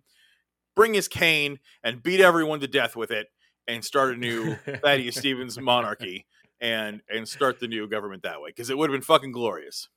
bring 0.76 0.93
his 0.93 1.07
cane 1.07 1.59
and 1.84 2.01
beat 2.03 2.19
everyone 2.19 2.59
to 2.61 2.67
death 2.67 2.95
with 2.95 3.11
it 3.11 3.28
and 3.67 3.84
start 3.84 4.13
a 4.13 4.17
new 4.17 4.55
Thaddeus 4.55 5.15
Stevens 5.17 5.59
monarchy 5.59 6.26
and 6.59 7.01
and 7.09 7.28
start 7.28 7.59
the 7.59 7.67
new 7.67 7.88
government 7.88 8.24
that 8.24 8.41
way 8.41 8.49
because 8.49 8.69
it 8.69 8.78
would 8.78 8.89
have 8.89 8.95
been 8.95 9.03
fucking 9.05 9.32
glorious. 9.32 9.89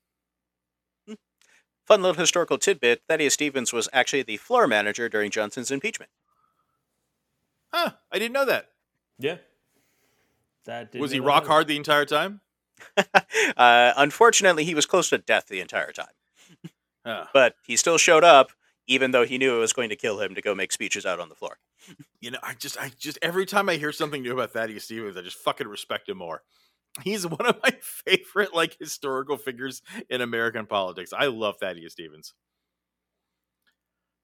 Fun 1.86 2.02
little 2.02 2.20
historical 2.20 2.58
tidbit: 2.58 3.02
Thaddeus 3.08 3.34
Stevens 3.34 3.72
was 3.72 3.88
actually 3.92 4.22
the 4.22 4.38
floor 4.38 4.66
manager 4.66 5.08
during 5.08 5.30
Johnson's 5.30 5.70
impeachment. 5.70 6.10
Huh? 7.72 7.92
I 8.10 8.18
didn't 8.18 8.32
know 8.32 8.44
that. 8.46 8.70
Yeah. 9.18 9.36
That 10.64 10.94
Was 10.96 11.12
he 11.12 11.20
rock 11.20 11.46
hard 11.46 11.68
the 11.68 11.76
entire 11.76 12.04
time? 12.04 12.40
uh, 13.56 13.92
unfortunately, 13.96 14.64
he 14.64 14.74
was 14.74 14.84
close 14.84 15.08
to 15.10 15.18
death 15.18 15.46
the 15.46 15.60
entire 15.60 15.92
time, 15.92 16.06
Huh. 17.06 17.26
but 17.32 17.54
he 17.64 17.76
still 17.76 17.98
showed 17.98 18.24
up, 18.24 18.50
even 18.86 19.10
though 19.10 19.24
he 19.24 19.38
knew 19.38 19.56
it 19.56 19.60
was 19.60 19.72
going 19.72 19.88
to 19.88 19.96
kill 19.96 20.20
him 20.20 20.34
to 20.34 20.42
go 20.42 20.54
make 20.54 20.72
speeches 20.72 21.06
out 21.06 21.20
on 21.20 21.28
the 21.28 21.34
floor. 21.34 21.58
You 22.20 22.30
know, 22.30 22.38
I 22.42 22.54
just, 22.54 22.78
I 22.78 22.90
just 22.98 23.18
every 23.22 23.46
time 23.46 23.68
I 23.68 23.76
hear 23.76 23.92
something 23.92 24.22
new 24.22 24.32
about 24.32 24.52
Thaddeus 24.52 24.84
Stevens, 24.84 25.16
I 25.16 25.22
just 25.22 25.38
fucking 25.38 25.68
respect 25.68 26.08
him 26.08 26.18
more. 26.18 26.42
He's 27.02 27.26
one 27.26 27.44
of 27.44 27.56
my 27.62 27.70
favorite 27.80 28.54
like 28.54 28.76
historical 28.78 29.36
figures 29.36 29.82
in 30.08 30.20
American 30.20 30.66
politics. 30.66 31.12
I 31.12 31.26
love 31.26 31.56
Thaddeus 31.60 31.92
Stevens. 31.92 32.34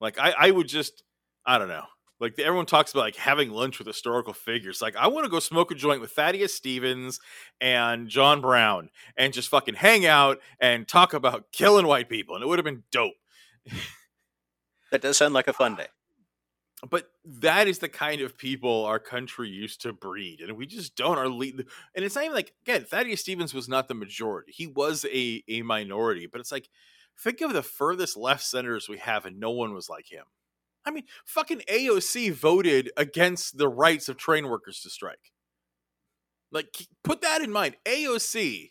Like 0.00 0.18
I, 0.18 0.34
I 0.38 0.50
would 0.50 0.68
just, 0.68 1.02
I 1.46 1.58
don't 1.58 1.68
know. 1.68 1.84
Like 2.18 2.38
everyone 2.38 2.66
talks 2.66 2.92
about 2.92 3.00
like 3.00 3.16
having 3.16 3.50
lunch 3.50 3.78
with 3.78 3.86
historical 3.88 4.32
figures. 4.32 4.80
Like 4.80 4.94
I 4.94 5.08
want 5.08 5.24
to 5.24 5.30
go 5.30 5.40
smoke 5.40 5.72
a 5.72 5.74
joint 5.74 6.00
with 6.00 6.12
Thaddeus 6.12 6.54
Stevens 6.54 7.18
and 7.60 8.08
John 8.08 8.40
Brown 8.40 8.90
and 9.16 9.32
just 9.32 9.48
fucking 9.48 9.74
hang 9.74 10.06
out 10.06 10.38
and 10.60 10.86
talk 10.86 11.14
about 11.14 11.50
killing 11.50 11.86
white 11.86 12.08
people, 12.08 12.36
and 12.36 12.44
it 12.44 12.46
would 12.46 12.60
have 12.60 12.64
been 12.64 12.84
dope. 12.92 13.14
That 14.93 15.03
does 15.03 15.16
sound 15.16 15.34
like 15.34 15.49
a 15.49 15.55
fun 15.55 15.74
day. 15.74 15.88
but 16.90 17.11
that 17.24 17.68
is 17.68 17.78
the 17.78 17.88
kind 17.88 18.20
of 18.20 18.36
people 18.36 18.84
our 18.84 18.99
country 18.99 19.49
used 19.49 19.80
to 19.82 19.93
breed 19.93 20.40
and 20.40 20.57
we 20.57 20.66
just 20.66 20.97
don't 20.97 21.18
our 21.18 21.28
lead 21.28 21.64
and 21.95 22.05
it's 22.05 22.16
not 22.16 22.24
even 22.24 22.34
like 22.34 22.53
again 22.62 22.84
thaddeus 22.84 23.20
stevens 23.20 23.55
was 23.55 23.68
not 23.68 23.88
the 23.88 23.95
majority. 23.95 24.53
He 24.53 24.66
was 24.66 25.05
a 25.07 25.43
a 25.49 25.62
minority 25.62 26.26
but 26.26 26.40
it's 26.40 26.53
like 26.53 26.68
think 27.18 27.40
of 27.40 27.53
the 27.53 27.62
furthest 27.62 28.16
left 28.16 28.45
senators 28.45 28.88
we 28.88 28.99
have 28.99 29.26
and 29.26 29.40
no 29.40 29.51
one 29.51 29.74
was 29.74 29.88
like 29.88 30.11
him. 30.12 30.24
I 30.84 30.90
mean 30.90 31.05
fucking 31.24 31.62
aoc 31.70 32.32
voted 32.32 32.90
against 32.97 33.59
the 33.59 33.68
rights 33.68 34.09
of 34.09 34.16
train 34.16 34.49
workers 34.49 34.80
to 34.82 34.90
strike. 34.90 35.32
Like 36.51 36.88
put 37.05 37.22
that 37.22 37.43
in 37.43 37.51
mind. 37.53 37.76
Aoc 37.86 38.70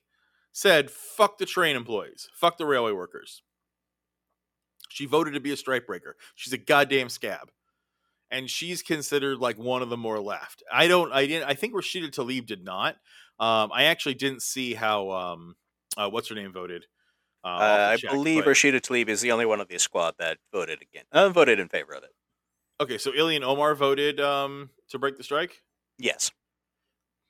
said 0.51 0.91
fuck 0.91 1.37
the 1.37 1.45
train 1.45 1.75
employees. 1.75 2.29
Fuck 2.33 2.57
the 2.57 2.65
railway 2.65 2.91
workers 2.91 3.41
she 4.91 5.05
voted 5.05 5.33
to 5.33 5.39
be 5.39 5.51
a 5.51 5.55
strikebreaker 5.55 6.13
she's 6.35 6.53
a 6.53 6.57
goddamn 6.57 7.09
scab 7.09 7.49
and 8.31 8.49
she's 8.49 8.81
considered 8.81 9.39
like 9.39 9.57
one 9.57 9.81
of 9.81 9.89
the 9.89 9.97
more 9.97 10.19
left. 10.19 10.63
I 10.71 10.87
don't. 10.87 11.11
I 11.11 11.27
didn't. 11.27 11.49
I 11.49 11.53
think 11.53 11.73
Rashida 11.73 12.09
Tlaib 12.09 12.45
did 12.45 12.63
not. 12.63 12.95
Um, 13.39 13.71
I 13.73 13.83
actually 13.83 14.15
didn't 14.15 14.41
see 14.41 14.73
how. 14.73 15.09
Um, 15.11 15.55
uh, 15.97 16.09
what's 16.09 16.29
her 16.29 16.35
name 16.35 16.53
voted. 16.53 16.85
Uh, 17.43 17.47
Uh, 17.47 17.97
to 17.97 18.07
I 18.07 18.11
believe 18.11 18.45
but- 18.45 18.51
Rashida 18.51 18.79
Tlaib 18.79 19.09
is 19.09 19.21
the 19.21 19.31
only 19.33 19.45
one 19.45 19.59
of 19.59 19.67
the 19.67 19.77
squad 19.77 20.15
that 20.19 20.37
voted 20.53 20.81
again. 20.81 21.03
Uh, 21.11 21.29
voted 21.29 21.59
in 21.59 21.67
favor 21.67 21.93
of 21.93 22.03
it. 22.03 22.11
Okay, 22.79 22.97
so 22.97 23.11
Ilhan 23.11 23.43
Omar 23.43 23.75
voted 23.75 24.19
um, 24.19 24.69
to 24.89 24.97
break 24.97 25.17
the 25.17 25.23
strike. 25.23 25.61
Yes. 25.99 26.31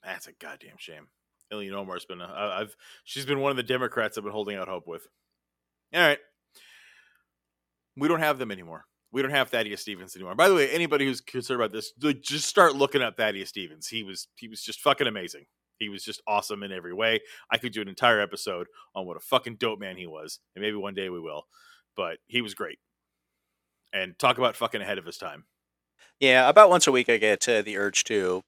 That's 0.03 0.27
a 0.27 0.31
goddamn 0.33 0.77
shame. 0.77 1.07
Ilhan 1.51 1.73
Omar's 1.73 2.05
been. 2.05 2.21
A, 2.21 2.25
I've. 2.59 2.75
She's 3.03 3.25
been 3.25 3.39
one 3.39 3.51
of 3.51 3.57
the 3.57 3.63
Democrats 3.63 4.17
I've 4.17 4.23
been 4.23 4.31
holding 4.31 4.55
out 4.55 4.67
hope 4.67 4.87
with. 4.87 5.07
All 5.93 5.99
right. 5.99 6.19
We 7.97 8.07
don't 8.07 8.19
have 8.19 8.39
them 8.39 8.51
anymore. 8.51 8.85
We 9.11 9.21
don't 9.21 9.31
have 9.31 9.49
Thaddeus 9.49 9.81
Stevens 9.81 10.15
anymore. 10.15 10.35
By 10.35 10.47
the 10.47 10.55
way, 10.55 10.69
anybody 10.69 11.05
who's 11.05 11.19
concerned 11.19 11.59
about 11.59 11.73
this, 11.73 11.91
just 12.21 12.47
start 12.47 12.75
looking 12.75 13.01
up 13.01 13.17
Thaddeus 13.17 13.49
Stevens. 13.49 13.87
He 13.87 14.03
was 14.03 14.27
he 14.35 14.47
was 14.47 14.61
just 14.61 14.79
fucking 14.79 15.07
amazing. 15.07 15.45
He 15.79 15.89
was 15.89 16.03
just 16.03 16.21
awesome 16.27 16.63
in 16.63 16.71
every 16.71 16.93
way. 16.93 17.19
I 17.51 17.57
could 17.57 17.73
do 17.73 17.81
an 17.81 17.87
entire 17.87 18.21
episode 18.21 18.67
on 18.95 19.05
what 19.05 19.17
a 19.17 19.19
fucking 19.19 19.55
dope 19.55 19.79
man 19.79 19.97
he 19.97 20.07
was, 20.07 20.39
and 20.55 20.61
maybe 20.61 20.77
one 20.77 20.93
day 20.93 21.09
we 21.09 21.19
will. 21.19 21.43
But 21.97 22.19
he 22.27 22.41
was 22.41 22.53
great. 22.53 22.79
And 23.91 24.17
talk 24.17 24.37
about 24.37 24.55
fucking 24.55 24.81
ahead 24.81 24.97
of 24.97 25.05
his 25.05 25.17
time. 25.17 25.45
Yeah, 26.19 26.47
about 26.47 26.69
once 26.69 26.87
a 26.87 26.91
week 26.91 27.09
I 27.09 27.17
get 27.17 27.49
uh, 27.49 27.63
the 27.63 27.77
urge 27.77 28.03
to 28.05 28.43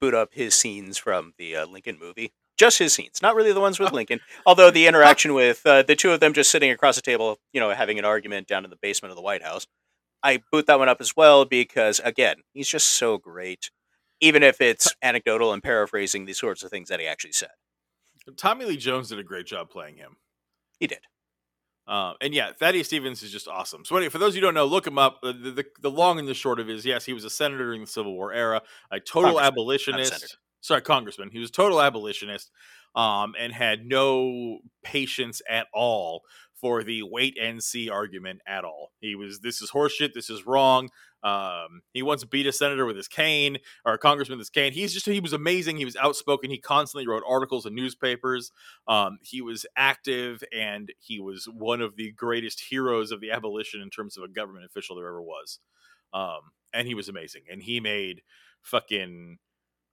boot 0.00 0.14
up 0.14 0.30
his 0.32 0.54
scenes 0.54 0.96
from 0.96 1.34
the 1.36 1.56
uh, 1.56 1.66
Lincoln 1.66 1.98
movie. 2.00 2.32
Just 2.60 2.78
his 2.78 2.92
scenes, 2.92 3.22
not 3.22 3.34
really 3.34 3.54
the 3.54 3.60
ones 3.60 3.80
with 3.80 3.90
Lincoln. 3.90 4.20
Although 4.44 4.70
the 4.70 4.86
interaction 4.86 5.32
with 5.32 5.62
uh, 5.64 5.82
the 5.82 5.96
two 5.96 6.12
of 6.12 6.20
them 6.20 6.34
just 6.34 6.50
sitting 6.50 6.70
across 6.70 6.94
the 6.94 7.00
table, 7.00 7.38
you 7.54 7.60
know, 7.60 7.70
having 7.70 7.98
an 7.98 8.04
argument 8.04 8.48
down 8.48 8.64
in 8.64 8.70
the 8.70 8.76
basement 8.76 9.10
of 9.10 9.16
the 9.16 9.22
White 9.22 9.42
House, 9.42 9.66
I 10.22 10.42
boot 10.52 10.66
that 10.66 10.78
one 10.78 10.90
up 10.90 11.00
as 11.00 11.16
well 11.16 11.46
because, 11.46 12.02
again, 12.04 12.36
he's 12.52 12.68
just 12.68 12.88
so 12.88 13.16
great. 13.16 13.70
Even 14.20 14.42
if 14.42 14.60
it's 14.60 14.94
anecdotal 15.00 15.54
and 15.54 15.62
paraphrasing 15.62 16.26
these 16.26 16.38
sorts 16.38 16.62
of 16.62 16.68
things 16.68 16.90
that 16.90 17.00
he 17.00 17.06
actually 17.06 17.32
said. 17.32 17.48
Tommy 18.36 18.66
Lee 18.66 18.76
Jones 18.76 19.08
did 19.08 19.18
a 19.18 19.22
great 19.22 19.46
job 19.46 19.70
playing 19.70 19.96
him. 19.96 20.16
He 20.78 20.86
did. 20.86 21.00
Uh, 21.88 22.12
and 22.20 22.34
yeah, 22.34 22.52
Thaddeus 22.52 22.88
Stevens 22.88 23.22
is 23.22 23.32
just 23.32 23.48
awesome. 23.48 23.86
So 23.86 23.96
anyway, 23.96 24.10
for 24.10 24.18
those 24.18 24.34
who 24.34 24.42
don't 24.42 24.52
know, 24.52 24.66
look 24.66 24.86
him 24.86 24.98
up. 24.98 25.22
The, 25.22 25.32
the, 25.32 25.64
the 25.80 25.90
long 25.90 26.18
and 26.18 26.28
the 26.28 26.34
short 26.34 26.60
of 26.60 26.68
it 26.68 26.76
is, 26.76 26.84
yes, 26.84 27.06
he 27.06 27.14
was 27.14 27.24
a 27.24 27.30
senator 27.30 27.64
during 27.64 27.80
the 27.80 27.86
Civil 27.86 28.12
War 28.12 28.34
era, 28.34 28.60
a 28.90 29.00
total 29.00 29.40
abolitionist. 29.40 30.36
Sorry, 30.60 30.82
congressman. 30.82 31.30
He 31.30 31.38
was 31.38 31.50
a 31.50 31.52
total 31.52 31.80
abolitionist, 31.80 32.50
um, 32.94 33.34
and 33.38 33.52
had 33.52 33.86
no 33.86 34.58
patience 34.82 35.40
at 35.48 35.66
all 35.72 36.22
for 36.60 36.84
the 36.84 37.02
wait 37.02 37.38
and 37.40 37.62
see 37.62 37.88
argument 37.88 38.40
at 38.46 38.64
all. 38.64 38.92
He 39.00 39.14
was, 39.14 39.40
this 39.40 39.62
is 39.62 39.70
horseshit. 39.70 40.12
This 40.12 40.28
is 40.28 40.46
wrong. 40.46 40.90
Um, 41.22 41.82
he 41.92 42.02
once 42.02 42.24
beat 42.24 42.46
a 42.46 42.52
senator 42.52 42.84
with 42.84 42.96
his 42.96 43.08
cane 43.08 43.58
or 43.84 43.94
a 43.94 43.98
congressman 43.98 44.38
with 44.38 44.46
his 44.46 44.50
cane. 44.50 44.72
He's 44.72 44.92
just, 44.92 45.06
he 45.06 45.20
was 45.20 45.32
amazing. 45.32 45.78
He 45.78 45.84
was 45.86 45.96
outspoken. 45.96 46.50
He 46.50 46.58
constantly 46.58 47.06
wrote 47.06 47.22
articles 47.26 47.64
in 47.64 47.74
newspapers. 47.74 48.52
Um, 48.86 49.18
he 49.22 49.40
was 49.40 49.64
active 49.76 50.42
and 50.52 50.92
he 50.98 51.18
was 51.18 51.46
one 51.46 51.80
of 51.80 51.96
the 51.96 52.12
greatest 52.12 52.64
heroes 52.68 53.10
of 53.10 53.20
the 53.20 53.30
abolition 53.30 53.80
in 53.80 53.88
terms 53.88 54.18
of 54.18 54.24
a 54.24 54.28
government 54.28 54.66
official 54.66 54.96
there 54.96 55.08
ever 55.08 55.22
was. 55.22 55.60
Um, 56.12 56.40
and 56.74 56.86
he 56.86 56.94
was 56.94 57.08
amazing. 57.08 57.42
And 57.50 57.62
he 57.62 57.80
made 57.80 58.22
fucking 58.62 59.38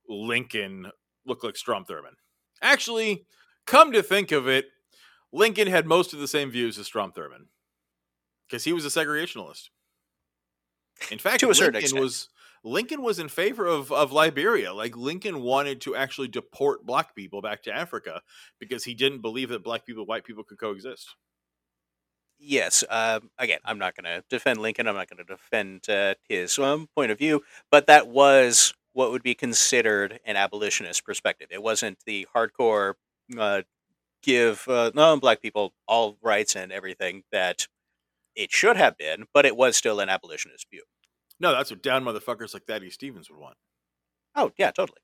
Lincoln 0.08 0.90
look 1.26 1.44
like 1.44 1.58
Strom 1.58 1.86
Thurmond. 1.86 2.16
Actually, 2.62 3.26
come 3.66 3.92
to 3.92 4.02
think 4.02 4.32
of 4.32 4.48
it, 4.48 4.66
Lincoln 5.32 5.68
had 5.68 5.86
most 5.86 6.14
of 6.14 6.20
the 6.20 6.28
same 6.28 6.50
views 6.50 6.78
as 6.78 6.86
Strom 6.86 7.12
Thurmond 7.12 7.48
because 8.48 8.64
he 8.64 8.74
was 8.74 8.86
a 8.86 8.90
segregationalist. 8.90 9.70
In 11.12 11.20
fact, 11.20 11.40
To 11.42 11.50
a 11.50 11.56
certain 11.56 11.82
Lincoln 11.82 12.00
was 12.00 12.30
Lincoln 12.64 13.02
was 13.02 13.20
in 13.20 13.30
favor 13.30 13.66
of 13.66 13.92
of 13.92 14.12
Liberia. 14.12 14.74
Like 14.74 14.98
Lincoln 14.98 15.42
wanted 15.42 15.82
to 15.82 15.96
actually 15.96 16.28
deport 16.28 16.86
black 16.86 17.16
people 17.16 17.42
back 17.42 17.64
to 17.64 17.76
Africa 17.76 18.22
because 18.60 18.84
he 18.84 18.94
didn't 18.94 19.22
believe 19.22 19.50
that 19.50 19.64
black 19.64 19.86
people, 19.86 20.06
white 20.06 20.24
people 20.24 20.44
could 20.44 20.60
coexist. 20.60 21.16
Yes. 22.40 22.84
Um, 22.90 23.32
again, 23.40 23.60
I'm 23.66 23.80
not 23.80 23.96
going 23.96 24.06
to 24.06 24.24
defend 24.30 24.60
Lincoln. 24.60 24.88
I'm 24.88 24.96
not 24.96 25.10
going 25.10 25.26
to 25.26 25.36
defend 25.36 25.90
uh, 25.90 26.14
his 26.30 26.58
um, 26.60 26.88
point 26.94 27.12
of 27.12 27.18
view, 27.18 27.44
but 27.72 27.88
that 27.88 28.08
was 28.10 28.74
what 28.98 29.12
would 29.12 29.22
be 29.22 29.36
considered 29.36 30.20
an 30.26 30.36
abolitionist 30.36 31.06
perspective. 31.06 31.50
It 31.52 31.62
wasn't 31.62 32.00
the 32.08 32.26
hardcore 32.36 32.96
uh, 33.38 33.62
give 34.24 34.68
uh, 34.68 34.90
no 34.96 35.20
black 35.20 35.40
people 35.40 35.76
all 35.88 36.18
rights 36.24 36.56
and 36.56 36.72
everything 36.72 37.22
that 37.32 37.68
it 38.36 38.52
should 38.52 38.76
have 38.76 38.98
been, 38.98 39.26
but 39.36 39.46
it 39.46 39.56
was 39.56 39.78
still 39.78 40.00
an 40.00 40.10
abolitionist 40.10 40.66
view. 40.72 40.82
No, 41.40 41.52
that's 41.52 41.70
what 41.70 41.84
down 41.84 42.06
motherfuckers 42.06 42.56
like 42.56 42.66
Thaddeus 42.66 42.96
Stevens 42.96 43.30
would 43.30 43.40
want. 43.40 43.58
Oh 44.36 44.52
yeah, 44.58 44.72
totally. 44.72 44.98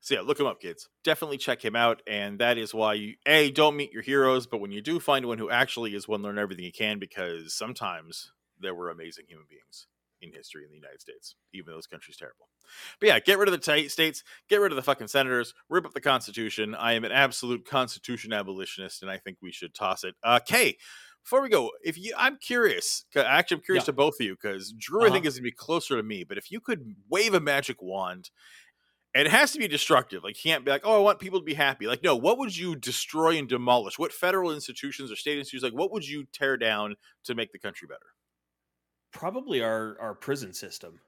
So 0.00 0.14
yeah, 0.14 0.22
look 0.22 0.40
him 0.40 0.46
up, 0.46 0.58
kids. 0.58 0.88
Definitely 1.04 1.36
check 1.36 1.62
him 1.62 1.76
out, 1.76 2.00
and 2.06 2.38
that 2.38 2.56
is 2.56 2.72
why 2.72 2.94
you 2.94 3.16
a 3.26 3.50
don't 3.50 3.76
meet 3.76 3.92
your 3.92 4.02
heroes, 4.02 4.46
but 4.46 4.62
when 4.62 4.72
you 4.72 4.80
do 4.80 5.00
find 5.00 5.26
one 5.26 5.38
who 5.38 5.50
actually 5.50 5.94
is 5.94 6.08
one, 6.08 6.22
learn 6.22 6.38
everything 6.38 6.64
you 6.64 6.72
can 6.72 6.98
because 6.98 7.52
sometimes 7.52 8.32
there 8.58 8.74
were 8.74 8.88
amazing 8.88 9.26
human 9.28 9.44
beings 9.50 9.86
in 10.28 10.32
history 10.34 10.64
in 10.64 10.70
the 10.70 10.76
United 10.76 11.00
States, 11.00 11.36
even 11.52 11.70
though 11.70 11.76
this 11.76 11.86
country's 11.86 12.16
terrible. 12.16 12.48
But 13.00 13.06
yeah, 13.08 13.18
get 13.20 13.38
rid 13.38 13.48
of 13.48 13.52
the 13.52 13.58
t- 13.58 13.88
states, 13.88 14.24
get 14.48 14.60
rid 14.60 14.72
of 14.72 14.76
the 14.76 14.82
fucking 14.82 15.08
senators, 15.08 15.54
rip 15.68 15.84
up 15.86 15.92
the 15.94 16.00
Constitution. 16.00 16.74
I 16.74 16.94
am 16.94 17.04
an 17.04 17.12
absolute 17.12 17.66
Constitution 17.66 18.32
abolitionist, 18.32 19.02
and 19.02 19.10
I 19.10 19.18
think 19.18 19.38
we 19.42 19.52
should 19.52 19.74
toss 19.74 20.04
it. 20.04 20.14
Uh, 20.22 20.38
K, 20.38 20.76
before 21.22 21.42
we 21.42 21.48
go, 21.48 21.70
if 21.82 21.96
you, 21.98 22.14
I'm 22.16 22.36
curious. 22.38 23.04
Actually, 23.16 23.56
I'm 23.58 23.62
curious 23.62 23.82
Yeah. 23.82 23.86
to 23.86 23.92
both 23.94 24.14
of 24.20 24.26
you 24.26 24.34
because 24.34 24.72
Drew, 24.72 25.02
I 25.02 25.06
Uh-huh. 25.06 25.14
think, 25.14 25.26
is 25.26 25.34
gonna 25.36 25.44
be 25.44 25.52
closer 25.52 25.96
to 25.96 26.02
me. 26.02 26.24
But 26.24 26.38
if 26.38 26.50
you 26.50 26.60
could 26.60 26.94
wave 27.08 27.34
a 27.34 27.40
magic 27.40 27.80
wand, 27.82 28.30
and 29.16 29.26
it 29.26 29.30
has 29.30 29.52
to 29.52 29.60
be 29.60 29.68
destructive. 29.68 30.24
Like, 30.24 30.34
you 30.44 30.50
can't 30.50 30.64
be 30.64 30.72
like, 30.72 30.80
oh, 30.84 30.96
I 30.96 30.98
want 30.98 31.20
people 31.20 31.38
to 31.38 31.44
be 31.44 31.54
happy. 31.54 31.86
Like, 31.86 32.02
no, 32.02 32.16
what 32.16 32.36
would 32.38 32.56
you 32.56 32.74
destroy 32.74 33.38
and 33.38 33.48
demolish? 33.48 33.96
What 33.96 34.12
federal 34.12 34.50
institutions 34.52 35.12
or 35.12 35.14
state 35.14 35.38
institutions, 35.38 35.62
like, 35.72 35.78
what 35.78 35.92
would 35.92 36.04
you 36.06 36.24
tear 36.32 36.56
down 36.56 36.96
to 37.22 37.34
make 37.36 37.52
the 37.52 37.60
country 37.60 37.86
better? 37.86 38.06
Probably 39.14 39.62
our 39.62 39.96
our 40.00 40.14
prison 40.14 40.52
system. 40.52 41.00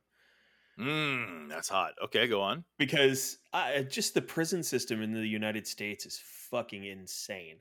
Mmm, 0.79 1.49
that's 1.49 1.69
hot. 1.69 1.93
Okay, 2.05 2.27
go 2.27 2.41
on. 2.41 2.65
because 2.79 3.39
uh, 3.53 3.81
just 3.83 4.15
the 4.15 4.23
prison 4.23 4.63
system 4.63 5.03
in 5.03 5.13
the 5.13 5.27
United 5.27 5.67
States 5.67 6.07
is 6.07 6.21
fucking 6.51 6.85
insane. 6.85 7.57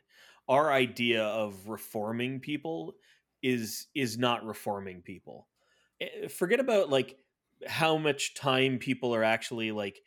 Our 0.48 0.72
idea 0.72 1.24
of 1.24 1.68
reforming 1.68 2.40
people 2.40 2.96
is 3.42 3.88
is 3.96 4.18
not 4.18 4.46
reforming 4.46 5.02
people. 5.02 5.48
Eh, 6.02 6.28
Forget 6.28 6.60
about 6.60 6.90
like 6.90 7.18
how 7.68 7.98
much 7.98 8.34
time 8.36 8.78
people 8.80 9.16
are 9.16 9.24
actually 9.24 9.72
like 9.72 10.02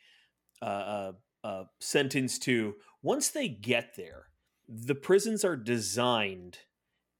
uh, 0.61 0.65
uh, 0.65 1.11
uh, 1.43 1.63
sentenced 1.79 2.43
to. 2.43 2.75
Once 3.01 3.29
they 3.29 3.47
get 3.47 3.95
there, 3.95 4.25
the 4.67 4.95
prisons 4.95 5.43
are 5.43 5.55
designed 5.57 6.59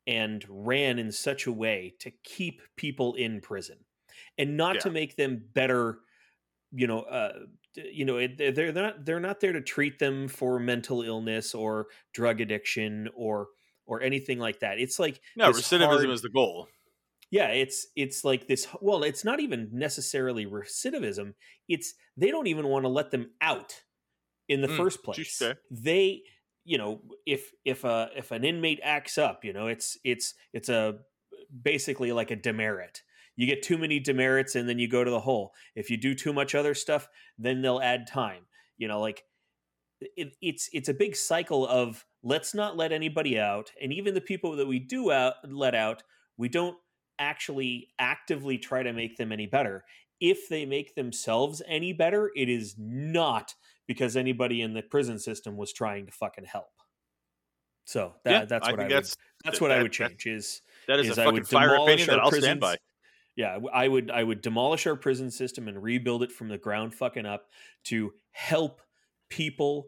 and 0.10 0.46
ran 0.50 1.00
in 1.00 1.12
such 1.12 1.48
a 1.48 1.52
way 1.54 1.96
to 2.00 2.12
keep 2.24 2.62
people 2.76 3.16
in 3.16 3.42
prison 3.42 3.78
and 4.38 4.58
not 4.58 4.76
Yeah. 4.76 4.82
to 4.82 4.90
make 4.92 5.16
them 5.16 5.44
better 5.54 6.00
you 6.72 6.88
know 6.88 7.02
uh 7.02 7.40
you 7.76 8.06
know 8.06 8.28
they're 8.28 8.52
they're 8.52 8.74
not 8.74 9.06
they're 9.06 9.20
not 9.20 9.40
there 9.40 9.54
to 9.54 9.62
treat 9.62 10.00
them 10.00 10.28
for 10.28 10.60
mental 10.60 11.02
illness 11.04 11.56
or 11.56 11.88
drug 12.14 12.42
addiction 12.42 13.10
or 13.16 13.48
or 13.86 14.02
anything 14.02 14.40
like 14.40 14.60
that 14.60 14.80
it's 14.80 15.00
like 15.00 15.22
No, 15.36 15.52
recidivism 15.52 15.88
hard- 15.88 16.10
is 16.10 16.22
the 16.22 16.30
goal. 16.30 16.68
yeah 17.32 17.50
it's 17.50 17.88
it's 17.96 18.24
like 18.24 18.48
this 18.48 18.68
well 18.82 19.04
it's 19.04 19.24
not 19.24 19.40
even 19.40 19.70
necessarily 19.72 20.46
recidivism 20.46 21.34
it's 21.68 21.94
they 22.18 22.32
don't 22.32 22.48
even 22.48 22.68
want 22.68 22.84
to 22.86 22.90
let 22.90 23.12
them 23.12 23.32
out 23.42 23.84
in 24.50 24.62
the 24.62 24.68
Mm, 24.68 24.78
first 24.78 25.04
place 25.04 25.42
they 25.72 26.24
you 26.70 26.78
know 26.78 27.02
if 27.26 27.52
if 27.66 27.84
a 27.84 28.10
if 28.16 28.30
an 28.30 28.44
inmate 28.44 28.80
acts 28.84 29.18
up 29.18 29.44
you 29.44 29.52
know 29.52 29.66
it's 29.66 29.98
it's 30.04 30.36
it's 30.54 30.70
a 30.70 31.00
basically 31.64 32.12
like 32.12 32.30
a 32.30 32.36
demerit. 32.36 33.02
You 33.36 33.48
get 33.48 33.64
too 33.64 33.78
many 33.78 34.00
demerits 34.00 34.56
and 34.56 34.70
then 34.70 34.78
you 34.78 34.88
go 34.88 35.04
to 35.04 35.10
the 35.10 35.22
hole. 35.22 35.54
If 35.74 35.90
you 35.90 35.98
do 35.98 36.14
too 36.14 36.32
much 36.32 36.54
other 36.54 36.76
stuff 36.76 37.08
then 37.40 37.64
they'll 37.64 37.82
add 37.82 38.06
time. 38.06 38.44
You 38.78 38.88
know 38.88 39.02
like 39.02 39.24
it, 40.00 40.34
it's 40.44 40.70
it's 40.72 40.90
a 40.90 40.94
big 40.94 41.16
cycle 41.16 41.66
of 41.66 42.06
let's 42.22 42.54
not 42.54 42.78
let 42.78 42.92
anybody 42.92 43.40
out 43.40 43.72
and 43.82 43.92
even 43.92 44.14
the 44.14 44.22
people 44.22 44.56
that 44.58 44.68
we 44.68 44.78
do 44.78 45.12
out 45.12 45.34
let 45.50 45.74
out 45.74 46.04
we 46.38 46.50
don't 46.50 46.78
actually 47.18 47.90
actively 47.98 48.58
try 48.58 48.84
to 48.84 48.94
make 48.94 49.18
them 49.18 49.32
any 49.32 49.46
better 49.46 49.84
if 50.20 50.50
they 50.50 50.66
make 50.66 50.96
themselves 50.96 51.62
any 51.68 51.94
better 51.94 52.32
it 52.36 52.50
is 52.50 52.76
not 52.78 53.54
because 53.88 54.16
anybody 54.16 54.62
in 54.62 54.74
the 54.74 54.82
prison 54.82 55.18
system 55.18 55.58
was 55.58 55.74
trying 55.74 56.06
to 56.06 56.12
fucking 56.12 56.46
help 56.46 56.72
so 57.90 58.14
that, 58.24 58.32
yeah, 58.32 58.46
that's 58.46 58.68
what 58.68 58.76
I, 58.76 58.84
think 58.84 58.90
would 58.90 58.98
that's 58.98 59.18
that's 59.44 59.62
what 59.62 59.72
I 59.72 59.82
would 59.82 59.92
change 59.92 60.28
is 60.28 60.62
that 60.88 61.00
is, 61.00 61.10
is 61.10 61.18
a 61.18 61.22
I 61.22 61.26
fucking 61.26 61.34
would 61.34 61.48
fire 61.48 61.70
demolish 61.70 61.88
opinion 61.88 62.08
that 62.10 62.20
our 62.20 62.26
I'll 62.26 62.30
prisons. 62.30 62.46
stand 62.46 62.60
by. 62.60 62.78
Yeah, 63.36 63.58
I 63.74 63.88
would 63.88 64.12
I 64.12 64.24
would 64.24 64.42
demolish 64.42 64.86
our 64.86 64.96
prison 64.96 65.32
system 65.32 65.68
and 65.68 65.82
rebuild 65.82 66.22
it 66.22 66.32
from 66.32 66.50
the 66.50 66.58
ground 66.60 66.94
fucking 66.94 67.26
up 67.26 67.48
to 67.86 68.14
help 68.32 68.82
people 69.32 69.88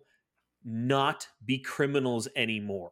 not 0.64 1.28
be 1.46 1.60
criminals 1.60 2.28
anymore. 2.36 2.90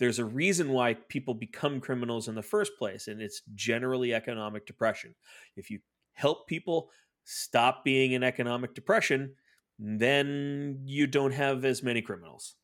There's 0.00 0.18
a 0.18 0.24
reason 0.24 0.70
why 0.70 0.94
people 0.94 1.34
become 1.34 1.78
criminals 1.78 2.26
in 2.26 2.34
the 2.34 2.42
first 2.42 2.72
place, 2.76 3.06
and 3.06 3.22
it's 3.22 3.42
generally 3.54 4.14
economic 4.14 4.66
depression. 4.66 5.14
If 5.54 5.70
you 5.70 5.78
help 6.20 6.46
people 6.46 6.90
stop 7.24 7.84
being 7.84 8.12
in 8.12 8.22
economic 8.22 8.74
depression, 8.74 9.34
then 9.78 10.80
you 10.84 11.06
don't 11.06 11.32
have 11.32 11.64
as 11.64 11.82
many 11.82 12.02
criminals. 12.02 12.56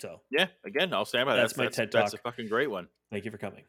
So, 0.00 0.20
Yeah, 0.30 0.48
again, 0.64 0.92
I'll 0.92 1.04
stand 1.06 1.26
by 1.26 1.36
that. 1.36 1.42
That's 1.42 1.56
my 1.56 1.68
TED 1.68 1.90
talk. 1.90 2.02
That's 2.02 2.14
a 2.14 2.18
fucking 2.18 2.48
great 2.48 2.70
one. 2.70 2.88
thank 3.10 3.24
you 3.24 3.30
for 3.30 3.38
coming. 3.38 3.64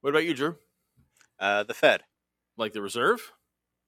What 0.00 0.10
about 0.10 0.24
you, 0.24 0.34
Drew? 0.34 0.56
Uh, 1.38 1.62
the 1.62 1.74
Fed, 1.74 2.02
Like 2.56 2.72
the 2.72 2.82
reserve? 2.82 3.32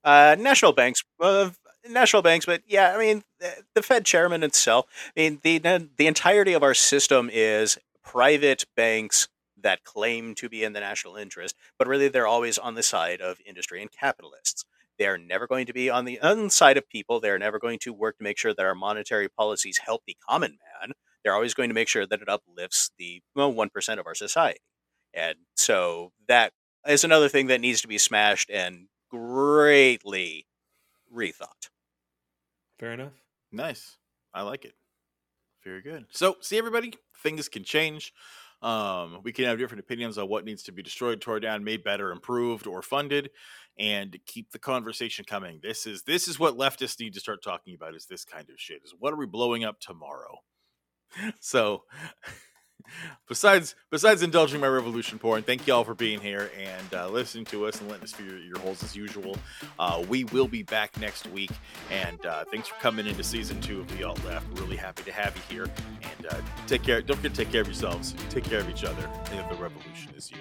uh, 0.04 0.36
national 0.38 0.72
banks, 0.72 1.02
uh, 1.20 1.50
national 1.88 2.22
banks, 2.22 2.46
but 2.46 2.62
yeah, 2.66 2.94
I 2.94 2.98
mean, 2.98 3.22
the, 3.40 3.64
the 3.74 3.82
Fed 3.82 4.04
chairman 4.04 4.42
itself. 4.42 4.86
I 5.16 5.20
mean, 5.20 5.40
the 5.42 5.88
the 5.96 6.06
entirety 6.06 6.52
of 6.52 6.62
our 6.62 6.74
system 6.74 7.30
is 7.32 7.78
private 8.02 8.64
banks 8.76 9.28
that 9.64 9.82
claim 9.82 10.36
to 10.36 10.48
be 10.48 10.62
in 10.62 10.72
the 10.72 10.80
national 10.80 11.16
interest, 11.16 11.56
but 11.78 11.88
really 11.88 12.08
they're 12.08 12.26
always 12.26 12.56
on 12.58 12.74
the 12.74 12.82
side 12.82 13.20
of 13.20 13.40
industry 13.44 13.82
and 13.82 13.90
capitalists. 13.90 14.64
They're 14.96 15.18
never 15.18 15.48
going 15.48 15.66
to 15.66 15.72
be 15.72 15.90
on 15.90 16.04
the 16.04 16.20
on 16.20 16.50
side 16.50 16.76
of 16.76 16.88
people. 16.88 17.18
They're 17.18 17.38
never 17.38 17.58
going 17.58 17.80
to 17.80 17.92
work 17.92 18.18
to 18.18 18.22
make 18.24 18.38
sure 18.38 18.54
that 18.54 18.64
our 18.64 18.76
monetary 18.76 19.28
policies 19.28 19.78
help 19.78 20.02
the 20.06 20.16
common 20.28 20.58
man. 20.80 20.92
They're 21.24 21.34
always 21.34 21.54
going 21.54 21.70
to 21.70 21.74
make 21.74 21.88
sure 21.88 22.06
that 22.06 22.22
it 22.22 22.28
uplifts 22.28 22.90
the 22.96 23.20
well, 23.34 23.52
1% 23.52 23.98
of 23.98 24.06
our 24.06 24.14
society. 24.14 24.60
And 25.12 25.36
so 25.56 26.12
that 26.28 26.52
is 26.86 27.02
another 27.02 27.28
thing 27.28 27.48
that 27.48 27.60
needs 27.60 27.80
to 27.80 27.88
be 27.88 27.98
smashed 27.98 28.50
and 28.50 28.86
greatly 29.10 30.46
rethought. 31.12 31.70
Fair 32.78 32.92
enough. 32.92 33.12
Nice. 33.50 33.96
I 34.32 34.42
like 34.42 34.64
it. 34.64 34.74
Very 35.62 35.80
good. 35.80 36.06
So, 36.10 36.36
see 36.40 36.58
everybody, 36.58 36.92
things 37.22 37.48
can 37.48 37.64
change. 37.64 38.12
Um, 38.64 39.20
we 39.22 39.32
can 39.32 39.44
have 39.44 39.58
different 39.58 39.80
opinions 39.80 40.16
on 40.16 40.26
what 40.26 40.46
needs 40.46 40.62
to 40.64 40.72
be 40.72 40.82
destroyed, 40.82 41.20
tore 41.20 41.38
down, 41.38 41.64
made 41.64 41.84
better, 41.84 42.10
improved, 42.10 42.66
or 42.66 42.80
funded, 42.80 43.30
and 43.78 44.16
keep 44.24 44.52
the 44.52 44.58
conversation 44.58 45.26
coming. 45.26 45.60
This 45.62 45.86
is 45.86 46.02
this 46.04 46.26
is 46.28 46.38
what 46.38 46.56
leftists 46.56 46.98
need 46.98 47.12
to 47.12 47.20
start 47.20 47.42
talking 47.44 47.74
about. 47.74 47.94
Is 47.94 48.06
this 48.06 48.24
kind 48.24 48.48
of 48.48 48.58
shit? 48.58 48.80
Is 48.82 48.94
what 48.98 49.12
are 49.12 49.16
we 49.16 49.26
blowing 49.26 49.64
up 49.64 49.78
tomorrow? 49.80 50.38
So, 51.38 51.84
besides 53.28 53.74
besides 53.90 54.22
indulging 54.22 54.60
my 54.60 54.66
revolution 54.66 55.18
porn, 55.18 55.42
thank 55.42 55.66
you 55.66 55.74
all 55.74 55.84
for 55.84 55.94
being 55.94 56.20
here 56.20 56.50
and 56.58 56.94
uh, 56.94 57.08
listening 57.08 57.44
to 57.46 57.66
us 57.66 57.80
and 57.80 57.88
letting 57.88 58.04
us 58.04 58.12
feel 58.12 58.38
your 58.38 58.58
holes 58.58 58.82
as 58.82 58.96
usual. 58.96 59.36
Uh, 59.78 60.04
we 60.08 60.24
will 60.24 60.48
be 60.48 60.62
back 60.62 60.98
next 60.98 61.26
week, 61.28 61.50
and 61.90 62.24
uh, 62.26 62.44
thanks 62.50 62.68
for 62.68 62.74
coming 62.76 63.06
into 63.06 63.22
season 63.22 63.60
two 63.60 63.80
of 63.80 63.88
the 63.96 64.04
Alt 64.04 64.22
Left. 64.24 64.46
Really 64.60 64.76
happy 64.76 65.02
to 65.04 65.12
have 65.12 65.36
you 65.36 65.42
here, 65.56 65.70
and 66.02 66.26
uh, 66.26 66.36
take 66.66 66.82
care. 66.82 67.00
Don't 67.02 67.16
forget 67.16 67.34
to 67.34 67.44
take 67.44 67.52
care 67.52 67.62
of 67.62 67.66
yourselves. 67.66 68.14
Take 68.30 68.44
care 68.44 68.60
of 68.60 68.68
each 68.68 68.84
other, 68.84 69.08
and 69.32 69.50
the 69.50 69.62
revolution 69.62 70.12
is 70.16 70.30
you. 70.30 70.38